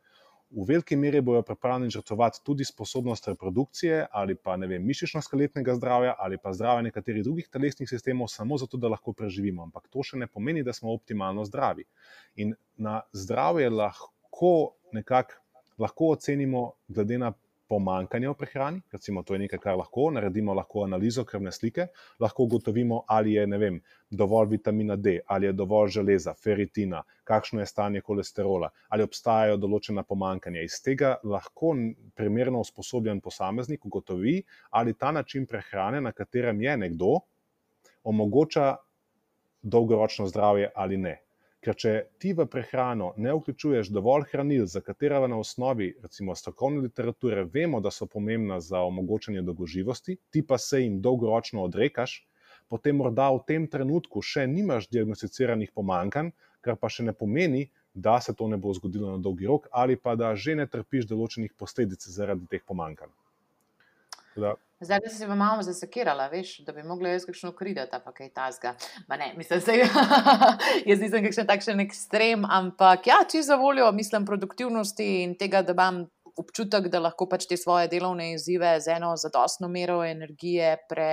v 0.50 0.64
veliki 0.68 0.96
meri 0.96 1.20
bojo 1.20 1.42
pripravljeni 1.42 1.90
žrtvovati 1.90 2.40
tudi 2.44 2.64
sposobnost 2.64 3.28
reprodukcije 3.28 4.06
ali 4.10 4.34
pa 4.34 4.56
mišično-skeletnega 4.56 5.74
zdravja 5.76 6.14
ali 6.18 6.38
pa 6.38 6.52
zdravja 6.52 6.82
nekaterih 6.82 7.24
drugih 7.24 7.48
telesnih 7.52 7.88
sistemov, 7.88 8.28
samo 8.28 8.58
zato, 8.58 8.76
da 8.76 8.88
lahko 8.88 9.12
preživimo. 9.12 9.62
Ampak 9.62 9.88
to 9.88 10.02
še 10.02 10.16
ne 10.16 10.26
pomeni, 10.26 10.62
da 10.62 10.72
smo 10.72 10.92
optimalno 10.92 11.44
zdravi. 11.44 11.84
In 12.36 12.54
na 12.76 13.00
zdravje 13.12 13.70
lahko 13.70 14.54
nekako 14.92 15.44
lahko 15.78 16.10
ocenimo, 16.10 16.72
glede 16.88 17.18
na 17.18 17.32
pomankanje 17.68 18.28
v 18.28 18.34
prehrani, 18.34 18.80
recimo 18.92 19.22
to 19.22 19.34
je 19.34 19.42
nekaj, 19.44 19.60
kar 19.62 19.76
lahko 19.76 20.08
naredimo, 20.10 20.54
lahko 20.56 20.84
analizo 20.84 21.24
krvne 21.24 21.52
slike, 21.52 21.86
lahko 22.20 22.46
ugotovimo, 22.48 23.02
ali 23.06 23.32
je 23.36 23.46
vem, 23.46 23.80
dovolj 24.10 24.48
vitamina 24.56 24.96
D, 24.96 25.18
ali 25.26 25.46
je 25.46 25.52
dovolj 25.52 25.90
železa, 25.98 26.34
feritina, 26.34 27.02
kakšno 27.24 27.60
je 27.60 27.66
stanje 27.66 28.00
kolesterola, 28.00 28.70
ali 28.88 29.04
obstajajo 29.04 29.60
določena 29.60 30.02
pomankanja. 30.02 30.64
Iz 30.64 30.80
tega 30.82 31.16
lahko 31.24 31.74
primerno 32.16 32.64
usposobljen 32.64 33.20
posameznik 33.20 33.84
ugotovi, 33.84 34.42
ali 34.70 34.96
ta 34.96 35.12
način 35.12 35.46
prehrane, 35.46 36.00
na 36.00 36.12
katerem 36.12 36.62
je 36.62 36.76
nekdo, 36.76 37.18
omogoča 38.04 38.76
dolgoročno 39.62 40.26
zdravje 40.26 40.70
ali 40.74 40.96
ne. 40.96 41.18
Ker 41.68 41.76
če 41.76 41.90
ti 42.16 42.30
v 42.32 42.46
prehrano 42.48 43.10
ne 43.20 43.34
vključuješ 43.36 43.90
dovolj 43.92 44.22
hranil, 44.30 44.62
za 44.64 44.80
katera 44.80 45.18
na 45.28 45.36
osnovi, 45.36 45.90
recimo, 46.00 46.32
strokovne 46.32 46.80
literature, 46.80 47.42
vemo, 47.44 47.82
da 47.84 47.90
so 47.92 48.06
pomembna 48.08 48.56
za 48.64 48.80
omogočanje 48.88 49.42
dolgoživosti, 49.44 50.16
ti 50.32 50.40
pa 50.40 50.56
se 50.56 50.80
jim 50.80 51.02
dolgoročno 51.04 51.66
odrekaš, 51.68 52.14
potem 52.72 52.96
morda 52.96 53.26
v 53.36 53.42
tem 53.50 53.66
trenutku 53.68 54.22
še 54.24 54.46
nimaš 54.48 54.88
diagnosticiranih 54.88 55.74
pomankanj, 55.76 56.32
kar 56.64 56.80
pa 56.80 56.88
še 56.88 57.04
ne 57.04 57.12
pomeni, 57.12 57.66
da 57.92 58.16
se 58.24 58.32
to 58.32 58.48
ne 58.48 58.56
bo 58.56 58.72
zgodilo 58.72 59.12
na 59.12 59.20
dolgi 59.20 59.44
rok, 59.52 59.68
ali 59.68 60.00
pa 60.00 60.16
da 60.16 60.32
že 60.32 60.56
ne 60.56 60.64
trpiš 60.64 61.04
določenih 61.12 61.52
posledic 61.52 62.08
zaradi 62.08 62.48
teh 62.48 62.64
pomankanj. 62.64 63.12
Zdaj, 64.80 65.00
da 65.04 65.10
si 65.10 65.16
se 65.16 65.26
malo 65.26 65.62
zasekirala, 65.62 66.28
veš, 66.30 66.58
da 66.66 66.72
bi 66.72 66.84
mogla 66.86 67.08
jaz 67.08 67.24
kakšno 67.26 67.50
kridati, 67.52 67.98
pa 68.04 68.12
kaj 68.14 68.28
tasga. 68.30 68.74
Ma 69.08 69.16
ne, 69.16 69.32
mislim, 69.36 69.60
da 69.66 69.72
jaz 70.90 71.00
nisem 71.00 71.24
kakšen 71.24 71.46
takšen 71.46 71.82
ekstrem, 71.82 72.44
ampak 72.46 73.10
ja, 73.10 73.18
če 73.30 73.42
za 73.42 73.56
voljo, 73.58 73.90
mislim, 73.92 74.26
produktivnosti 74.26 75.08
in 75.24 75.34
tega, 75.38 75.64
da 75.66 75.74
imam 75.74 76.04
občutek, 76.38 76.86
da 76.92 77.02
lahko 77.02 77.26
pač 77.26 77.48
te 77.50 77.58
svoje 77.58 77.90
delovne 77.90 78.32
izzive 78.36 78.76
z 78.80 78.94
eno 79.00 79.16
zadostno 79.18 79.68
mero 79.68 80.04
energije 80.06 80.76
pre 80.88 81.10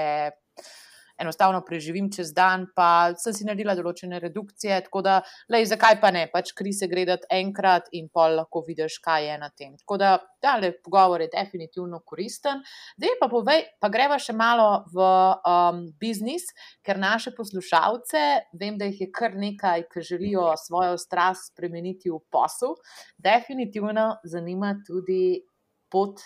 enostavno 1.21 1.61
preživim 1.65 2.09
čez 2.11 2.33
dan, 2.33 2.67
pa 2.75 3.13
sem 3.19 3.33
si 3.35 3.47
naredila 3.47 3.75
določene 3.77 4.19
redukcije. 4.19 4.79
Tako 4.87 5.01
da, 5.05 5.15
lej, 5.51 5.67
zakaj 5.71 5.99
pa 6.01 6.11
ne, 6.15 6.25
pač 6.31 6.51
kri 6.57 6.73
se 6.75 6.89
gledati 6.91 7.27
enkrat 7.33 7.87
in 7.95 8.09
pol 8.13 8.37
lahko 8.39 8.63
vidiš, 8.67 8.99
kaj 9.03 9.29
je 9.29 9.37
na 9.41 9.49
tem. 9.49 9.75
Tako 9.79 9.99
da, 10.01 10.11
da, 10.43 10.55
le 10.61 10.73
pogovor 10.83 11.23
je 11.23 11.31
definitivno 11.33 12.01
koristen. 12.05 12.61
Zdaj 12.99 13.17
pa 13.21 13.29
povej, 13.31 13.65
pa 13.81 13.91
greva 13.93 14.19
še 14.21 14.35
malo 14.35 14.85
v 14.93 15.05
um, 15.05 15.83
biznis, 16.01 16.49
ker 16.85 16.99
naše 17.01 17.35
poslušalce, 17.37 18.25
vem, 18.59 18.79
da 18.79 18.89
jih 18.89 19.05
je 19.05 19.11
kar 19.15 19.37
nekaj, 19.39 19.87
ki 19.91 20.05
želijo 20.05 20.51
svojo 20.59 20.99
strast 21.01 21.53
spremeniti 21.53 22.11
v 22.11 22.19
posel, 22.31 22.75
definitivno 23.17 24.15
zanima 24.27 24.75
tudi 24.85 25.45
pot 25.91 26.19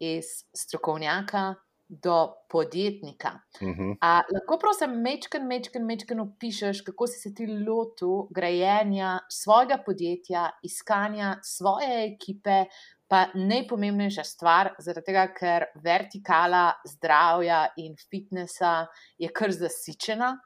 iz 0.00 0.44
strokovnjaka 0.56 1.54
do 1.90 2.32
podjetnika. 2.48 3.40
Uh 3.60 3.68
mhm. 3.68 3.82
-huh. 3.82 3.96
A, 4.00 4.22
lahko 4.32 4.58
prosim, 4.58 4.90
mečken, 4.90 5.46
mečken, 5.46 5.86
mečken 5.86 6.20
opišeš, 6.20 6.80
kako 6.80 7.06
si 7.06 7.20
se 7.20 7.34
ti 7.34 7.46
lotil 7.46 8.26
grajenja 8.30 9.18
svojega 9.28 9.82
podjetja, 9.86 10.50
iskanja 10.62 11.36
svoje 11.42 12.14
ekipe, 12.14 12.64
pa 13.08 13.26
najpomembnejša 13.34 14.24
stvar, 14.24 14.74
zaradi 14.78 15.04
tega, 15.06 15.26
ker 15.34 15.64
vertikala 15.74 16.72
zdravja 16.86 17.66
in 17.76 17.96
fitnesa 18.10 18.86
je 19.18 19.28
kar 19.28 19.50
zasičena. 19.52 20.38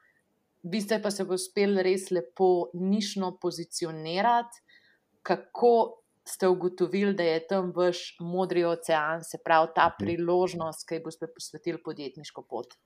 Vi 0.62 0.80
ste 0.80 1.02
pa 1.02 1.10
se 1.10 1.24
uspeli 1.24 1.82
res 1.82 2.10
lepo 2.10 2.70
nišno 2.74 3.38
pozicionirati, 3.40 4.62
kako 5.22 6.03
ste 6.24 6.48
ugotovili, 6.48 7.14
da 7.14 7.22
je 7.22 7.46
tam 7.46 7.72
vaš 7.76 8.16
modri 8.20 8.64
ocean, 8.64 9.24
se 9.24 9.38
pravi 9.44 9.68
ta 9.74 9.88
mhm. 9.88 10.04
priložnost, 10.04 10.88
ki 10.88 11.00
boste 11.04 11.28
posvetili 11.28 11.82
podjetniško 11.82 12.42
pot? 12.42 12.76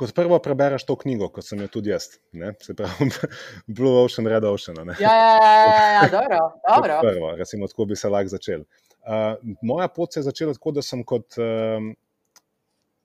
Kot 0.00 0.14
prvo, 0.16 0.38
prebereš 0.40 0.86
to 0.88 0.94
knjigo, 0.96 1.28
kot 1.28 1.44
sem 1.44 1.60
jo 1.60 1.68
tudi 1.68 1.90
jaz, 1.92 2.06
ne? 2.32 2.54
se 2.64 2.72
pravi, 2.74 3.10
Blue 3.76 4.04
Ocean, 4.04 4.28
Red 4.32 4.46
Ocean. 4.48 4.78
Ja, 5.00 5.12
ja, 5.12 5.32
ja, 5.36 5.56
ja, 5.66 5.88
ja, 5.92 6.06
dobro. 6.08 6.38
dobro. 6.70 7.00
Prvo, 7.04 7.32
recimo, 7.36 7.68
tako 7.68 7.84
bi 7.90 7.98
se 8.00 8.08
lahko 8.08 8.32
začel. 8.32 8.64
Uh, 9.00 9.36
moja 9.62 9.88
pot 9.88 10.12
se 10.12 10.20
je 10.20 10.28
začela 10.30 10.54
tako, 10.56 10.72
da 10.78 10.84
sem 10.84 11.02
kot 11.04 11.36
um, 11.40 11.90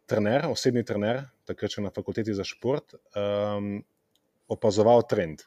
trener, 0.08 0.48
osebni 0.48 0.86
trener, 0.88 1.26
takrat 1.48 1.76
še 1.76 1.84
na 1.84 1.92
fakulteti 1.92 2.36
za 2.36 2.46
šport, 2.48 2.96
um, 3.16 3.82
opazoval 4.52 5.04
trend 5.10 5.44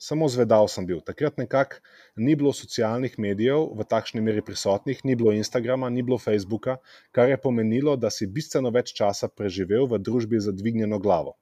samo 0.00 0.28
zvedal 0.28 0.68
sem 0.68 0.86
bil. 0.88 1.02
Takrat 1.04 1.36
nekako 1.38 1.82
ni 2.16 2.34
bilo 2.36 2.52
socialnih 2.56 3.18
medijev 3.20 3.66
v 3.76 3.84
takšni 3.84 4.22
meri 4.24 4.42
prisotnih, 4.42 5.04
ni 5.04 5.16
bilo 5.16 5.34
Instagrama, 5.36 5.90
ni 5.92 6.02
bilo 6.02 6.18
Facebooka, 6.18 6.78
kar 7.12 7.28
je 7.28 7.36
pomenilo, 7.40 7.96
da 8.00 8.10
si 8.10 8.26
bistveno 8.26 8.72
več 8.72 8.94
časa 8.96 9.28
preživel 9.28 9.84
v 9.90 10.00
družbi 10.00 10.40
z 10.40 10.56
dvignjeno 10.56 10.98
glavo. 10.98 11.36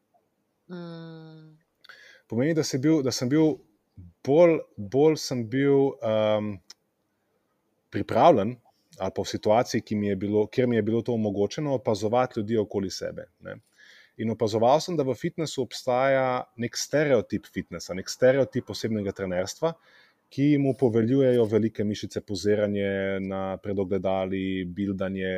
Mm. 0.68 1.54
Pomeni, 2.28 2.54
da, 2.54 2.66
bil, 2.82 2.98
da 3.06 3.14
sem 3.14 3.30
bil 3.30 3.54
bolj, 4.26 4.58
bolj 4.76 5.16
sem 5.22 5.46
bil 5.48 5.94
um, 6.02 6.56
pripravljen. 7.94 8.58
Ali 8.98 9.14
pa 9.14 9.22
v 9.22 9.30
situaciji, 9.30 9.94
mi 9.94 10.10
bilo, 10.18 10.48
kjer 10.50 10.66
mi 10.66 10.76
je 10.76 10.82
bilo 10.82 11.04
to 11.06 11.14
omogočeno, 11.14 11.76
opazovati 11.78 12.40
ljudi 12.40 12.58
okoli 12.58 12.90
sebe. 12.90 13.28
Ne. 13.46 13.54
In 14.18 14.32
opazoval 14.34 14.80
sem, 14.82 14.96
da 14.98 15.06
v 15.06 15.14
fitnessu 15.14 15.62
obstaja 15.62 16.42
nek 16.58 16.76
stereotip 16.76 17.46
fitnesa, 17.54 17.94
nek 17.94 18.10
stereotip 18.10 18.70
osebnega 18.74 19.14
trenerstva, 19.14 19.72
ki 20.28 20.58
mu 20.60 20.74
poveljujejo 20.76 21.44
velike 21.48 21.84
mišice, 21.84 22.20
poziranje 22.26 23.20
na 23.24 23.56
predogledali, 23.62 24.64
bildanje 24.64 25.30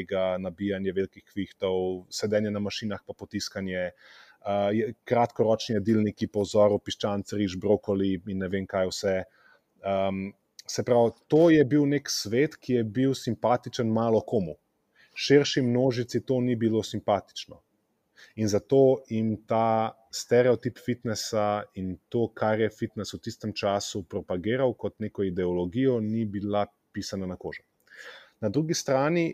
ega, 0.00 0.30
nabijanje 0.40 0.94
velikih 0.96 1.24
kvihtov, 1.26 2.06
sedenje 2.08 2.54
na 2.54 2.62
mašinah, 2.64 3.02
pa 3.06 3.16
potiskanje. 3.16 3.90
Uh, 4.38 4.94
kratkoročni 5.04 5.74
jedilniki 5.76 6.28
po 6.32 6.44
vzoru 6.46 6.78
piščanc, 6.78 7.34
riž, 7.36 7.58
brokoli 7.60 8.14
in 8.30 8.38
ne 8.40 8.48
vem 8.48 8.68
kaj 8.70 8.86
vse. 8.88 9.14
Um, 9.82 10.28
se 10.62 10.84
pravi, 10.86 11.10
to 11.28 11.48
je 11.50 11.64
bil 11.64 11.84
nek 11.90 12.08
svet, 12.08 12.54
ki 12.56 12.78
je 12.78 12.84
bil 12.84 13.16
simpatičen 13.18 13.90
malo 13.92 14.22
komu. 14.22 14.54
Širši 15.18 15.62
množici 15.66 16.22
to 16.24 16.38
ni 16.40 16.54
bilo 16.56 16.84
simpatično. 16.86 17.58
In 18.36 18.48
zato 18.48 19.02
jim 19.08 19.34
ta 19.46 19.94
stereotip 20.10 20.78
fitnesa 20.78 21.62
in 21.74 21.96
to, 22.08 22.28
kar 22.34 22.60
je 22.60 22.70
fitness 22.70 23.14
v 23.14 23.20
tistem 23.22 23.52
času 23.52 24.04
propagiral 24.08 24.74
kot 24.74 24.98
neko 24.98 25.26
ideologijo, 25.28 26.00
ni 26.00 26.24
bila 26.24 26.66
pisana 26.92 27.26
na 27.26 27.36
kožo. 27.36 27.62
Na 28.40 28.48
drugi 28.48 28.74
strani, 28.74 29.32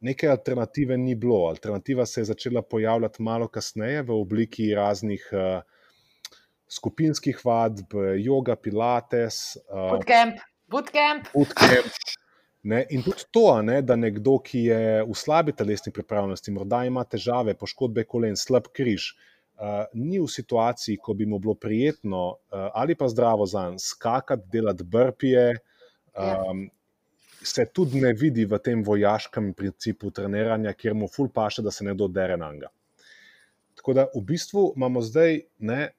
neke 0.00 0.28
alternative 0.28 0.96
ni 0.96 1.14
bilo. 1.14 1.46
Alternativa 1.48 2.06
se 2.06 2.20
je 2.20 2.30
začela 2.32 2.62
pojavljati 2.62 3.22
malo 3.22 3.48
kasneje 3.48 4.02
v 4.02 4.20
obliki 4.20 4.74
raznih 4.74 5.28
uh, 5.32 5.62
skupinskih 6.68 7.40
vadb, 7.44 7.94
yoga, 8.18 8.56
pilates. 8.56 9.56
Uh, 9.70 9.90
bootcamp. 9.96 10.40
Bootcamp. 10.66 11.28
bootcamp. 11.34 11.92
Ne? 12.66 12.82
In 12.90 13.02
tudi 13.06 13.28
to, 13.30 13.46
ne, 13.62 13.78
da 13.86 13.94
nekdo, 13.96 14.40
ki 14.42 14.64
je 14.66 14.80
v 15.06 15.14
slabi 15.14 15.54
telesni 15.54 15.92
pripravljenosti, 15.94 16.54
morda 16.54 16.82
ima 16.88 17.04
težave, 17.06 17.54
poškodbe 17.54 18.02
kolen, 18.10 18.34
slab 18.38 18.66
križ, 18.74 19.12
uh, 19.14 19.84
ni 19.94 20.18
v 20.18 20.26
situaciji, 20.30 20.98
ko 20.98 21.14
bi 21.14 21.28
mu 21.30 21.38
bilo 21.42 21.54
prijetno 21.54 22.22
uh, 22.26 22.64
ali 22.74 22.96
pa 22.98 23.08
zdravo 23.08 23.46
za 23.46 23.68
njim 23.68 23.78
skakati, 23.78 24.50
delati 24.52 24.84
brpije. 24.84 25.46
Um, 26.16 26.66
se 27.46 27.66
tudi 27.70 28.00
ne 28.00 28.10
vidi 28.12 28.46
v 28.50 28.58
tem 28.58 28.82
vojaškem 28.82 29.52
principu 29.54 30.10
treniranja, 30.10 30.72
kjer 30.74 30.94
mu 30.98 31.06
ful 31.08 31.28
paše, 31.30 31.62
da 31.62 31.70
se 31.70 31.84
ne 31.84 31.94
dodere 31.94 32.36
na 32.36 32.50
njega. 32.52 32.72
Tako 33.78 33.94
da 33.94 34.06
v 34.14 34.22
bistvu 34.26 34.72
imamo 34.76 35.02
zdaj 35.06 35.40
ne, 35.58 35.90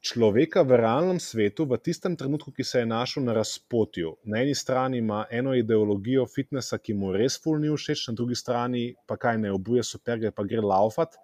človeka 0.00 0.64
v 0.64 0.80
realnem 0.80 1.20
svetu, 1.20 1.68
v 1.68 1.76
tistem 1.76 2.16
trenutku, 2.16 2.52
ki 2.52 2.64
se 2.64 2.80
je 2.80 2.88
našel 2.88 3.24
na 3.24 3.36
razpotju. 3.36 4.16
Na 4.24 4.40
eni 4.40 4.54
strani 4.54 4.98
ima 4.98 5.26
eno 5.30 5.54
ideologijo 5.54 6.26
fitnesa, 6.26 6.78
ki 6.78 6.96
mu 6.96 7.12
res 7.12 7.36
fulni 7.36 7.68
všeč, 7.68 8.08
na 8.08 8.14
drugi 8.16 8.34
strani 8.34 8.84
pa 9.06 9.20
kaj 9.20 9.38
ne 9.38 9.52
obuje 9.52 9.84
super, 9.84 10.18
gre 10.18 10.32
pa 10.32 10.44
gre 10.44 10.64
laufat 10.64 11.20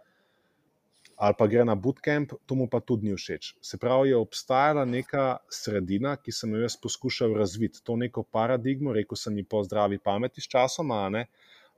ali 1.17 1.35
pa 1.39 1.47
gre 1.49 1.65
na 1.65 1.73
bootcamp, 1.75 2.35
to 2.45 2.55
mu 2.55 2.67
pa 2.69 2.81
tudi 2.85 3.09
ni 3.09 3.17
všeč. 3.17 3.55
Se 3.65 3.79
pravi, 3.81 4.11
je 4.11 4.17
obstajala 4.21 4.85
neka 4.85 5.39
sredina, 5.49 6.17
ki 6.21 6.33
sem 6.33 6.53
jo 6.53 6.61
jaz 6.61 6.77
poskušal 6.77 7.33
razviti, 7.33 7.81
to 7.81 7.97
neko 7.97 8.21
paradigmo, 8.23 8.93
rekel 8.93 9.17
sem 9.17 9.39
ji 9.41 9.47
po 9.49 9.63
zdravi 9.65 9.97
pameti 9.99 10.45
s 10.45 10.51
časom, 10.53 10.93
ne, 11.13 11.25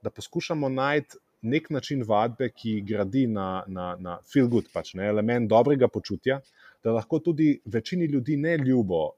da 0.03 0.11
poskušamo 0.11 0.69
najti 0.69 1.23
nek 1.41 1.69
način 1.69 2.03
vadbe, 2.03 2.49
ki 2.51 2.81
gradi 2.83 3.27
na, 3.31 3.63
na, 3.67 3.93
na 3.99 4.17
feel 4.27 4.51
good, 4.51 4.67
pač, 4.73 4.93
ne, 4.99 5.07
element 5.07 5.47
dobrega 5.47 5.87
počutja, 5.87 6.41
da 6.83 6.91
lahko 6.91 7.19
tudi 7.19 7.61
večini 7.65 8.05
ljudi 8.05 8.37
ne 8.37 8.57
ljubo 8.57 9.03
uh, 9.05 9.11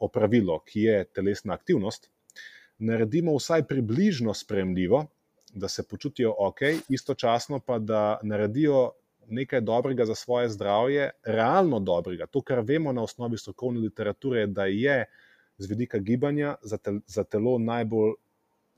opravilo, 0.00 0.60
ki 0.64 0.80
je 0.80 1.04
telesna 1.04 1.54
aktivnost, 1.54 2.10
naredimo 2.78 3.36
vsaj 3.36 3.66
približno 3.66 4.34
spremljivo, 4.34 5.06
da 5.54 5.68
se 5.68 5.88
počutijo 5.88 6.34
ok, 6.38 6.60
istočasno 6.88 7.60
pa 7.60 7.78
da 7.78 8.18
naredijo 8.22 8.92
nekaj 9.28 9.60
dobrega 9.60 10.04
za 10.04 10.14
svoje 10.14 10.48
zdravje, 10.48 11.10
realno 11.24 11.80
dobrega. 11.80 12.26
To, 12.26 12.40
kar 12.40 12.60
vemo 12.60 12.92
na 12.92 13.02
osnovi 13.02 13.38
strokovne 13.38 13.80
literature, 13.80 14.46
da 14.46 14.66
je 14.66 15.04
z 15.58 15.68
vidika 15.68 15.98
gibanja 15.98 16.54
za, 16.62 16.76
tel, 16.78 17.00
za 17.06 17.24
telo 17.24 17.58
najbolj 17.58 18.12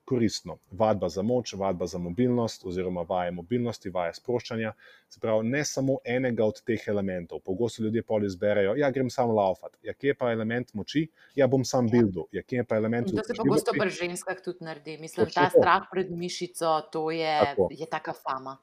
koristno. 0.08 0.56
Vadba 0.70 1.08
za 1.08 1.22
moč, 1.22 1.52
vadba 1.52 1.86
za 1.86 1.98
mobilnost, 1.98 2.64
oziroma 2.66 3.02
vaje 3.08 3.32
mobilnosti, 3.36 3.90
vaje 3.92 4.14
sproščanja. 4.16 4.72
Se 5.08 5.20
pravi, 5.20 5.48
ne 5.48 5.60
samo 5.68 5.98
enega 6.04 6.46
od 6.48 6.62
teh 6.64 6.86
elementov. 6.88 7.42
Pogosto 7.44 7.82
ljudje 7.84 8.02
pol 8.08 8.24
izberejo, 8.24 8.72
ja, 8.80 8.88
grem 8.94 9.10
samo 9.12 9.36
laufat. 9.36 9.76
Ja, 9.84 9.92
kje 9.92 10.14
pa 10.16 10.32
element 10.32 10.72
moči? 10.74 11.04
Ja, 11.36 11.46
bom 11.46 11.64
sam 11.68 11.90
ja. 11.90 11.98
bildu. 11.98 12.24
Ja, 12.32 12.42
kje 12.42 12.64
pa 12.64 12.80
element 12.80 13.12
moči? 13.12 13.20
To 13.20 13.28
se 13.28 13.38
pogosto 13.42 13.76
pri 13.76 13.92
ženskah 14.00 14.40
tudi 14.44 14.64
naredi. 14.64 14.96
Mislim, 15.02 15.28
da 15.28 15.42
ta 15.42 15.46
strah 15.52 15.88
pred 15.92 16.10
mišico, 16.10 16.78
to 16.92 17.10
je, 17.12 17.36
Tako. 17.52 17.68
je 17.70 17.92
taka 17.92 18.16
fama. 18.16 18.56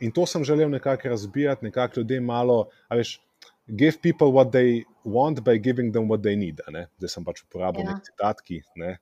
In 0.00 0.12
to 0.12 0.26
sem 0.26 0.44
želel 0.44 0.70
nekako 0.70 1.08
razbijati, 1.08 1.64
nekako 1.64 2.00
ljudem 2.00 2.24
malo, 2.24 2.66
a 2.88 3.02
veš. 3.02 3.20
Give 3.66 3.98
people 3.98 4.30
what 4.30 4.52
they 4.54 4.84
want 5.02 5.40
by 5.42 5.58
giving 5.58 5.90
them 5.92 6.06
what 6.06 6.22
they 6.22 6.36
need. 6.38 6.60
Zdaj 7.00 7.10
sem 7.10 7.24
pač 7.26 7.40
uporabil 7.42 7.82
ja. 7.82 7.96
nek 7.96 8.04
citat, 8.06 8.38
ki 8.46 8.60
ne. 8.78 8.92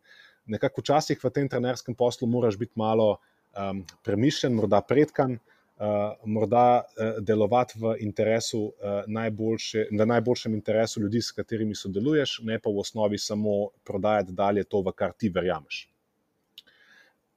Uh, 0.44 0.50
nekako 0.50 0.80
včasih 0.80 1.24
v 1.24 1.30
tem 1.30 1.48
trenerskem 1.48 1.94
poslu 1.94 2.28
moraš 2.28 2.58
biti 2.58 2.72
malo 2.76 3.16
um, 3.56 3.84
premišljen, 4.04 4.54
morda 4.54 4.80
predkan. 4.80 5.38
uh, 5.74 6.14
morda 6.24 6.82
uh, 6.82 7.18
delovati 7.24 7.78
v, 7.78 7.96
interesu, 8.00 8.60
uh, 8.62 9.02
najboljše, 9.06 9.88
v 9.90 10.06
najboljšem 10.06 10.54
interesu 10.54 11.00
ljudi, 11.00 11.22
s 11.22 11.32
katerimi 11.32 11.74
sodeluješ, 11.74 12.40
ne 12.46 12.58
pa 12.58 12.70
v 12.70 12.78
osnovi 12.78 13.18
samo 13.18 13.70
prodajati 13.84 14.32
dalje 14.32 14.64
to, 14.64 14.82
v 14.86 14.92
kar 14.92 15.12
ti 15.18 15.28
verjameš. 15.28 15.88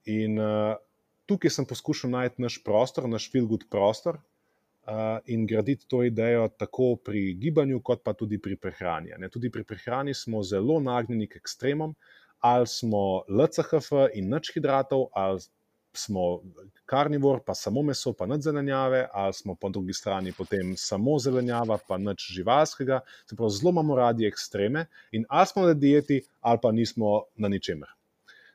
In 0.06 0.38
uh, 0.38 0.76
tukaj 1.26 1.50
sem 1.50 1.66
poskušal 1.66 2.10
najti 2.10 2.42
naš 2.42 2.62
prostor, 2.64 3.08
naš 3.08 3.30
feel-good 3.32 3.66
prostor. 3.70 4.20
Uh, 4.88 5.18
in 5.26 5.42
graditi 5.46 5.84
to 5.84 6.00
idejo 6.02 6.46
tako 6.48 6.94
pri 6.96 7.34
gibanju, 7.34 7.82
kot 7.84 8.00
pa 8.04 8.14
tudi 8.16 8.38
pri 8.40 8.56
prehrani. 8.56 9.12
Ne, 9.18 9.28
tudi 9.28 9.50
pri 9.52 9.64
prehrani 9.64 10.14
smo 10.14 10.40
zelo 10.42 10.78
nagnjeni 10.80 11.26
k 11.28 11.36
ekstremom, 11.36 11.92
ali 12.40 12.66
smo 12.66 13.22
LCHF 13.28 13.92
in 14.14 14.30
nič 14.30 14.52
hidratov, 14.54 15.08
ali 15.12 15.40
smo 15.92 16.40
karnivor, 16.86 17.40
pa 17.46 17.54
samo 17.54 17.82
meso, 17.82 18.12
pa 18.12 18.26
nič 18.26 18.44
zelenjave, 18.46 19.06
ali 19.12 19.34
smo 19.34 19.54
po 19.54 19.68
drugi 19.68 19.92
strani 19.92 20.32
potem 20.32 20.76
samo 20.76 21.18
zelenjava, 21.18 21.78
pa 21.88 21.98
nič 21.98 22.30
živalskega. 22.32 23.00
Se 23.26 23.36
pravi, 23.36 23.56
zelo 23.56 23.72
imamo 23.74 23.96
radi 23.96 24.26
ekstreme 24.26 24.86
in 25.12 25.24
ali 25.28 25.46
smo 25.46 25.66
na 25.66 25.74
dieti, 25.74 26.22
ali 26.40 26.58
pa 26.62 26.72
nismo 26.72 27.24
na 27.36 27.48
ničemer. 27.48 27.88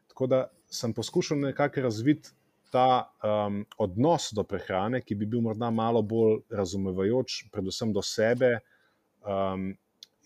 Tako 0.07 0.27
da 0.27 0.47
sem 0.69 0.93
poskušal 0.93 1.39
nekako 1.39 1.81
razviti 1.81 2.29
ta 2.71 3.11
um, 3.21 3.65
odnos 3.77 4.31
do 4.33 4.43
prehrane, 4.43 5.01
ki 5.01 5.15
bi 5.15 5.25
bil 5.29 5.43
morda 5.45 5.69
malo 5.69 6.01
bolj 6.01 6.39
razumevajoč, 6.49 7.43
predvsem 7.53 7.93
do 7.93 8.01
sebe. 8.01 8.57
Um, 9.21 9.75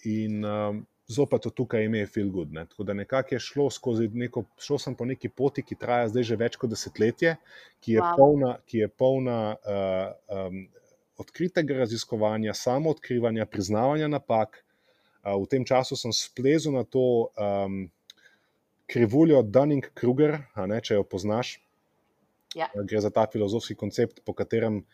in 0.05 0.45
um, 0.45 0.85
zopet 1.07 1.41
to 1.41 1.49
tukaj 1.49 1.85
ime 1.85 2.05
Feel 2.05 2.29
Good. 2.29 2.53
Ne. 2.53 2.65
Tako 2.65 2.83
da 2.83 2.93
nekako 2.93 3.35
je 3.35 3.39
šlo 3.39 3.69
skozi 3.71 4.07
neko, 4.07 4.43
šel 4.59 4.79
sem 4.79 4.95
po 4.95 5.05
neki 5.05 5.29
poti, 5.29 5.63
ki 5.63 5.79
traja 5.79 6.09
zdaj 6.11 6.27
že 6.31 6.39
več 6.39 6.57
kot 6.59 6.71
desetletje, 6.71 7.35
ki 7.81 7.97
je 7.97 8.01
wow. 8.03 8.15
polna, 8.19 8.53
ki 8.67 8.83
je 8.83 8.87
polna 8.87 9.39
uh, 9.55 10.47
um, 10.47 10.63
odkritega 11.17 11.79
raziskovanja, 11.83 12.53
samo 12.53 12.91
odkrivanja, 12.95 13.45
priznavanja 13.45 14.09
napak. 14.11 14.63
Uh, 15.23 15.37
v 15.43 15.47
tem 15.51 15.65
času 15.65 15.95
sem 15.95 16.13
splezel 16.13 16.75
na 16.75 16.83
to 16.83 17.31
um, 17.35 17.87
krivuljo 18.87 19.41
Dunning-Kruger, 19.43 20.39
če 20.83 20.99
jo 20.99 21.03
poznaš. 21.03 21.57
Ja. 22.55 22.69
Gre 22.75 23.01
za 23.03 23.11
ta 23.11 23.27
filozofski 23.31 23.75
koncept, 23.75 24.21
po 24.25 24.33
katerem 24.33 24.85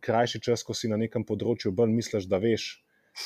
krajši 0.00 0.40
čas, 0.40 0.64
ko 0.64 0.74
si 0.74 0.88
na 0.88 0.96
nekem 0.96 1.24
področju, 1.24 1.72
bolj 1.76 1.92
misliš, 1.92 2.26
da 2.26 2.40
veš, 2.40 2.80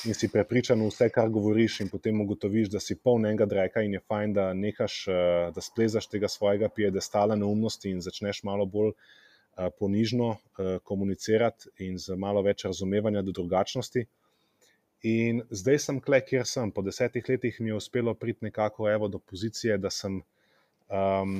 in 0.05 0.13
si 0.13 0.27
prepričan 0.31 0.81
v 0.81 0.89
vse, 0.89 1.09
kar 1.13 1.29
govoriš, 1.29 1.79
in 1.81 1.89
potem 1.89 2.21
ugotoviš, 2.21 2.69
da 2.73 2.79
si 2.79 2.97
poln 2.97 3.25
enega 3.25 3.45
dreka 3.45 3.83
in 3.85 3.93
je 3.93 4.01
fajn, 4.07 4.33
da 4.33 4.47
nehaš, 4.53 4.97
eh, 5.07 5.51
da 5.55 5.61
splezaš 5.61 6.09
tega 6.09 6.27
svojega 6.27 6.69
piedestala 6.69 7.35
neumnosti 7.35 7.89
in 7.89 8.01
začneš 8.01 8.43
malo 8.43 8.65
bolj 8.65 8.91
eh, 8.91 9.69
ponižno 9.79 10.35
eh, 10.35 10.77
komunicirati 10.83 11.69
in 11.87 11.97
z 11.97 12.17
malo 12.17 12.41
več 12.41 12.65
razumevanja 12.65 13.21
do 13.21 13.31
drugačnosti. 13.31 14.05
In 15.05 15.43
zdaj 15.49 15.79
sem 15.79 15.99
kle, 16.01 16.21
kjer 16.25 16.47
sem. 16.49 16.71
Po 16.73 16.81
desetih 16.81 17.27
letih 17.29 17.59
mi 17.61 17.69
je 17.69 17.75
uspelo 17.77 18.13
priti 18.17 18.45
nekako 18.45 18.89
evo, 18.89 19.07
do 19.07 19.19
pozicije, 19.19 19.77
da 19.77 19.91
sem 19.93 20.21
um, 20.89 21.35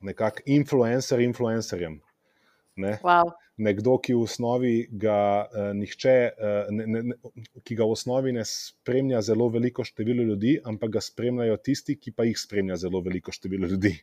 nekako 0.00 0.44
influencer 0.44 1.20
influencerjem. 1.20 2.00
Ne? 2.80 2.96
Wow 3.04 3.30
nekdo, 3.60 3.96
ki, 4.02 4.14
ga, 5.02 5.18
uh, 5.46 5.72
nihče, 5.76 6.14
uh, 6.32 6.70
ne, 6.74 7.02
ne, 7.02 7.18
ki 7.66 7.76
ga 7.78 7.88
v 7.88 7.96
osnovi 7.96 8.32
ne 8.36 8.44
spremlja 8.46 9.20
zelo 9.26 9.50
veliko 9.52 9.84
število 9.84 10.24
ljudi, 10.32 10.56
ampak 10.64 10.96
ga 10.96 11.04
spremljajo 11.04 11.58
tisti, 11.64 11.98
ki 12.00 12.14
pa 12.16 12.26
jih 12.28 12.38
spremlja 12.38 12.80
zelo 12.86 13.02
veliko 13.04 13.34
število 13.34 13.68
ljudi. 13.70 13.94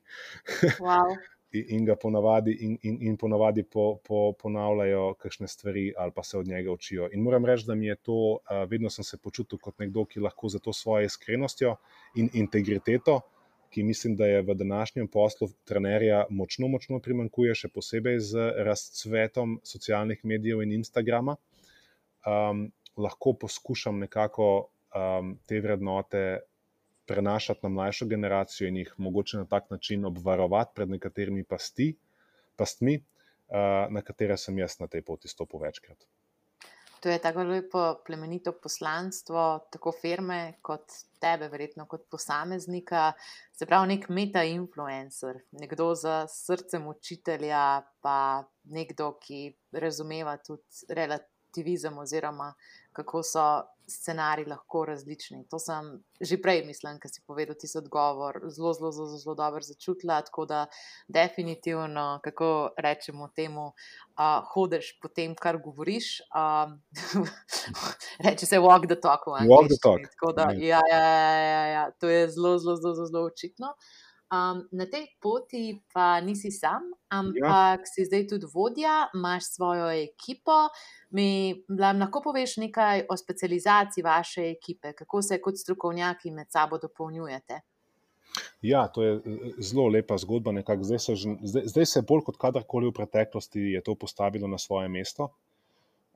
Wow. 0.84 1.18
in 1.58 1.86
ga 1.88 1.96
ponavadi, 1.96 2.52
in, 2.66 2.74
in, 2.86 2.98
in 3.08 3.14
ponavadi 3.18 3.64
po, 3.64 4.02
po, 4.04 4.34
ponavljajo 4.38 5.14
kakšne 5.22 5.48
stvari, 5.48 5.86
ali 5.98 6.12
pa 6.14 6.24
se 6.28 6.38
od 6.38 6.48
njega 6.48 6.74
učijo. 6.76 7.08
In 7.16 7.24
moram 7.24 7.48
reči, 7.48 7.66
da 7.66 7.76
mi 7.76 7.88
je 7.88 7.96
to, 7.96 8.18
uh, 8.36 8.66
vedno 8.70 8.92
sem 8.94 9.08
se 9.08 9.18
počutil 9.18 9.58
kot 9.64 9.80
nekdo, 9.80 10.06
ki 10.06 10.22
lahko 10.28 10.52
za 10.54 10.60
to 10.60 10.76
svojo 10.76 11.08
iskrenostjo 11.08 11.78
in 12.20 12.30
integriteto 12.34 13.22
ki 13.70 13.84
mislim, 13.84 14.16
da 14.16 14.26
je 14.26 14.42
v 14.42 14.56
današnjem 14.56 15.08
poslu 15.08 15.50
trenerja 15.66 16.26
močno, 16.30 16.68
močno 16.68 17.00
primankuje, 17.00 17.56
še 17.56 17.70
posebej 17.74 18.20
z 18.20 18.50
razcvetom 18.68 19.60
socialnih 19.64 20.24
medijev 20.24 20.64
in 20.66 20.74
Instagrama. 20.80 21.38
Um, 22.28 22.68
lahko 22.98 23.34
poskušam 23.34 24.00
nekako 24.00 24.50
um, 24.58 25.36
te 25.48 25.62
vrednote 25.62 26.24
prenašati 27.08 27.60
na 27.64 27.70
mlajšo 27.70 28.06
generacijo 28.06 28.68
in 28.68 28.82
jih 28.82 28.94
mogoče 28.98 29.38
na 29.38 29.46
tak 29.46 29.70
način 29.72 30.06
obvarovati 30.06 30.76
pred 30.76 30.90
nekaterimi 30.90 31.44
pasti, 31.44 31.94
pastmi, 32.56 32.98
uh, 33.00 33.88
na 33.94 34.02
katere 34.02 34.38
sem 34.38 34.58
jaz 34.60 34.80
na 34.80 34.88
tej 34.88 35.06
poti 35.08 35.28
stopil 35.32 35.64
večkrat. 35.64 36.08
To 37.08 37.12
je 37.12 37.20
tako 37.24 37.44
lepo, 37.48 37.82
plemenito 38.06 38.52
poslanstvo, 38.64 39.44
tako 39.72 39.94
firme 39.96 40.58
kot 40.62 40.92
tebe, 41.24 41.48
verjetno 41.48 41.86
kot 41.88 42.02
posameznika. 42.12 43.14
Se 43.56 43.66
pravi, 43.66 43.94
nek 43.94 44.10
meta-influencer, 44.12 45.40
nekdo 45.56 45.94
z 45.96 46.18
srcem 46.34 46.90
učitelja, 46.92 47.62
pa 48.04 48.18
nekdo, 48.76 49.14
ki 49.24 49.40
razumeva 49.72 50.36
tudi 50.44 50.84
relativizem 51.58 51.98
oziroma 51.98 52.54
kako 52.94 53.24
so 53.24 53.64
scenariji 53.90 54.46
lahko 54.46 54.86
različni. 54.86 55.46
To 55.50 55.60
sem 55.60 56.04
že 56.22 56.38
prej, 56.42 56.66
mislim, 56.66 56.98
ki 57.00 57.08
si 57.08 57.22
povedal 57.28 57.56
ti 57.56 57.68
odgovor, 57.78 58.40
zelo, 58.50 58.74
zelo, 58.74 58.92
zelo, 58.92 59.18
zelo 59.18 59.36
dobro 59.36 59.62
začutila. 59.62 60.22
Tako 60.22 60.46
da, 60.46 60.66
definitivno, 61.08 62.20
kako 62.24 62.72
rečemo 62.78 63.30
temu, 63.36 63.68
uh, 63.68 64.44
hodiš 64.54 65.00
po 65.02 65.08
tem, 65.08 65.36
kar 65.36 65.58
govoriš. 65.58 66.22
Um, 66.34 66.82
reče 68.26 68.46
se 68.46 68.60
walk 68.60 68.88
the 68.88 69.00
talk. 69.00 69.28
Walk 69.28 69.70
the 69.70 69.80
talk. 69.82 70.36
Da, 70.36 70.52
ja, 70.58 70.82
ja, 70.90 71.00
ja, 71.00 71.44
ja, 71.44 71.66
ja, 71.68 71.92
to 71.92 72.10
je 72.10 72.28
zelo, 72.30 72.58
zelo, 72.58 72.76
zelo, 72.76 73.06
zelo 73.06 73.26
očitno. 73.26 73.76
Um, 74.28 74.66
na 74.76 74.84
tej 74.92 75.06
poti 75.24 75.80
pa 75.94 76.20
nisi 76.20 76.52
sam, 76.52 76.90
ampak 77.08 77.80
ja. 77.80 77.88
si 77.88 78.04
zdaj 78.04 78.26
tudi 78.28 78.50
vodja, 78.52 79.08
imaš 79.16 79.54
svojo 79.56 79.88
ekipo. 79.88 80.68
Mi 81.16 81.56
lahko 81.72 82.20
poveš 82.26 82.58
nekaj 82.60 83.06
o 83.08 83.16
specializaciji 83.18 84.04
vaše 84.04 84.50
ekipe, 84.52 84.92
kako 84.94 85.22
se 85.22 85.40
kot 85.42 85.56
strokovnjaki 85.56 86.32
med 86.36 86.52
sabo 86.52 86.76
dopolnjujete. 86.78 87.62
Ja, 88.62 88.88
to 88.92 89.04
je 89.04 89.22
zelo 89.64 89.88
lepa 89.88 90.18
zgodba. 90.18 90.52
Zdaj 90.82 91.00
se, 91.00 91.16
zdaj, 91.16 91.64
zdaj 91.72 91.86
se 91.86 92.02
bolj 92.02 92.26
kot 92.28 92.38
kadarkoli 92.38 92.90
v 92.90 92.98
preteklosti 93.00 93.72
je 93.78 93.82
to 93.84 93.96
postavilo 93.96 94.48
na 94.48 94.58
svoje 94.58 94.90
mesto. 94.90 95.32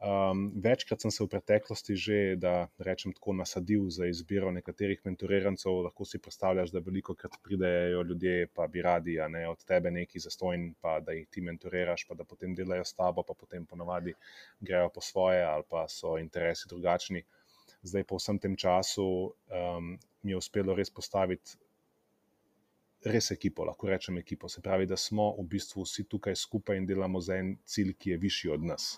Um, 0.02 0.47
večkrat 0.58 1.02
sem 1.02 1.12
se 1.14 1.22
v 1.22 1.30
preteklosti 1.30 1.93
že, 1.95 2.16
da 2.36 2.66
rečem 2.82 3.14
tako, 3.14 3.36
nasadil 3.38 3.84
za 3.93 4.08
izbiro 4.10 4.49
nekaterih 4.52 5.02
mentorirancov. 5.06 5.76
Lahko 5.86 6.08
si 6.10 6.18
predstavljaš, 6.18 6.72
da 6.74 6.82
veliko 6.82 7.14
krat 7.14 7.38
pridejo 7.45 8.02
ljudje, 8.02 8.47
pa 8.47 8.66
bi 8.68 8.82
radi 8.82 9.20
ne, 9.30 9.43
od 9.49 9.62
tebe 9.66 9.91
neki 9.91 10.20
zastojn, 10.20 10.74
pa 10.82 10.99
da 11.06 11.14
jih 11.14 11.28
ti 11.30 11.41
mentoriraš, 11.45 12.08
pa 12.10 12.18
da 12.18 12.26
potem 12.26 12.56
delajo 12.58 12.86
s 12.86 12.97
tabo, 12.97 13.22
pa 13.22 13.36
potem 13.38 13.66
ponovadi 13.66 14.16
grejo 14.60 14.89
po 14.89 15.02
svoje 15.02 15.43
ali 15.45 15.64
pa 15.70 15.86
so 15.88 16.16
interesi 16.18 16.66
drugačni. 16.70 17.22
Zdaj, 17.84 18.04
po 18.04 18.18
vsem 18.18 18.39
tem 18.39 18.58
času, 18.58 19.06
um, 19.54 19.93
mi 20.24 20.34
je 20.34 20.41
uspelo 20.41 20.74
res 20.74 20.89
postaviti. 20.89 21.62
Res 23.06 23.30
ekipo, 23.32 23.70
lahko 23.70 23.89
rečem 23.89 24.18
ekipo. 24.18 24.49
Se 24.49 24.66
pravi, 24.66 24.89
da 24.89 24.97
smo 24.97 25.30
v 25.38 25.45
bistvu 25.45 25.86
vsi 25.86 26.10
tukaj 26.10 26.36
skupaj 26.36 26.82
in 26.82 26.89
delamo 26.89 27.22
za 27.22 27.38
en 27.38 27.56
cilj, 27.66 27.93
ki 27.93 28.16
je 28.16 28.22
višji 28.26 28.54
od 28.58 28.70
nas 28.74 28.91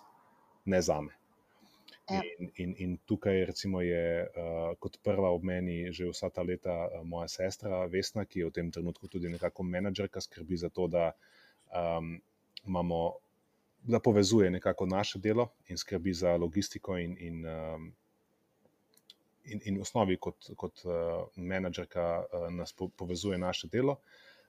ne 0.66 0.82
za 0.82 1.02
me. 1.02 1.14
Ja. 2.10 2.22
In, 2.40 2.52
in, 2.56 2.76
in 2.78 2.98
tukaj, 3.06 3.46
recimo, 3.46 3.82
je 3.82 4.28
uh, 4.28 4.76
kot 4.80 4.98
prva 5.04 5.30
ob 5.32 5.44
meni 5.48 5.88
že 5.96 6.10
vsa 6.12 6.28
ta 6.30 6.44
leta 6.44 6.74
uh, 6.90 7.00
moja 7.08 7.30
sestra 7.32 7.86
Vesna, 7.88 8.26
ki 8.28 8.40
je 8.40 8.50
v 8.50 8.56
tem 8.60 8.72
trenutku 8.72 9.08
tudi 9.08 9.32
nekako 9.32 9.64
menedžerka, 9.64 10.22
skrbi 10.22 10.58
za 10.60 10.70
to, 10.70 10.88
da, 10.92 11.14
um, 11.72 12.18
imamo, 12.68 13.00
da 13.88 14.04
povezuje 14.04 14.52
nekako 14.52 14.86
naše 14.86 15.20
delo 15.20 15.48
in 15.72 15.80
skrbi 15.80 16.14
za 16.14 16.36
logistiko, 16.36 16.98
in, 17.00 17.16
in, 17.20 17.46
um, 17.48 17.88
in, 19.46 19.64
in 19.64 19.80
v 19.80 19.88
osnovi 19.88 20.20
kot, 20.20 20.52
kot 20.60 20.84
uh, 20.84 21.24
menedžerka 21.36 22.04
uh, 22.20 22.50
nas 22.52 22.76
po, 22.76 22.92
povezuje 22.92 23.40
naše 23.40 23.72
delo. 23.72 24.02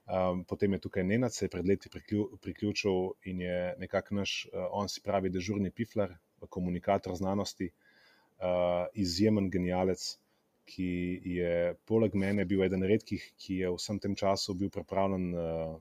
Um, 0.05 0.43
potem 0.45 0.73
je 0.77 0.83
tukaj 0.85 1.05
Nenad, 1.05 1.33
se 1.33 1.47
je 1.47 1.49
pred 1.49 1.65
leti 1.65 1.89
priključil 2.43 3.15
in 3.25 3.41
je 3.41 3.75
nekako 3.81 4.19
naš, 4.21 4.47
uh, 4.53 4.67
on 4.71 4.89
si 4.89 5.01
pravi, 5.01 5.31
dežurni 5.33 5.71
pifler, 5.71 6.13
komunikator 6.53 7.15
znanosti, 7.17 7.71
uh, 7.71 8.85
izjemen 8.93 9.49
genialec, 9.51 10.05
ki 10.69 10.91
je 11.25 11.75
poleg 11.89 12.15
mene 12.17 12.45
bil 12.45 12.63
eden 12.65 12.85
redkih, 12.85 13.25
ki 13.41 13.63
je 13.63 13.73
v 13.73 13.81
vsem 13.81 14.01
tem 14.01 14.17
času 14.17 14.55
bil 14.61 14.69
pripravljen 14.73 15.27
uh, 15.33 15.81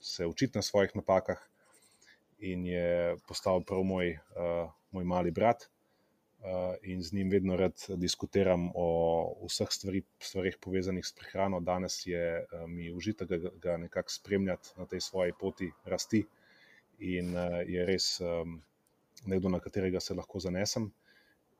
se 0.00 0.26
učiti 0.26 0.58
na 0.58 0.62
svojih 0.62 0.92
napakah 0.96 1.40
in 2.42 2.66
je 2.66 3.16
postal 3.28 3.64
prav 3.64 3.84
moj, 3.86 4.18
uh, 4.36 4.68
moj 4.90 5.04
mali 5.04 5.30
brat. 5.30 5.71
Eh, 6.42 6.76
in 6.82 7.02
z 7.02 7.12
njim 7.12 7.30
vedno 7.30 7.56
rad 7.56 7.74
diskutiram 7.96 8.70
o 8.74 8.86
vseh 9.46 9.68
stvari, 9.70 10.02
stvarih 10.18 10.56
povezanih 10.60 11.06
s 11.06 11.12
prehrano. 11.12 11.60
Danes 11.60 12.00
je 12.06 12.22
eh, 12.38 12.66
mi 12.66 12.90
užitek 12.90 13.28
ga 13.62 13.76
nekako 13.76 14.10
spremljati 14.10 14.68
na 14.76 14.86
tej 14.86 15.00
svoji 15.00 15.32
poti 15.40 15.70
rasti 15.84 16.24
in 16.98 17.34
uh, 17.34 17.42
je 17.66 17.86
res 17.86 18.20
um, 18.20 18.60
nekdo, 19.26 19.48
na 19.48 19.58
katerega 19.58 20.00
se 20.00 20.14
lahko 20.14 20.38
zanesem. 20.38 20.90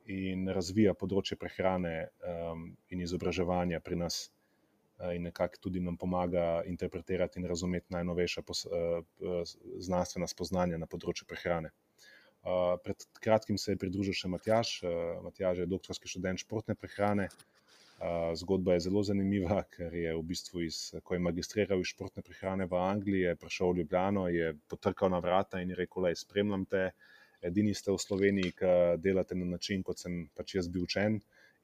In 0.06 0.48
razvija 0.48 0.94
področje 0.94 1.38
prehrane 1.38 1.94
um, 2.26 2.68
in 2.90 3.00
izobraževanja 3.02 3.80
pri 3.80 3.96
nas, 3.96 4.20
in 5.14 5.26
nekako 5.26 5.58
tudi 5.66 5.80
nam 5.80 5.96
pomaga 5.96 6.62
interpretirati 6.66 7.40
in 7.40 7.48
razumeti 7.50 7.90
najnovejša 7.90 8.42
znanstvena 9.78 10.28
spoznanja 10.30 10.78
na 10.78 10.86
področju 10.86 11.26
prehrane. 11.26 11.72
Uh, 12.42 12.74
pred 12.82 12.96
kratkim 13.22 13.58
se 13.58 13.72
je 13.72 13.78
pridružil 13.78 14.16
še 14.18 14.28
Matjaš. 14.28 14.70
Uh, 14.82 14.90
Matjaš 15.22 15.62
je 15.62 15.66
doktorski 15.70 16.10
študent 16.10 16.42
športne 16.42 16.74
prehrane, 16.74 17.28
uh, 17.30 18.32
Zgodba 18.34 18.74
je 18.74 18.80
zelo 18.88 19.04
zanimiva, 19.06 19.60
ker 19.76 19.94
je 19.94 20.14
v 20.16 20.24
bistvu, 20.26 20.64
iz, 20.66 20.80
ko 21.06 21.14
je 21.14 21.22
magistriral 21.22 21.84
iz 21.84 21.92
športne 21.92 22.24
prehrane 22.26 22.66
v 22.66 22.80
Angliji, 22.82 23.28
je 23.28 23.36
prišel 23.44 23.70
v 23.70 23.82
Ljubljano, 23.82 24.26
je 24.34 24.56
potrkal 24.66 25.14
na 25.14 25.22
vrata 25.22 25.62
in 25.62 25.70
je 25.70 25.78
rekel: 25.84 26.08
Le, 26.08 26.16
spremljam 26.18 26.66
te, 26.66 26.88
edini 27.46 27.76
ste 27.78 27.94
v 27.94 28.02
Sloveniji, 28.02 28.56
ki 28.58 28.74
delate 28.98 29.38
na 29.38 29.46
način, 29.54 29.86
kot 29.86 30.02
sem 30.02 30.24
pač 30.34 30.56
jaz 30.58 30.66
bil 30.66 30.88
učen. 30.88 31.20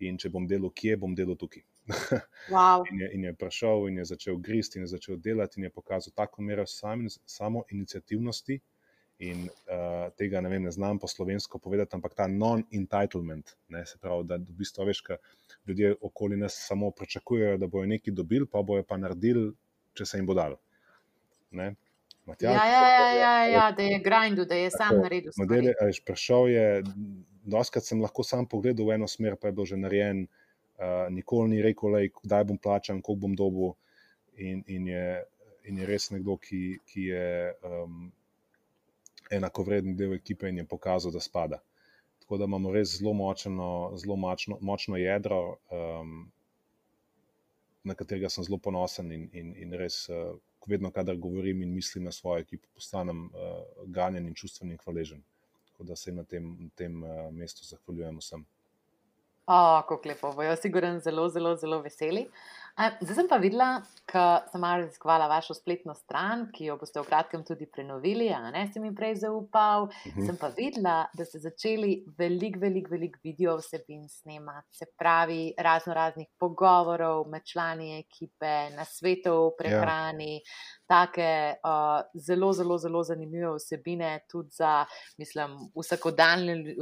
In 0.06 0.14
če 0.14 0.30
bom 0.30 0.44
delal 0.46 0.70
kje, 0.70 0.94
bom 0.94 1.14
delal 1.18 1.34
tukaj. 1.34 1.64
Wow. 2.54 2.84
in, 2.86 3.00
je, 3.02 3.08
in 3.16 3.24
je 3.26 3.32
prišel 3.34 3.88
in 3.90 3.96
je 3.98 4.04
začel 4.12 4.36
gristi, 4.38 4.78
in 4.78 4.86
je 4.86 4.94
začel 4.94 5.18
delati, 5.18 5.58
in 5.58 5.66
je 5.66 5.74
pokazal 5.74 6.14
tako 6.14 6.46
mero 6.46 6.62
samo 6.70 7.64
inicijativnosti. 7.74 8.60
In 9.18 9.48
uh, 9.48 10.12
tega 10.14 10.38
ne, 10.40 10.50
vem, 10.52 10.62
ne 10.62 10.70
znam 10.70 10.98
po 11.02 11.08
slovensko 11.10 11.58
povedati, 11.58 11.96
ampak 11.96 12.14
ta 12.14 12.28
non-entitlement, 12.30 13.56
se 13.84 13.98
pravi, 13.98 14.26
da 14.30 14.36
v 14.38 14.54
bistvu 14.60 14.84
veš, 14.86 15.00
da 15.08 15.16
ljudje 15.66 15.94
okoli 16.00 16.36
nas 16.38 16.54
samo 16.68 16.90
pričakujejo, 16.90 17.56
da 17.58 17.66
bojo 17.66 17.88
nekaj 17.90 18.14
dobili, 18.14 18.46
pa 18.46 18.62
bojo 18.62 18.84
pa 18.86 18.96
naredili, 18.96 19.50
če 19.98 20.06
se 20.06 20.20
jim 20.20 20.26
bo 20.26 20.36
dal. 20.38 20.54
Ja, 21.50 21.72
ja, 22.38 22.66
ja, 22.68 23.12
ja, 23.12 23.34
ja, 23.46 23.64
da 23.72 23.82
je 23.82 23.98
grindu, 24.04 24.44
da 24.44 24.54
je 24.54 24.70
sam 24.70 25.00
naredil. 25.02 25.32
Modele, 25.40 25.72
veš, 25.80 25.98
prišel 26.06 26.48
je, 26.52 26.66
doskrat 27.42 27.88
sem 27.88 28.02
lahko 28.04 28.22
sam 28.22 28.46
pogledal 28.46 28.86
v 28.86 29.00
eno 29.00 29.08
smer, 29.10 29.34
pa 29.40 29.50
je 29.50 29.56
bil 29.56 29.66
že 29.66 29.80
narejen, 29.80 30.28
uh, 30.78 31.08
nikoli 31.10 31.56
ni 31.56 31.64
rekel, 31.64 31.90
lej, 31.96 32.12
kdaj 32.22 32.46
bom 32.52 32.60
plačan, 32.60 33.02
koliko 33.02 33.26
bom 33.26 33.34
dobil. 33.34 33.74
In, 34.38 34.62
in, 34.70 34.86
je, 34.86 35.24
in 35.66 35.82
je 35.82 35.90
res 35.90 36.12
nekdo, 36.14 36.36
ki, 36.38 36.78
ki 36.86 37.08
je 37.10 37.26
um, 37.66 38.12
enakovreden 39.30 39.96
del 39.96 40.14
ekipe 40.14 40.48
in 40.48 40.58
je 40.58 40.64
pokazal, 40.66 41.12
da 41.12 41.20
spada. 41.20 41.60
Tako 42.18 42.38
da 42.38 42.44
imamo 42.44 42.72
res 42.72 42.98
zelo 42.98 43.12
močno, 43.12 43.92
zelo 43.96 44.16
močno, 44.16 44.58
močno 44.60 44.96
jedro, 44.96 45.56
um, 45.70 46.30
na 47.84 47.94
katerega 47.94 48.28
sem 48.28 48.44
zelo 48.44 48.58
ponosen 48.58 49.12
in, 49.12 49.28
in, 49.32 49.54
in 49.56 49.72
res, 49.72 50.08
uh, 50.08 50.36
vedno, 50.66 50.90
kadar 50.90 51.16
govorim 51.16 51.62
in 51.62 51.74
mislim 51.74 52.04
na 52.04 52.12
svojo 52.12 52.42
ekipo, 52.44 52.68
postanem 52.74 53.24
uh, 53.26 53.62
ganjen 53.86 54.26
in 54.26 54.34
čustven 54.34 54.70
in 54.70 54.78
hvaležen. 54.84 55.22
Tako 55.70 55.84
da 55.88 55.96
se 55.96 56.12
na 56.12 56.24
tem, 56.24 56.70
tem 56.76 57.02
uh, 57.02 57.32
mestu 57.32 57.64
zahvaljujem 57.64 58.18
vsem. 58.18 58.44
Oh, 59.48 59.80
kako 59.88 60.08
lepo, 60.08 60.32
bojo 60.32 60.56
sigurno 60.56 61.00
zelo, 61.00 61.28
zelo, 61.28 61.56
zelo 61.56 61.80
veseli. 61.80 62.26
Zdaj 62.78 63.14
sem 63.14 63.26
pa 63.26 63.36
videla, 63.42 63.80
da 64.12 64.24
sem 64.52 64.60
malo 64.62 64.84
raziskovala 64.84 65.26
vašo 65.26 65.54
spletno 65.54 65.96
stran, 65.98 66.44
ki 66.54 66.68
jo 66.68 66.76
boste 66.78 67.00
v 67.02 67.08
kratkem 67.08 67.42
tudi 67.44 67.66
prenovili. 67.66 68.28
Ne 68.54 68.62
sem 68.72 68.84
jim 68.86 68.94
prej 68.94 69.16
zaupal. 69.24 69.88
Uh 69.88 70.06
mhm. 70.06 70.20
-huh. 70.20 70.26
Sem 70.26 70.36
pa 70.36 70.48
videla, 70.56 71.08
da 71.14 71.24
ste 71.24 71.38
začeli 71.38 72.04
veliko, 72.18 72.60
veliko, 72.60 72.90
veliko 72.90 73.18
video 73.24 73.56
vsebin 73.56 74.08
snemati, 74.08 74.76
se 74.76 74.86
pravi, 74.98 75.54
razno 75.58 75.94
raznih 75.94 76.28
pogovorov 76.38 77.26
med 77.28 77.42
člani 77.44 77.98
ekipe, 77.98 78.70
na 78.76 78.84
svetu, 78.84 79.34
v 79.48 79.56
prehrani. 79.58 80.34
Ja 80.34 80.78
take 80.88 81.56
uh, 81.64 82.00
zelo, 82.14 82.52
zelo, 82.52 82.78
zelo 82.78 83.02
zanimive 83.02 83.50
vsebine, 83.56 84.20
tudi 84.30 84.50
za, 84.50 84.86
mislim, 85.18 85.56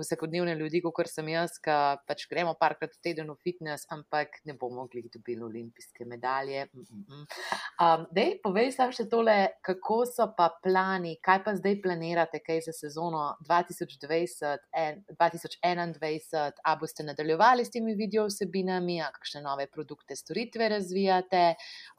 vsakodnevne 0.01 0.55
ljudi, 0.55 0.83
kot 0.95 1.11
sem 1.11 1.29
jaz, 1.29 1.59
ki 1.59 1.75
pač 2.07 2.29
gremo 2.31 2.55
parkrat 2.61 2.95
v 2.95 3.03
teden 3.03 3.33
v 3.35 3.37
fitness, 3.43 3.89
ampak 3.91 4.39
ne 4.47 4.55
bomo 4.55 4.85
mogli 4.85 5.03
dobiti 5.11 5.43
olimpijske 5.43 5.86
medalje. 6.05 6.67
Um, 6.75 8.07
dej, 8.11 8.37
povej 8.45 8.73
sam 8.75 8.93
še 8.93 9.07
tole, 9.11 9.37
kako 9.65 10.03
so 10.09 10.29
pa 10.37 10.51
plani, 10.63 11.17
kaj 11.25 11.43
pa 11.45 11.57
zdaj 11.57 11.81
planirate, 11.83 12.43
kaj 12.45 12.67
za 12.69 12.77
sezono 12.77 13.37
2020 13.49 14.69
in 14.83 15.03
2021, 15.17 16.63
a 16.65 16.77
boste 16.81 17.07
nadaljevali 17.07 17.65
s 17.65 17.75
temi 17.75 17.97
video 17.99 18.27
vsebinami, 18.31 19.01
a 19.03 19.11
kakšne 19.15 19.45
nove 19.47 19.69
produkte, 19.73 20.17
storitve 20.17 20.69
razvijate, 20.77 21.45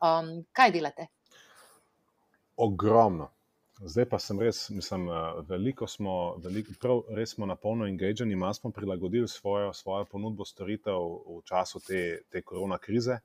um, 0.02 0.34
kaj 0.54 0.76
delate? 0.76 1.12
ogromno. 2.58 3.30
Zdaj 3.78 4.08
pa 4.10 4.18
sem 4.20 4.40
res, 4.42 4.70
mislim, 4.70 5.06
eh, 5.10 5.42
veliko 5.50 5.88
smo, 5.88 6.36
veliko, 6.42 6.74
prav, 6.82 7.04
res 7.14 7.36
smo 7.36 7.46
na 7.46 7.56
polno 7.56 7.86
engageni, 7.86 8.36
malo 8.36 8.54
smo 8.54 8.72
prilagodili 8.72 9.28
svojo, 9.28 9.74
svojo 9.74 10.06
ponudbo 10.06 10.46
storitev 10.46 10.98
v 11.28 11.42
času 11.46 11.80
te, 11.88 12.22
te 12.32 12.42
korona 12.42 12.78
krize. 12.78 13.20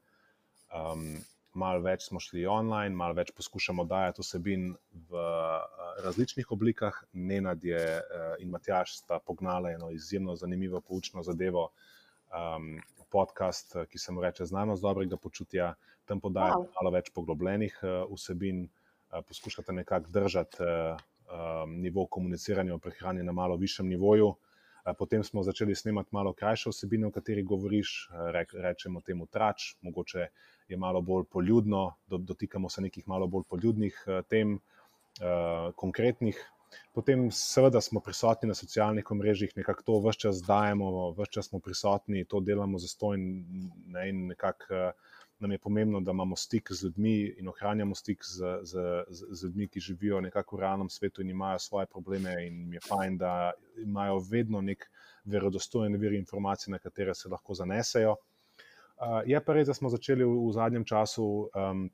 Um, 0.72 1.20
malo 1.52 1.82
več 1.84 2.08
smo 2.08 2.20
šli 2.20 2.46
online, 2.48 2.96
malo 2.96 3.14
več 3.18 3.32
poskušamo 3.36 3.84
dajati 3.84 4.24
vsebin 4.24 4.70
v 5.10 5.20
uh, 5.20 5.86
različnih 6.04 6.52
oblikah. 6.52 7.02
Nenad 7.12 7.64
je 7.64 7.80
uh, 8.00 8.34
in 8.40 8.50
Matjaš 8.50 8.96
sta 9.02 9.20
pognala 9.20 9.72
eno 9.72 9.90
izjemno 9.92 10.36
zanimivo, 10.36 10.80
poučno 10.80 11.22
zadevo, 11.22 11.70
um, 12.32 12.76
podcast, 13.12 13.76
ki 13.88 13.98
se 13.98 14.12
mu 14.12 14.22
reče 14.24 14.48
Znanost 14.48 14.82
dobrega 14.82 15.16
počutja, 15.16 15.74
tam 16.08 16.20
podajajo 16.20 16.64
wow. 16.64 16.70
malo 16.80 16.94
več 16.96 17.12
poglobljenih 17.12 17.82
uh, 17.82 18.06
vsebin. 18.14 18.68
Eh, 19.12 19.22
poskušate 19.28 19.72
nekako 19.72 20.10
držati 20.10 20.56
eh, 20.60 20.96
nivo 21.66 22.06
komuniciranja 22.06 22.74
o 22.74 22.78
prehrani 22.78 23.22
na 23.22 23.32
malo 23.32 23.56
višjem 23.56 23.88
nivoju. 23.88 24.34
Eh, 24.86 24.92
potem 24.98 25.24
smo 25.24 25.42
začeli 25.42 25.74
snemati 25.74 26.08
malo 26.12 26.32
krajše 26.32 26.70
vsebine, 26.70 27.06
o 27.06 27.10
kateri 27.10 27.42
govoriš, 27.42 28.08
rečemo 28.52 29.00
temu 29.00 29.26
trač, 29.26 29.74
mogoče 29.80 30.26
je 30.72 30.80
malo 30.80 31.00
bolj 31.00 31.24
poljudno, 31.30 31.84
dotikamo 32.08 32.70
se 32.70 32.82
nekih 32.82 33.08
malo 33.08 33.26
bolj 33.26 33.44
poljudnih 33.48 33.98
tem, 34.28 34.58
konkretnih. 35.76 36.40
Potem, 36.96 37.26
seveda, 37.36 37.80
smo 37.84 38.00
prisotni 38.00 38.48
na 38.48 38.54
socialnih 38.56 39.10
mrežah, 39.12 39.50
nekako 39.56 39.82
to 39.84 39.96
vse 40.06 40.24
čas 40.24 40.42
dajemo, 40.46 41.10
vse 41.18 41.32
čas 41.36 41.50
smo 41.50 41.60
prisotni, 41.60 42.24
to 42.24 42.40
delamo 42.40 42.80
za 42.80 42.88
stojn 42.88 43.26
ne, 43.92 44.08
in 44.08 44.26
nekako 44.32 44.92
nam 45.42 45.52
je 45.52 45.58
pomembno, 45.58 46.00
da 46.00 46.10
imamo 46.10 46.36
stik 46.36 46.72
z 46.72 46.84
ljudmi 46.84 47.34
in 47.38 47.48
ohranjamo 47.48 47.94
stik 47.94 48.24
z, 48.24 48.58
z, 48.62 48.78
z, 49.08 49.26
z 49.30 49.44
ljudmi, 49.44 49.68
ki 49.68 49.80
živijo 49.80 50.20
nekako 50.20 50.56
v 50.56 50.60
realnem 50.60 50.90
svetu 50.90 51.22
in 51.22 51.30
imajo 51.30 51.58
svoje 51.58 51.86
probleme. 51.86 52.36
In 52.46 52.68
mi 52.68 52.76
je 52.76 52.80
fajn, 52.88 53.16
da 53.18 53.52
imajo 53.82 54.20
vedno 54.30 54.60
nek 54.60 54.86
verodostojen 55.24 55.98
vir 55.98 56.14
informacij, 56.14 56.70
na 56.70 56.78
katere 56.78 57.14
se 57.14 57.28
lahko 57.28 57.54
zanesejo. 57.54 58.16
Uh, 59.02 59.18
je 59.26 59.38
pa 59.42 59.54
res, 59.56 59.66
da 59.66 59.74
smo 59.74 59.90
začeli 59.90 60.22
v, 60.22 60.30
v 60.30 60.52
zadnjem 60.54 60.84
času 60.86 61.24
um, 61.50 61.88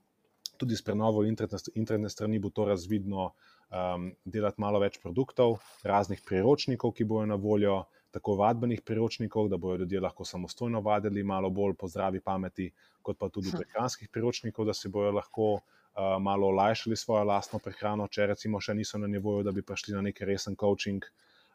tudi 0.61 0.77
s 0.77 0.85
prenovo 0.85 1.23
internetne, 1.25 1.73
internetne 1.81 2.11
strani, 2.13 2.41
bo 2.43 2.51
to 2.53 2.67
razvidno, 2.69 3.31
um, 3.73 4.11
delati 4.29 4.61
malo 4.61 4.81
več 4.83 4.99
produktov, 5.01 5.57
raznih 5.89 6.21
priročnikov, 6.27 6.93
ki 6.93 7.07
bojo 7.09 7.25
na 7.31 7.39
voljo 7.41 7.79
tako 8.13 8.37
vadbenih 8.43 8.83
priročnikov, 8.85 9.49
da 9.49 9.57
bodo 9.57 9.87
ljudje 9.87 10.05
lahko 10.05 10.25
samostojno 10.25 10.85
vadili, 10.85 11.25
malo 11.25 11.49
bolj 11.51 11.79
po 11.81 11.89
zdravi 11.89 12.21
pameti, 12.21 12.69
kot 13.01 13.17
pa 13.17 13.31
tudi 13.33 13.57
prehranskih 13.57 14.13
priročnikov, 14.13 14.69
da 14.69 14.77
si 14.77 14.93
bodo 14.93 15.15
lahko 15.17 15.49
uh, 15.55 16.19
malo 16.21 16.53
olajšali 16.53 16.97
svojo 16.97 17.25
lastno 17.25 17.61
prehrano, 17.65 18.09
če 18.09 18.29
recimo 18.35 18.61
še 18.61 18.77
niso 18.77 19.01
na 19.01 19.09
nivoju, 19.09 19.49
da 19.49 19.53
bi 19.57 19.65
prišli 19.65 19.97
na 19.97 20.05
neki 20.11 20.29
resen 20.29 20.61
coaching. 20.61 21.09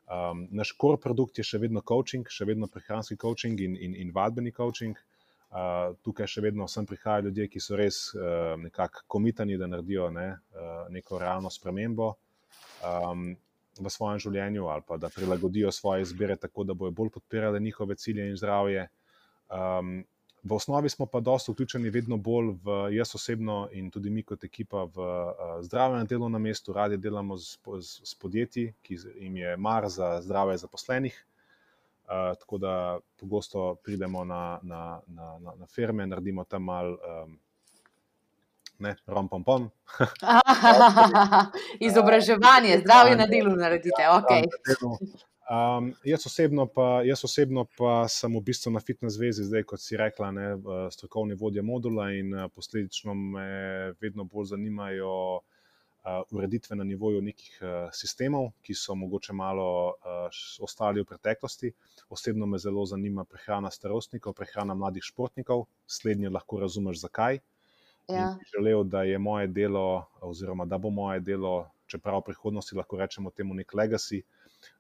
Um, 0.10 0.48
naš 0.52 0.74
core 0.82 0.98
produkt 0.98 1.38
je 1.38 1.46
še 1.46 1.62
vedno 1.62 1.86
coaching, 1.86 2.26
še 2.26 2.50
vedno 2.50 2.68
prehranski 2.68 3.22
coaching 3.22 3.62
in, 3.62 3.78
in, 3.78 3.94
in 3.94 4.10
vadbeni 4.18 4.52
coaching. 4.52 4.98
Uh, 5.54 5.94
tukaj 6.02 6.26
še 6.26 6.42
vedno 6.42 6.66
sem 6.68 6.86
prihajajo 6.90 7.28
ljudje, 7.28 7.46
ki 7.54 7.60
so 7.62 7.78
res 7.78 7.98
uh, 8.18 8.56
nekako 8.58 9.04
komitani, 9.08 9.58
da 9.58 9.68
naredijo 9.70 10.08
ne, 10.10 10.32
uh, 10.58 10.86
neko 10.90 11.20
realno 11.22 11.52
spremembo. 11.54 12.16
Um, 12.82 13.36
v 13.80 13.90
svojem 13.90 14.20
življenju 14.22 14.66
ali 14.70 14.86
pa 14.86 14.98
da 15.02 15.10
prilagodijo 15.10 15.72
svoje 15.72 16.02
izbire 16.06 16.36
tako, 16.38 16.64
da 16.64 16.74
bojo 16.74 16.92
bolj 16.92 17.10
podpirali 17.16 17.62
njihove 17.62 17.96
cilje 17.96 18.28
in 18.30 18.38
zdravje. 18.38 18.88
Um, 19.50 20.04
v 20.44 20.56
osnovi 20.58 20.90
smo 20.90 21.06
pa 21.06 21.20
dosta 21.20 21.52
vključeni 21.52 21.90
vedno 21.90 22.18
bolj 22.18 22.54
v 22.64 22.78
jaz 22.96 23.16
osebno 23.16 23.70
in 23.72 23.92
tudi 23.92 24.10
mi 24.10 24.24
kot 24.24 24.44
ekipa 24.44 24.84
v 24.84 25.06
uh, 25.06 25.44
zdravje 25.64 26.02
na 26.02 26.10
delovnem 26.10 26.42
mestu, 26.42 26.74
radi 26.74 26.98
delamo 26.98 27.38
z, 27.38 27.58
z, 27.80 28.02
z 28.04 28.16
podjetji, 28.20 28.74
ki 28.82 28.98
jim 29.16 29.38
je 29.38 29.58
mar 29.58 29.90
za 29.90 30.18
zdravje 30.22 30.58
zaposlenih. 30.66 31.22
Uh, 32.04 32.36
tako 32.40 32.58
da 32.58 33.00
pogosto 33.20 33.76
pridemo 33.84 34.26
na, 34.26 34.60
na, 34.64 35.00
na, 35.08 35.40
na, 35.40 35.54
na 35.60 35.66
firme, 35.66 36.08
naredimo 36.08 36.44
tam 36.44 36.64
malo 36.64 36.98
um, 37.24 37.40
ne, 38.80 38.96
rom 39.08 39.30
pom 39.30 39.44
pom. 39.44 39.70
Izobraževanje, 41.88 42.80
zdravje 42.84 43.16
na 43.16 43.28
delu 43.28 43.56
naredite. 43.56 44.04
Okay. 44.20 44.44
Um, 45.44 45.94
jaz, 46.04 46.26
osebno 46.26 46.66
pa, 46.68 47.02
jaz 47.04 47.24
osebno 47.24 47.66
pa 47.78 48.08
sem 48.08 48.36
v 48.36 48.42
bistvu 48.44 48.72
na 48.72 48.80
fitness 48.80 49.18
zvezi, 49.18 49.48
zdaj 49.48 49.66
kot 49.68 49.82
si 49.84 49.98
rekla, 50.00 50.32
ne, 50.32 50.48
strokovni 50.92 51.36
vodja 51.40 51.64
modula 51.64 52.10
in 52.16 52.32
posledično 52.56 53.14
me 53.16 53.48
vedno 54.02 54.24
bolj 54.24 54.54
zanimajo 54.56 55.42
ureditve 56.32 56.76
na 56.76 56.84
nivoju 56.84 57.22
nekih 57.22 57.60
sistemov, 57.92 58.50
ki 58.62 58.76
so 58.76 58.96
mogoče 58.96 59.34
malo 59.34 59.94
ostali 60.60 61.02
v 61.02 61.06
preteklosti. 61.08 61.72
Osebno 62.10 62.46
me 62.46 62.58
zelo 62.60 62.86
zanima 62.86 63.24
prehrana 63.24 63.72
starostnikov, 63.72 64.34
prehrana 64.34 64.74
mladih 64.74 65.04
športnikov, 65.04 65.66
slednje 65.88 66.30
lahko 66.30 66.60
razumeš, 66.60 67.00
zakaj. 67.06 67.40
Ja. 68.12 68.36
Želel, 68.52 68.84
da 68.84 69.04
je 69.04 69.18
moje 69.18 69.48
delo, 69.48 70.06
oziroma 70.22 70.66
da 70.66 70.78
bo 70.78 70.90
moje 70.90 71.20
delo, 71.20 71.70
čeprav 71.88 72.20
v 72.20 72.32
prihodnosti 72.34 72.76
lahko 72.76 72.98
rečemo 73.00 73.32
temu 73.32 73.54
nek 73.56 73.74
legacy, 73.74 74.24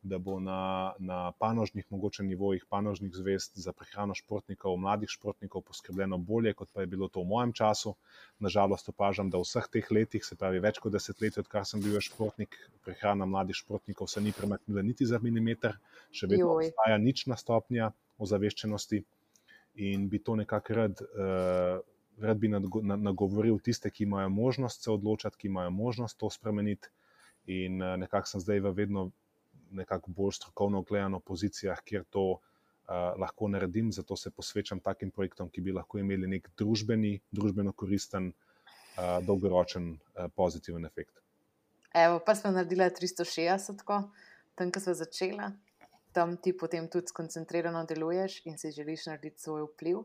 da 0.03 0.17
bo 0.17 0.39
na, 0.39 0.93
na 0.99 1.31
panožnih, 1.39 1.85
mogoče 1.89 2.23
nivojih 2.23 2.65
panožnih 2.69 3.13
zvest 3.15 3.57
za 3.59 3.73
prehrano 3.73 4.15
športnikov, 4.15 4.77
mladih 4.77 5.09
športnikov 5.09 5.61
poskrbljeno 5.61 6.17
bolje, 6.17 6.53
kot 6.53 6.69
pa 6.73 6.81
je 6.81 6.87
bilo 6.87 7.07
to 7.07 7.21
v 7.21 7.29
mojem 7.31 7.53
času. 7.53 7.95
Nažalost, 8.39 8.89
opažam, 8.89 9.29
da 9.29 9.37
v 9.37 9.47
vseh 9.47 9.69
teh 9.71 9.91
letih, 9.91 10.25
se 10.25 10.35
pravi 10.35 10.59
več 10.63 10.79
kot 10.83 10.95
desetletje, 10.95 11.45
odkar 11.45 11.67
sem 11.67 11.81
bil 11.83 11.99
športnik, 12.01 12.57
prehrana 12.85 13.25
mladih 13.25 13.57
športnikov 13.57 14.11
se 14.11 14.21
ni 14.21 14.35
premaknila 14.35 14.83
niti 14.83 15.07
za 15.07 15.19
milimeter, 15.23 15.79
še 16.11 16.27
vedno 16.31 16.57
obstaja 16.57 16.97
nična 16.97 17.39
stopnja 17.39 17.91
ozaveščenosti 18.19 19.03
in 19.87 20.09
bi 20.09 20.19
to 20.19 20.35
nekako 20.35 20.79
rad. 20.81 21.07
Uh, 21.13 21.81
Rad 22.21 22.37
bi 22.37 22.45
nagovoril 22.45 23.55
tiste, 23.57 23.89
ki 23.89 24.03
imajo 24.05 24.29
možnost 24.29 24.83
se 24.85 24.91
odločiti, 24.93 25.37
ki 25.37 25.47
imajo 25.49 25.71
možnost 25.73 26.19
to 26.21 26.27
spremeniti, 26.29 26.91
in 27.45 27.81
eh, 27.81 27.97
nekako 27.97 28.27
sem 28.27 28.41
zdaj 28.41 28.59
v 28.59 28.71
vedno 28.71 29.11
nekako 29.73 30.11
bolj 30.11 30.37
strokovno 30.39 30.81
gledano 30.81 31.19
pozicijah, 31.19 31.81
kjer 31.85 32.03
to 32.09 32.23
uh, 32.31 32.39
lahko 33.19 33.47
naredim. 33.47 33.91
Zato 33.91 34.15
se 34.15 34.31
posvečam 34.31 34.79
takim 34.79 35.11
projektom, 35.11 35.49
ki 35.49 35.61
bi 35.61 35.75
lahko 35.75 35.99
imeli 35.99 36.29
nek 36.37 36.49
družbeni, 36.57 37.17
družbeno 37.31 37.73
koristen, 37.73 38.31
uh, 38.31 39.19
dolgoročen, 39.25 39.93
uh, 39.93 40.29
pozitiven 40.35 40.85
efekt. 40.85 41.19
Evo, 41.93 42.19
pa 42.25 42.35
smo 42.35 42.51
naredili 42.51 42.89
360, 42.89 43.83
tam, 44.55 44.71
ko 44.71 44.79
smo 44.79 44.93
začeli, 44.97 45.51
tam 46.13 46.37
ti 46.37 46.53
potem 46.57 46.87
tudi 46.89 47.11
skoncentrirano 47.13 47.85
deluješ 47.85 48.41
in 48.45 48.57
si 48.57 48.71
želiš 48.71 49.05
narediti 49.11 49.41
svoj 49.41 49.67
vpliv. 49.67 50.01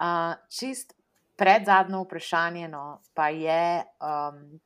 Uh, 0.00 0.36
čist 0.48 0.94
pred 1.36 1.64
zadnjo 1.64 2.02
vprašanje, 2.04 2.68
no, 2.68 3.00
pa 3.14 3.28
je, 3.28 3.84
um, 4.00 4.60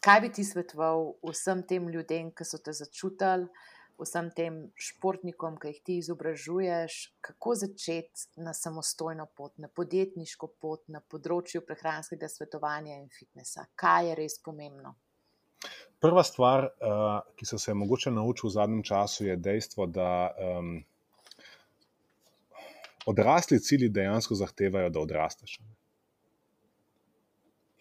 kaj 0.00 0.20
bi 0.20 0.32
ti 0.32 0.44
svetoval 0.44 1.12
vsem 1.26 1.62
tem 1.66 1.88
ljudem, 1.90 2.30
ki 2.30 2.46
so 2.46 2.58
te 2.58 2.74
začutili, 2.74 3.48
vsem 4.00 4.30
tem 4.36 4.56
športnikom, 4.78 5.58
ki 5.60 5.72
jih 5.72 5.82
ti 5.84 5.96
izobražuješ, 6.00 6.98
kako 7.24 7.54
začeti 7.62 8.42
na 8.42 8.54
samostojno 8.56 9.26
pot, 9.36 9.54
na 9.58 9.68
podjetniško 9.68 10.50
pot, 10.60 10.82
na 10.88 11.00
področju 11.00 11.62
prehranskega 11.66 12.28
svetovanja 12.28 12.98
in 12.98 13.08
fitnesa. 13.12 13.66
Kaj 13.76 14.10
je 14.10 14.18
res 14.22 14.38
pomembno? 14.44 14.94
Prva 16.00 16.24
stvar, 16.24 16.70
uh, 16.80 17.20
ki 17.36 17.46
sem 17.46 17.60
se 17.60 17.74
mogoče 17.76 18.12
naučil 18.16 18.48
v 18.48 18.54
zadnjem 18.54 18.84
času, 18.88 19.26
je 19.26 19.36
dejstvo, 19.36 19.86
da 19.86 20.32
um, 20.32 20.78
odrasli 23.10 23.60
cilji 23.60 23.90
dejansko 23.92 24.38
zahtevajo, 24.40 24.88
da 24.90 25.00
odrasteš. 25.00 25.58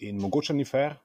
In 0.04 0.20
mogoče 0.20 0.56
ni 0.56 0.66
fair, 0.68 1.00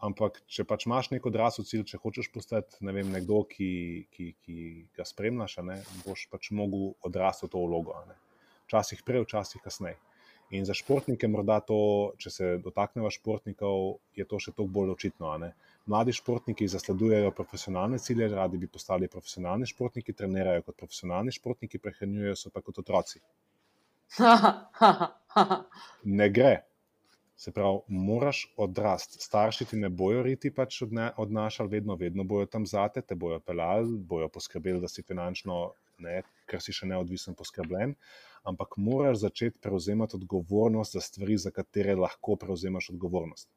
Ampak, 0.00 0.38
če 0.48 0.64
pač 0.64 0.86
imaš 0.88 1.10
neko 1.12 1.28
odraslo 1.28 1.64
cilj, 1.68 1.84
če 1.90 1.98
hočeš 2.00 2.30
postati 2.32 2.84
ne 2.86 2.94
vem, 2.96 3.10
nekdo, 3.12 3.42
ki, 3.48 3.70
ki, 4.14 4.28
ki 4.40 4.60
ga 4.96 5.04
spremljaš, 5.04 5.58
ne, 5.66 5.76
boš 6.06 6.24
pač 6.32 6.48
mogel 6.56 6.94
odrasti 7.04 7.44
v 7.46 7.52
to 7.52 7.64
vlogo. 7.66 7.98
Včasih 8.68 9.02
prej, 9.04 9.26
včasih 9.26 9.60
kasneje. 9.64 9.98
In 10.50 10.64
za 10.66 10.74
športnike, 10.74 11.28
morda 11.30 11.60
to, 11.62 11.76
če 12.18 12.30
se 12.34 12.46
dotaknemo 12.64 13.10
športnikov, 13.14 14.00
je 14.18 14.24
to 14.26 14.40
še 14.42 14.50
toliko 14.56 14.72
bolj 14.80 14.94
očitno. 14.96 15.34
Mladi 15.90 16.14
športniki 16.16 16.66
zasledujejo 16.70 17.30
profesionalne 17.36 18.00
cilje, 18.02 18.26
radi 18.32 18.58
bi 18.58 18.66
postali 18.66 19.10
profesionalni 19.12 19.68
športniki, 19.70 20.16
trenirajo 20.16 20.64
kot 20.66 20.80
profesionalni 20.80 21.34
športniki, 21.36 21.78
prehranjujejo 21.78 22.40
se 22.40 22.50
pa 22.50 22.64
kot 22.66 22.82
otroci. 22.82 23.22
Ne 26.18 26.26
gre. 26.34 26.56
Se 27.40 27.52
pravi, 27.56 27.78
moraš 27.88 28.52
odrasti. 28.56 29.16
Starši 29.24 29.64
ti 29.64 29.76
ne 29.80 29.88
bojo 29.88 30.22
riti 30.22 30.50
pač 30.52 30.82
odnašali, 31.16 31.70
vedno, 31.72 31.94
vedno 31.96 32.24
bojo 32.24 32.44
tam 32.46 32.66
zate, 32.68 33.00
te 33.00 33.16
bojo 33.16 33.38
pelali, 33.40 33.96
bojo 34.10 34.28
poskrbeli, 34.28 34.80
da 34.82 34.90
si 34.92 35.00
finančno, 35.02 35.60
ne, 36.04 36.18
ker 36.50 36.60
si 36.60 36.74
še 36.76 36.90
neodvisen, 36.90 37.38
poskrbljen. 37.38 37.94
Ampak 38.52 38.76
moraš 38.76 39.22
začeti 39.22 39.56
prevzemati 39.56 40.18
odgovornost 40.20 40.98
za 40.98 41.04
stvari, 41.08 41.38
za 41.40 41.54
katere 41.56 41.96
lahko 41.96 42.36
prevzemaš 42.44 42.90
odgovornost. 42.92 43.48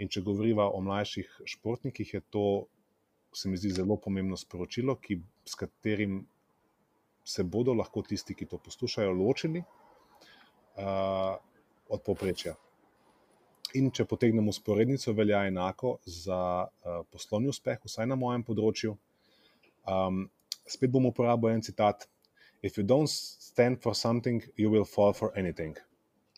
In 0.00 0.08
če 0.08 0.24
govoriva 0.24 0.70
o 0.72 0.80
mlajših 0.80 1.38
športnikih, 1.58 2.16
je 2.16 2.24
to, 2.32 2.48
se 3.36 3.52
mi 3.52 3.60
zdi, 3.60 3.76
zelo 3.82 4.00
pomembno 4.00 4.40
sporočilo, 4.40 4.96
ki, 4.96 5.20
s 5.44 5.60
katerim 5.60 6.22
se 7.20 7.44
bodo 7.44 7.76
lahko 7.76 8.00
tisti, 8.08 8.32
ki 8.32 8.48
to 8.48 8.64
poslušajo, 8.64 9.12
ločili. 9.12 9.66
Uh, 10.72 11.36
od 11.92 12.02
povprečja. 12.06 12.54
In 13.78 13.88
če 13.94 14.04
potegnemo 14.08 14.52
usporednico, 14.52 15.14
velja 15.16 15.44
enako 15.48 15.96
za 16.04 16.40
uh, 16.64 17.02
poslovni 17.12 17.48
uspeh, 17.52 17.80
vsaj 17.84 18.08
na 18.10 18.18
mojem 18.20 18.44
področju. 18.44 18.96
Um, 19.88 20.26
spet 20.68 20.92
bom 20.92 21.08
uporabil 21.08 21.54
en 21.54 21.64
citat: 21.64 22.08
If 22.62 22.76
you 22.78 22.84
don't 22.86 23.10
stand 23.10 23.80
for 23.82 23.96
something, 23.96 24.44
you 24.56 24.70
will 24.70 24.84
fall 24.88 25.16
for 25.16 25.32
anything. 25.38 25.78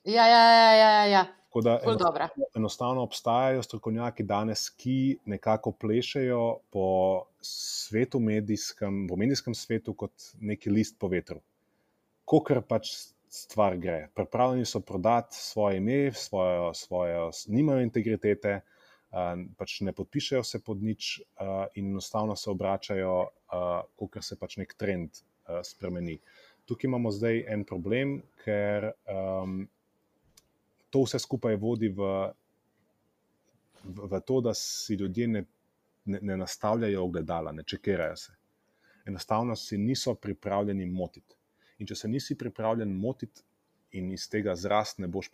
Ja, 0.05 0.27
ja, 0.29 0.45
ja, 0.45 0.71
ja. 0.75 0.93
ja. 0.93 1.09
ja. 1.17 1.25
Da, 1.63 1.79
enostavno, 1.85 2.47
enostavno 2.59 3.03
obstajajo 3.07 3.63
strokovnjaki 3.63 4.25
danes, 4.27 4.65
ki 4.75 5.19
nekako 5.31 5.71
plešejo 5.73 6.41
po 6.75 6.87
svetu, 7.41 8.19
medijskem, 8.21 9.05
v 9.07 9.19
medijskem 9.23 9.55
svetu, 9.55 9.95
kot 9.95 10.33
neki 10.41 10.73
list 10.75 10.99
po 10.99 11.09
vetru. 11.13 11.39
Kokr 12.27 12.59
pač 12.67 12.91
stvar 13.35 13.77
gre. 13.77 14.09
Pripravljeni 14.15 14.65
so 14.65 14.81
prodati 14.81 15.37
svoje 15.37 15.77
ime, 15.77 16.13
svojo, 16.13 16.75
svojo, 16.75 17.31
nimajo 17.49 17.83
integritete, 17.83 18.61
pač 19.59 19.81
ne 19.81 19.93
podpišajo 19.93 20.43
se 20.43 20.61
pod 20.63 20.83
nič 20.83 21.21
in 21.75 21.91
enostavno 21.91 22.37
se 22.37 22.51
obračajo, 22.51 23.17
kot 23.97 24.19
se 24.23 24.39
pač 24.39 24.57
nek 24.63 24.75
trend 24.79 25.23
spremeni. 25.63 26.19
Tukaj 26.65 26.89
imamo 26.89 27.11
zdaj 27.11 27.43
en 27.53 27.65
problem, 27.69 28.15
ker 28.45 28.87
um, 29.11 29.59
to 30.91 31.03
vse 31.05 31.19
skupaj 31.21 31.59
vodi 31.61 31.91
v, 31.93 32.07
v, 33.85 34.09
v 34.09 34.21
to, 34.25 34.41
da 34.41 34.55
si 34.57 34.97
ljudje 34.97 35.29
ne, 35.29 35.43
ne, 36.09 36.21
ne 36.23 36.39
nastavljajo 36.41 37.03
ogledala, 37.05 37.53
ne 37.53 37.67
čekirajo 37.67 38.17
se. 38.17 38.33
Enostavno 39.05 39.57
si 39.57 39.79
niso 39.79 40.15
pripravljeni 40.15 40.87
motiti. 40.87 41.37
In 41.79 41.89
če 41.91 41.97
se 41.99 42.09
nisi 42.09 42.37
pripravljen 42.39 42.93
motiti 42.95 43.43
in 43.95 44.11
iz 44.13 44.27
tega 44.31 44.55
zrast, 44.59 44.99
ne 44.99 45.07
boš 45.07 45.31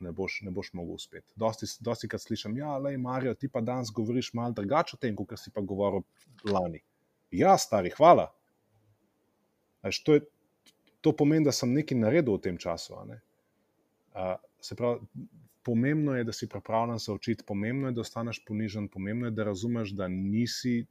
ne 0.00 0.12
boš, 0.12 0.40
ne 0.46 0.50
boš 0.50 0.72
mogel 0.72 0.94
uspeti. 0.94 1.32
Dosti, 1.36 1.66
dosti 1.80 2.08
krat 2.08 2.22
slišim, 2.22 2.56
ja, 2.56 2.76
le, 2.78 2.96
Marijo, 2.98 3.34
ti 3.34 3.48
pa 3.48 3.60
danes 3.60 3.90
govoriš 3.90 4.32
malo 4.34 4.54
drugače 4.54 4.96
o 4.96 5.00
tem, 5.02 5.16
kot 5.16 5.34
si 5.38 5.50
pa 5.50 5.60
govoril 5.60 6.04
lani. 6.44 6.82
Ja, 7.34 7.56
stari, 7.58 7.90
hvala. 7.96 8.28
Až, 9.82 9.98
to, 10.06 10.14
je, 10.14 10.26
to 11.00 11.12
pomeni, 11.16 11.46
da 11.46 11.52
sem 11.52 11.74
nekaj 11.74 11.98
naredil 11.98 12.38
v 12.38 12.44
tem 12.46 12.58
času. 12.58 12.94
Uh, 12.94 14.36
se 14.62 14.78
pravi, 14.78 15.02
pomembno 15.66 16.14
je, 16.14 16.24
da 16.24 16.32
si 16.32 16.48
pripravljen 16.48 17.02
se 17.02 17.12
učiti, 17.12 17.44
pomembno 17.46 17.90
je, 17.90 17.96
da 17.98 18.06
ostaneš 18.06 18.44
ponižen, 18.46 18.88
pomembno 18.88 19.26
je, 19.26 19.34
da 19.34 19.44
razumeš, 19.50 19.90
da 19.98 20.08
nisi 20.08 20.84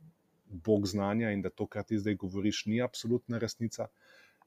bog 0.45 0.87
znanja 0.87 1.31
in 1.31 1.41
da 1.41 1.49
to, 1.49 1.67
kar 1.67 1.83
ti 1.83 1.99
zdaj 1.99 2.15
govoriš, 2.15 2.65
ni 2.65 2.81
absolutna 2.81 3.39
resnica 3.39 3.87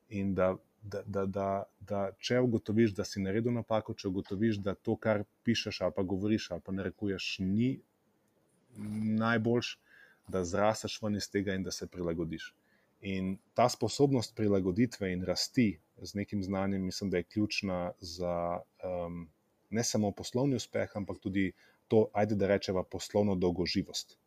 in 0.09 0.35
da, 0.35 0.57
da, 0.83 1.03
da, 1.07 1.27
da, 1.27 1.49
da 1.81 2.03
če 2.19 2.41
ugotoviš, 2.41 2.95
da 2.95 3.05
si 3.05 3.23
naredil 3.23 3.53
napako, 3.53 3.95
če 3.95 4.09
ugotoviš, 4.09 4.61
da 4.65 4.75
to, 4.75 4.97
kar 4.97 5.25
pišeš 5.45 5.81
ali 5.81 5.97
pa 5.97 6.03
govoriš 6.03 6.51
ali 6.51 6.65
pa 6.65 6.73
narekuješ, 6.73 7.37
ni 7.41 7.79
najboljš, 9.19 9.79
da 10.29 10.45
zrasteš 10.45 11.01
ven 11.03 11.17
iz 11.17 11.31
tega 11.31 11.55
in 11.55 11.65
da 11.65 11.73
se 11.73 11.87
prilagodiš. 11.87 12.53
In 13.01 13.37
ta 13.55 13.69
sposobnost 13.69 14.35
prilagoditve 14.37 15.13
in 15.13 15.25
rasti 15.25 15.79
z 16.03 16.15
nekim 16.15 16.43
znanjem, 16.43 16.85
mislim, 16.85 17.11
da 17.11 17.17
je 17.17 17.23
ključna 17.23 17.93
za 18.01 18.61
um, 18.85 19.29
ne 19.71 19.85
samo 19.85 20.11
poslovni 20.11 20.57
uspeh, 20.57 20.91
ampak 20.95 21.19
tudi 21.19 21.53
to, 21.89 22.09
ajde 22.13 22.35
da 22.35 22.47
rečemo, 22.47 22.83
poslovno 22.83 23.35
dolgoživost. 23.35 24.19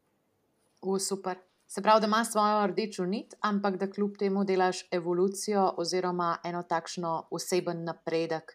U, 0.82 1.00
super. 1.00 1.38
Se 1.72 1.82
pravi, 1.82 2.02
da 2.02 2.08
imaš 2.08 2.32
svojo 2.32 2.68
rdečo 2.68 3.06
nit, 3.06 3.34
ampak 3.40 3.78
da 3.78 3.88
kljub 3.92 4.18
temu 4.20 4.44
delaš 4.44 4.82
evolucijo 4.92 5.74
oziroma 5.78 6.38
eno 6.44 6.64
takšno 6.64 7.28
oseben 7.32 7.84
napredek, 7.84 8.52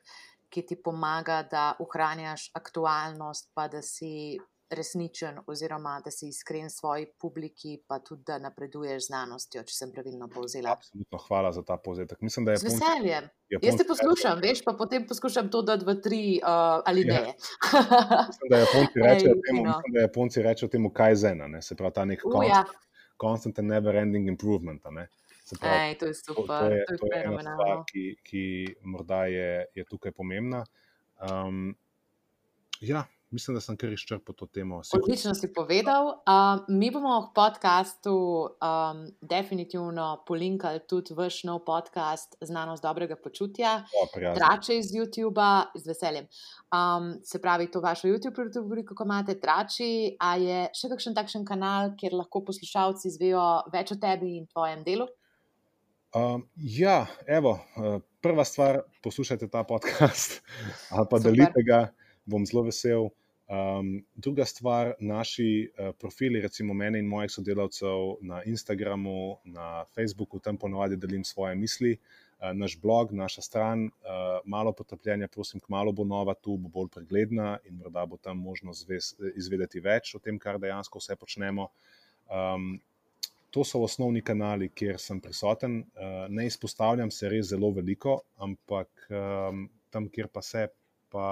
ki 0.53 0.63
ti 0.67 0.77
pomaga, 0.83 1.39
da 1.51 1.63
ohranjaš 1.81 2.51
aktualnost, 2.55 3.49
pa 3.55 3.69
da 3.69 3.81
si 3.83 4.37
resničen, 4.71 5.39
oziroma 5.47 5.95
da 6.05 6.11
si 6.11 6.29
iskren 6.29 6.71
svoji 6.71 7.07
publiki, 7.21 7.79
pa 7.89 7.99
tudi 7.99 8.23
da 8.27 8.37
napreduješ 8.39 9.07
znanostjo, 9.07 9.63
če 9.65 9.75
sem 9.75 9.93
pravilno 9.93 10.29
povzela. 10.29 10.77
Absolutno, 10.77 11.19
hvala 11.29 11.53
za 11.53 11.63
ta 11.65 11.77
povzetek. 11.77 12.21
Mislim, 12.21 12.45
da 12.45 12.53
je 12.53 12.59
z 12.59 12.69
veseljem. 12.69 13.29
Jaz 13.63 13.79
te 13.81 13.87
poslušam, 13.89 14.41
veš, 14.43 14.65
pa 14.67 14.75
potem 14.77 15.07
poskušam 15.09 15.49
to 15.51 15.63
dati 15.63 15.89
v 15.89 16.01
tri 16.05 16.25
uh, 16.43 16.83
ali 16.85 17.05
ne. 17.05 17.15
Ja. 17.15 18.27
mislim, 18.27 18.51
da 18.51 18.59
Japonci 18.59 19.01
rečejo 19.09 19.39
temu, 19.47 19.63
no. 19.63 19.71
mislim, 19.71 19.95
da 19.95 20.05
Japonci 20.05 20.43
rečejo 20.43 20.69
temu 20.69 20.93
kaj 20.93 21.23
zena, 21.25 21.49
ne? 21.49 21.63
se 21.63 21.79
pravi 21.79 21.95
ta 21.95 22.05
nek 22.05 22.27
uh, 22.27 22.45
ja. 22.49 22.65
Constant 23.17 23.59
and 23.59 23.69
never 23.69 23.97
ending 23.97 24.29
improvement. 24.29 24.83
Pravi, 24.83 25.07
Ej, 25.63 25.95
to 25.99 26.07
je 26.07 26.15
super, 26.15 26.59
to 26.59 26.65
je, 26.75 26.85
to 26.85 26.93
je, 26.93 26.99
to 26.99 27.07
je 27.07 27.23
ena 27.23 27.41
stvar, 27.41 27.85
ki, 27.87 28.05
ki 28.23 28.45
morda 28.83 29.27
je, 29.31 29.67
je 29.75 29.85
tukaj 29.85 30.13
pomembna. 30.13 30.65
Um, 31.23 31.77
ja, 32.81 33.05
mislim, 33.31 33.55
da 33.55 33.61
sem 33.61 33.77
kar 33.77 33.93
izčrpal 33.93 34.35
to 34.35 34.47
temo. 34.47 34.81
Odlično 34.95 35.35
si 35.35 35.53
povedal. 35.53 36.07
Uh, 36.07 36.65
mi 36.69 36.91
bomo 36.91 37.21
v 37.21 37.33
podkastu 37.35 38.15
um, 38.15 39.03
definitivno 39.21 40.25
polinkali 40.27 40.81
tudi 40.89 41.15
vaš 41.15 41.43
nov 41.45 41.65
podcast 41.65 42.37
Znanost 42.41 42.83
dobrega 42.83 43.17
počutja, 43.17 43.83
Trače 44.15 44.79
iz 44.79 44.93
YouTube-a, 44.95 45.67
z 45.75 45.87
veseljem. 45.87 46.27
Um, 46.71 47.13
se 47.25 47.43
pravi, 47.43 47.71
to 47.71 47.81
vašo 47.81 48.09
YouTube 48.09 48.49
rubriko, 48.55 48.95
ko 48.95 49.05
imate 49.05 49.41
Trači, 49.41 50.17
a 50.21 50.37
je 50.37 50.65
še 50.75 50.91
kakšen 50.95 51.15
takšen 51.15 51.45
kanal, 51.45 51.95
kjer 51.99 52.15
lahko 52.15 52.45
poslušalci 52.47 53.09
izvejo 53.09 53.47
več 53.73 53.93
o 53.93 54.01
tebi 54.01 54.37
in 54.39 54.47
tvojem 54.47 54.85
delu? 54.87 55.09
Um, 56.17 56.47
ja, 56.57 57.07
evo, 57.27 57.59
prva 58.25 58.45
stvar, 58.45 58.81
poslušajte 59.03 59.51
ta 59.53 59.65
podcast 59.69 60.41
ali 60.95 61.07
pa 61.11 61.19
delite 61.19 61.63
ga, 61.67 61.81
bom 62.27 62.47
zelo 62.47 62.67
vesel. 62.67 63.11
Um, 63.47 64.05
druga 64.15 64.45
stvar, 64.45 64.93
naši 64.99 65.71
uh, 65.71 65.93
profili, 65.99 66.41
recimo 66.43 66.75
mene 66.75 66.99
in 66.99 67.07
mojih 67.07 67.31
sodelavcev 67.31 68.17
na 68.27 68.41
Instagramu, 68.43 69.37
na 69.45 69.85
Facebooku, 69.95 70.41
tam 70.43 70.57
ponovadi 70.59 70.97
delim 70.97 71.23
svoje 71.25 71.55
misli, 71.55 71.93
uh, 71.95 72.51
naš 72.55 72.75
blog, 72.83 73.13
naša 73.15 73.43
stran, 73.43 73.85
uh, 73.85 74.41
malo 74.45 74.73
potrpljenja, 74.73 75.29
prosim, 75.29 75.61
kmalo 75.61 75.93
bo 75.93 76.05
nova 76.05 76.35
tu, 76.35 76.57
bo 76.57 76.69
bolj 76.69 76.89
pregledna 76.97 77.59
in 77.65 77.77
morda 77.79 78.03
bo 78.07 78.19
tam 78.19 78.43
možno 78.43 78.75
zves, 78.75 79.15
izvedeti 79.37 79.81
več 79.81 80.15
o 80.15 80.19
tem, 80.19 80.41
kar 80.43 80.59
dejansko 80.59 80.99
vse 80.99 81.17
počnemo. 81.17 81.69
Um, 82.27 82.81
to 83.55 83.63
so 83.65 83.79
osnovni 83.87 84.25
kanali, 84.27 84.73
kjer 84.75 84.99
sem 84.99 85.21
prisoten. 85.23 85.79
Uh, 85.95 86.27
ne 86.29 86.49
izpostavljam 86.51 87.15
se 87.15 87.31
res 87.31 87.47
zelo 87.55 87.71
veliko, 87.71 88.19
ampak 88.43 89.07
um, 89.07 89.69
tam, 89.95 90.11
kjer 90.11 90.27
pa 90.35 90.43
se, 90.43 90.67
pa 91.15 91.29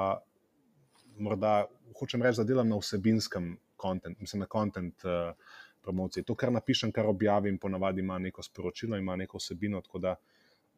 morda 1.18 1.64
hočem 1.98 2.22
reči, 2.22 2.40
da 2.40 2.44
delam 2.44 2.68
na 2.68 2.78
vsebinskem 2.78 3.56
kontentu, 3.76 4.20
mislim 4.20 4.40
na 4.40 4.46
kontent 4.46 5.04
uh, 5.04 5.34
promociji. 5.82 6.24
To, 6.24 6.34
kar 6.34 6.52
napišem, 6.52 6.92
kar 6.92 7.06
objavim, 7.06 7.58
ponavadi 7.58 8.00
ima 8.00 8.18
neko 8.18 8.42
sporočilo, 8.42 8.96
ima 8.96 9.16
neko 9.16 9.38
vsebino. 9.38 9.80
Tako 9.80 9.98
da 9.98 10.14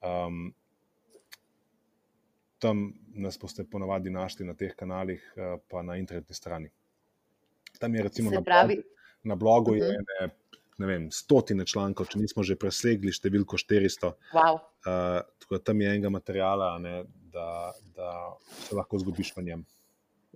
um, 0.02 0.54
tam 2.58 2.92
nas 3.14 3.38
boste 3.38 3.64
ponavadi 3.70 4.10
našli 4.10 4.46
na 4.46 4.54
teh 4.54 4.74
kanalih, 4.74 5.22
uh, 5.36 5.60
pa 5.70 5.82
na 5.82 5.96
internetni 5.96 6.34
strani. 6.34 6.70
Tam 7.78 7.94
je 7.94 8.02
recimo 8.02 8.30
na 8.30 8.40
blogu, 8.40 8.82
na 9.22 9.34
blogu 9.34 9.70
uh 9.70 9.76
-huh. 9.76 9.84
je 9.84 9.92
mhm. 9.92 10.04
ne, 10.20 10.28
ne 10.78 10.86
vem, 10.86 11.10
stotine 11.10 11.66
člankov, 11.66 12.06
če 12.06 12.18
nismo 12.18 12.42
že 12.42 12.56
presegli 12.56 13.12
številko 13.12 13.56
400. 13.56 14.12
Wow. 14.32 14.54
Uh, 14.54 15.22
tako 15.38 15.54
da 15.54 15.58
tam 15.58 15.80
je 15.80 15.88
enega 15.88 16.08
materijala, 16.08 16.78
ne, 16.78 17.04
da, 17.32 17.72
da 17.96 18.36
se 18.48 18.74
lahko 18.74 18.98
zgubiš 18.98 19.36
v 19.36 19.42
njem. 19.42 19.66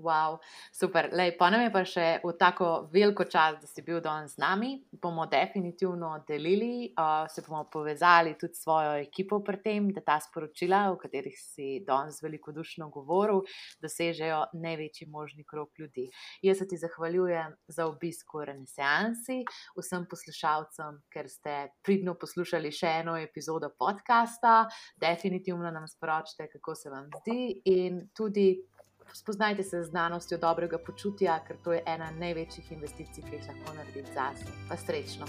Wow, 0.01 0.39
super. 0.73 1.11
Lej, 1.13 1.37
pa 1.37 1.51
nam 1.53 1.61
je 1.61 1.71
pa 1.73 1.83
še 1.85 2.07
v 2.25 2.33
tako 2.41 2.89
veliko 2.93 3.27
čas, 3.29 3.59
da 3.61 3.69
si 3.69 3.83
bil 3.85 4.01
danes 4.01 4.39
z 4.39 4.41
nami. 4.41 4.71
Bomo 4.97 5.27
definitivno 5.29 6.15
delili, 6.29 6.89
uh, 6.97 7.29
se 7.29 7.45
bomo 7.45 7.67
povezali 7.69 8.33
tudi 8.41 8.57
s 8.57 8.65
svojo 8.65 8.95
ekipo 9.03 9.43
pri 9.45 9.61
tem, 9.61 9.91
da 9.93 10.01
ta 10.01 10.17
sporočila, 10.21 10.87
o 10.93 10.97
katerih 10.97 11.37
si 11.37 11.83
danes 11.85 12.23
velikodušno 12.25 12.89
govoril, 12.89 13.45
dosežejo 13.85 14.47
največji 14.57 15.11
možni 15.13 15.45
krok 15.45 15.77
ljudi. 15.79 16.09
Jaz 16.43 16.63
se 16.63 16.69
ti 16.69 16.81
zahvaljujem 16.81 17.53
za 17.69 17.85
obisk 17.87 18.33
v 18.35 18.49
Renesansi, 18.49 19.43
vsem 19.77 20.09
poslušalcem, 20.09 21.03
ker 21.13 21.29
ste 21.29 21.59
pridno 21.85 22.17
poslušali 22.17 22.73
še 22.73 22.97
eno 23.05 23.19
epizodo 23.21 23.69
podcasta. 23.77 24.65
Definitivno 24.97 25.69
nam 25.69 25.85
sporočite, 25.89 26.49
kako 26.57 26.75
se 26.75 26.91
vam 26.91 27.13
zdi 27.21 27.61
in 27.69 28.07
tudi 28.17 28.55
spoznajte 29.15 29.63
se 29.63 29.83
z 29.83 29.91
znanostjo 29.91 30.39
dobrega 30.39 30.79
počutja, 30.79 31.41
ker 31.47 31.57
to 31.65 31.73
je 31.73 31.83
ena 31.87 32.11
največjih 32.11 32.73
investicij, 32.73 33.25
ki 33.25 33.37
jih 33.37 33.53
lahko 33.53 33.77
naredite 33.77 34.13
zase. 34.15 34.59
Pa 34.69 34.77
srečno! 34.77 35.27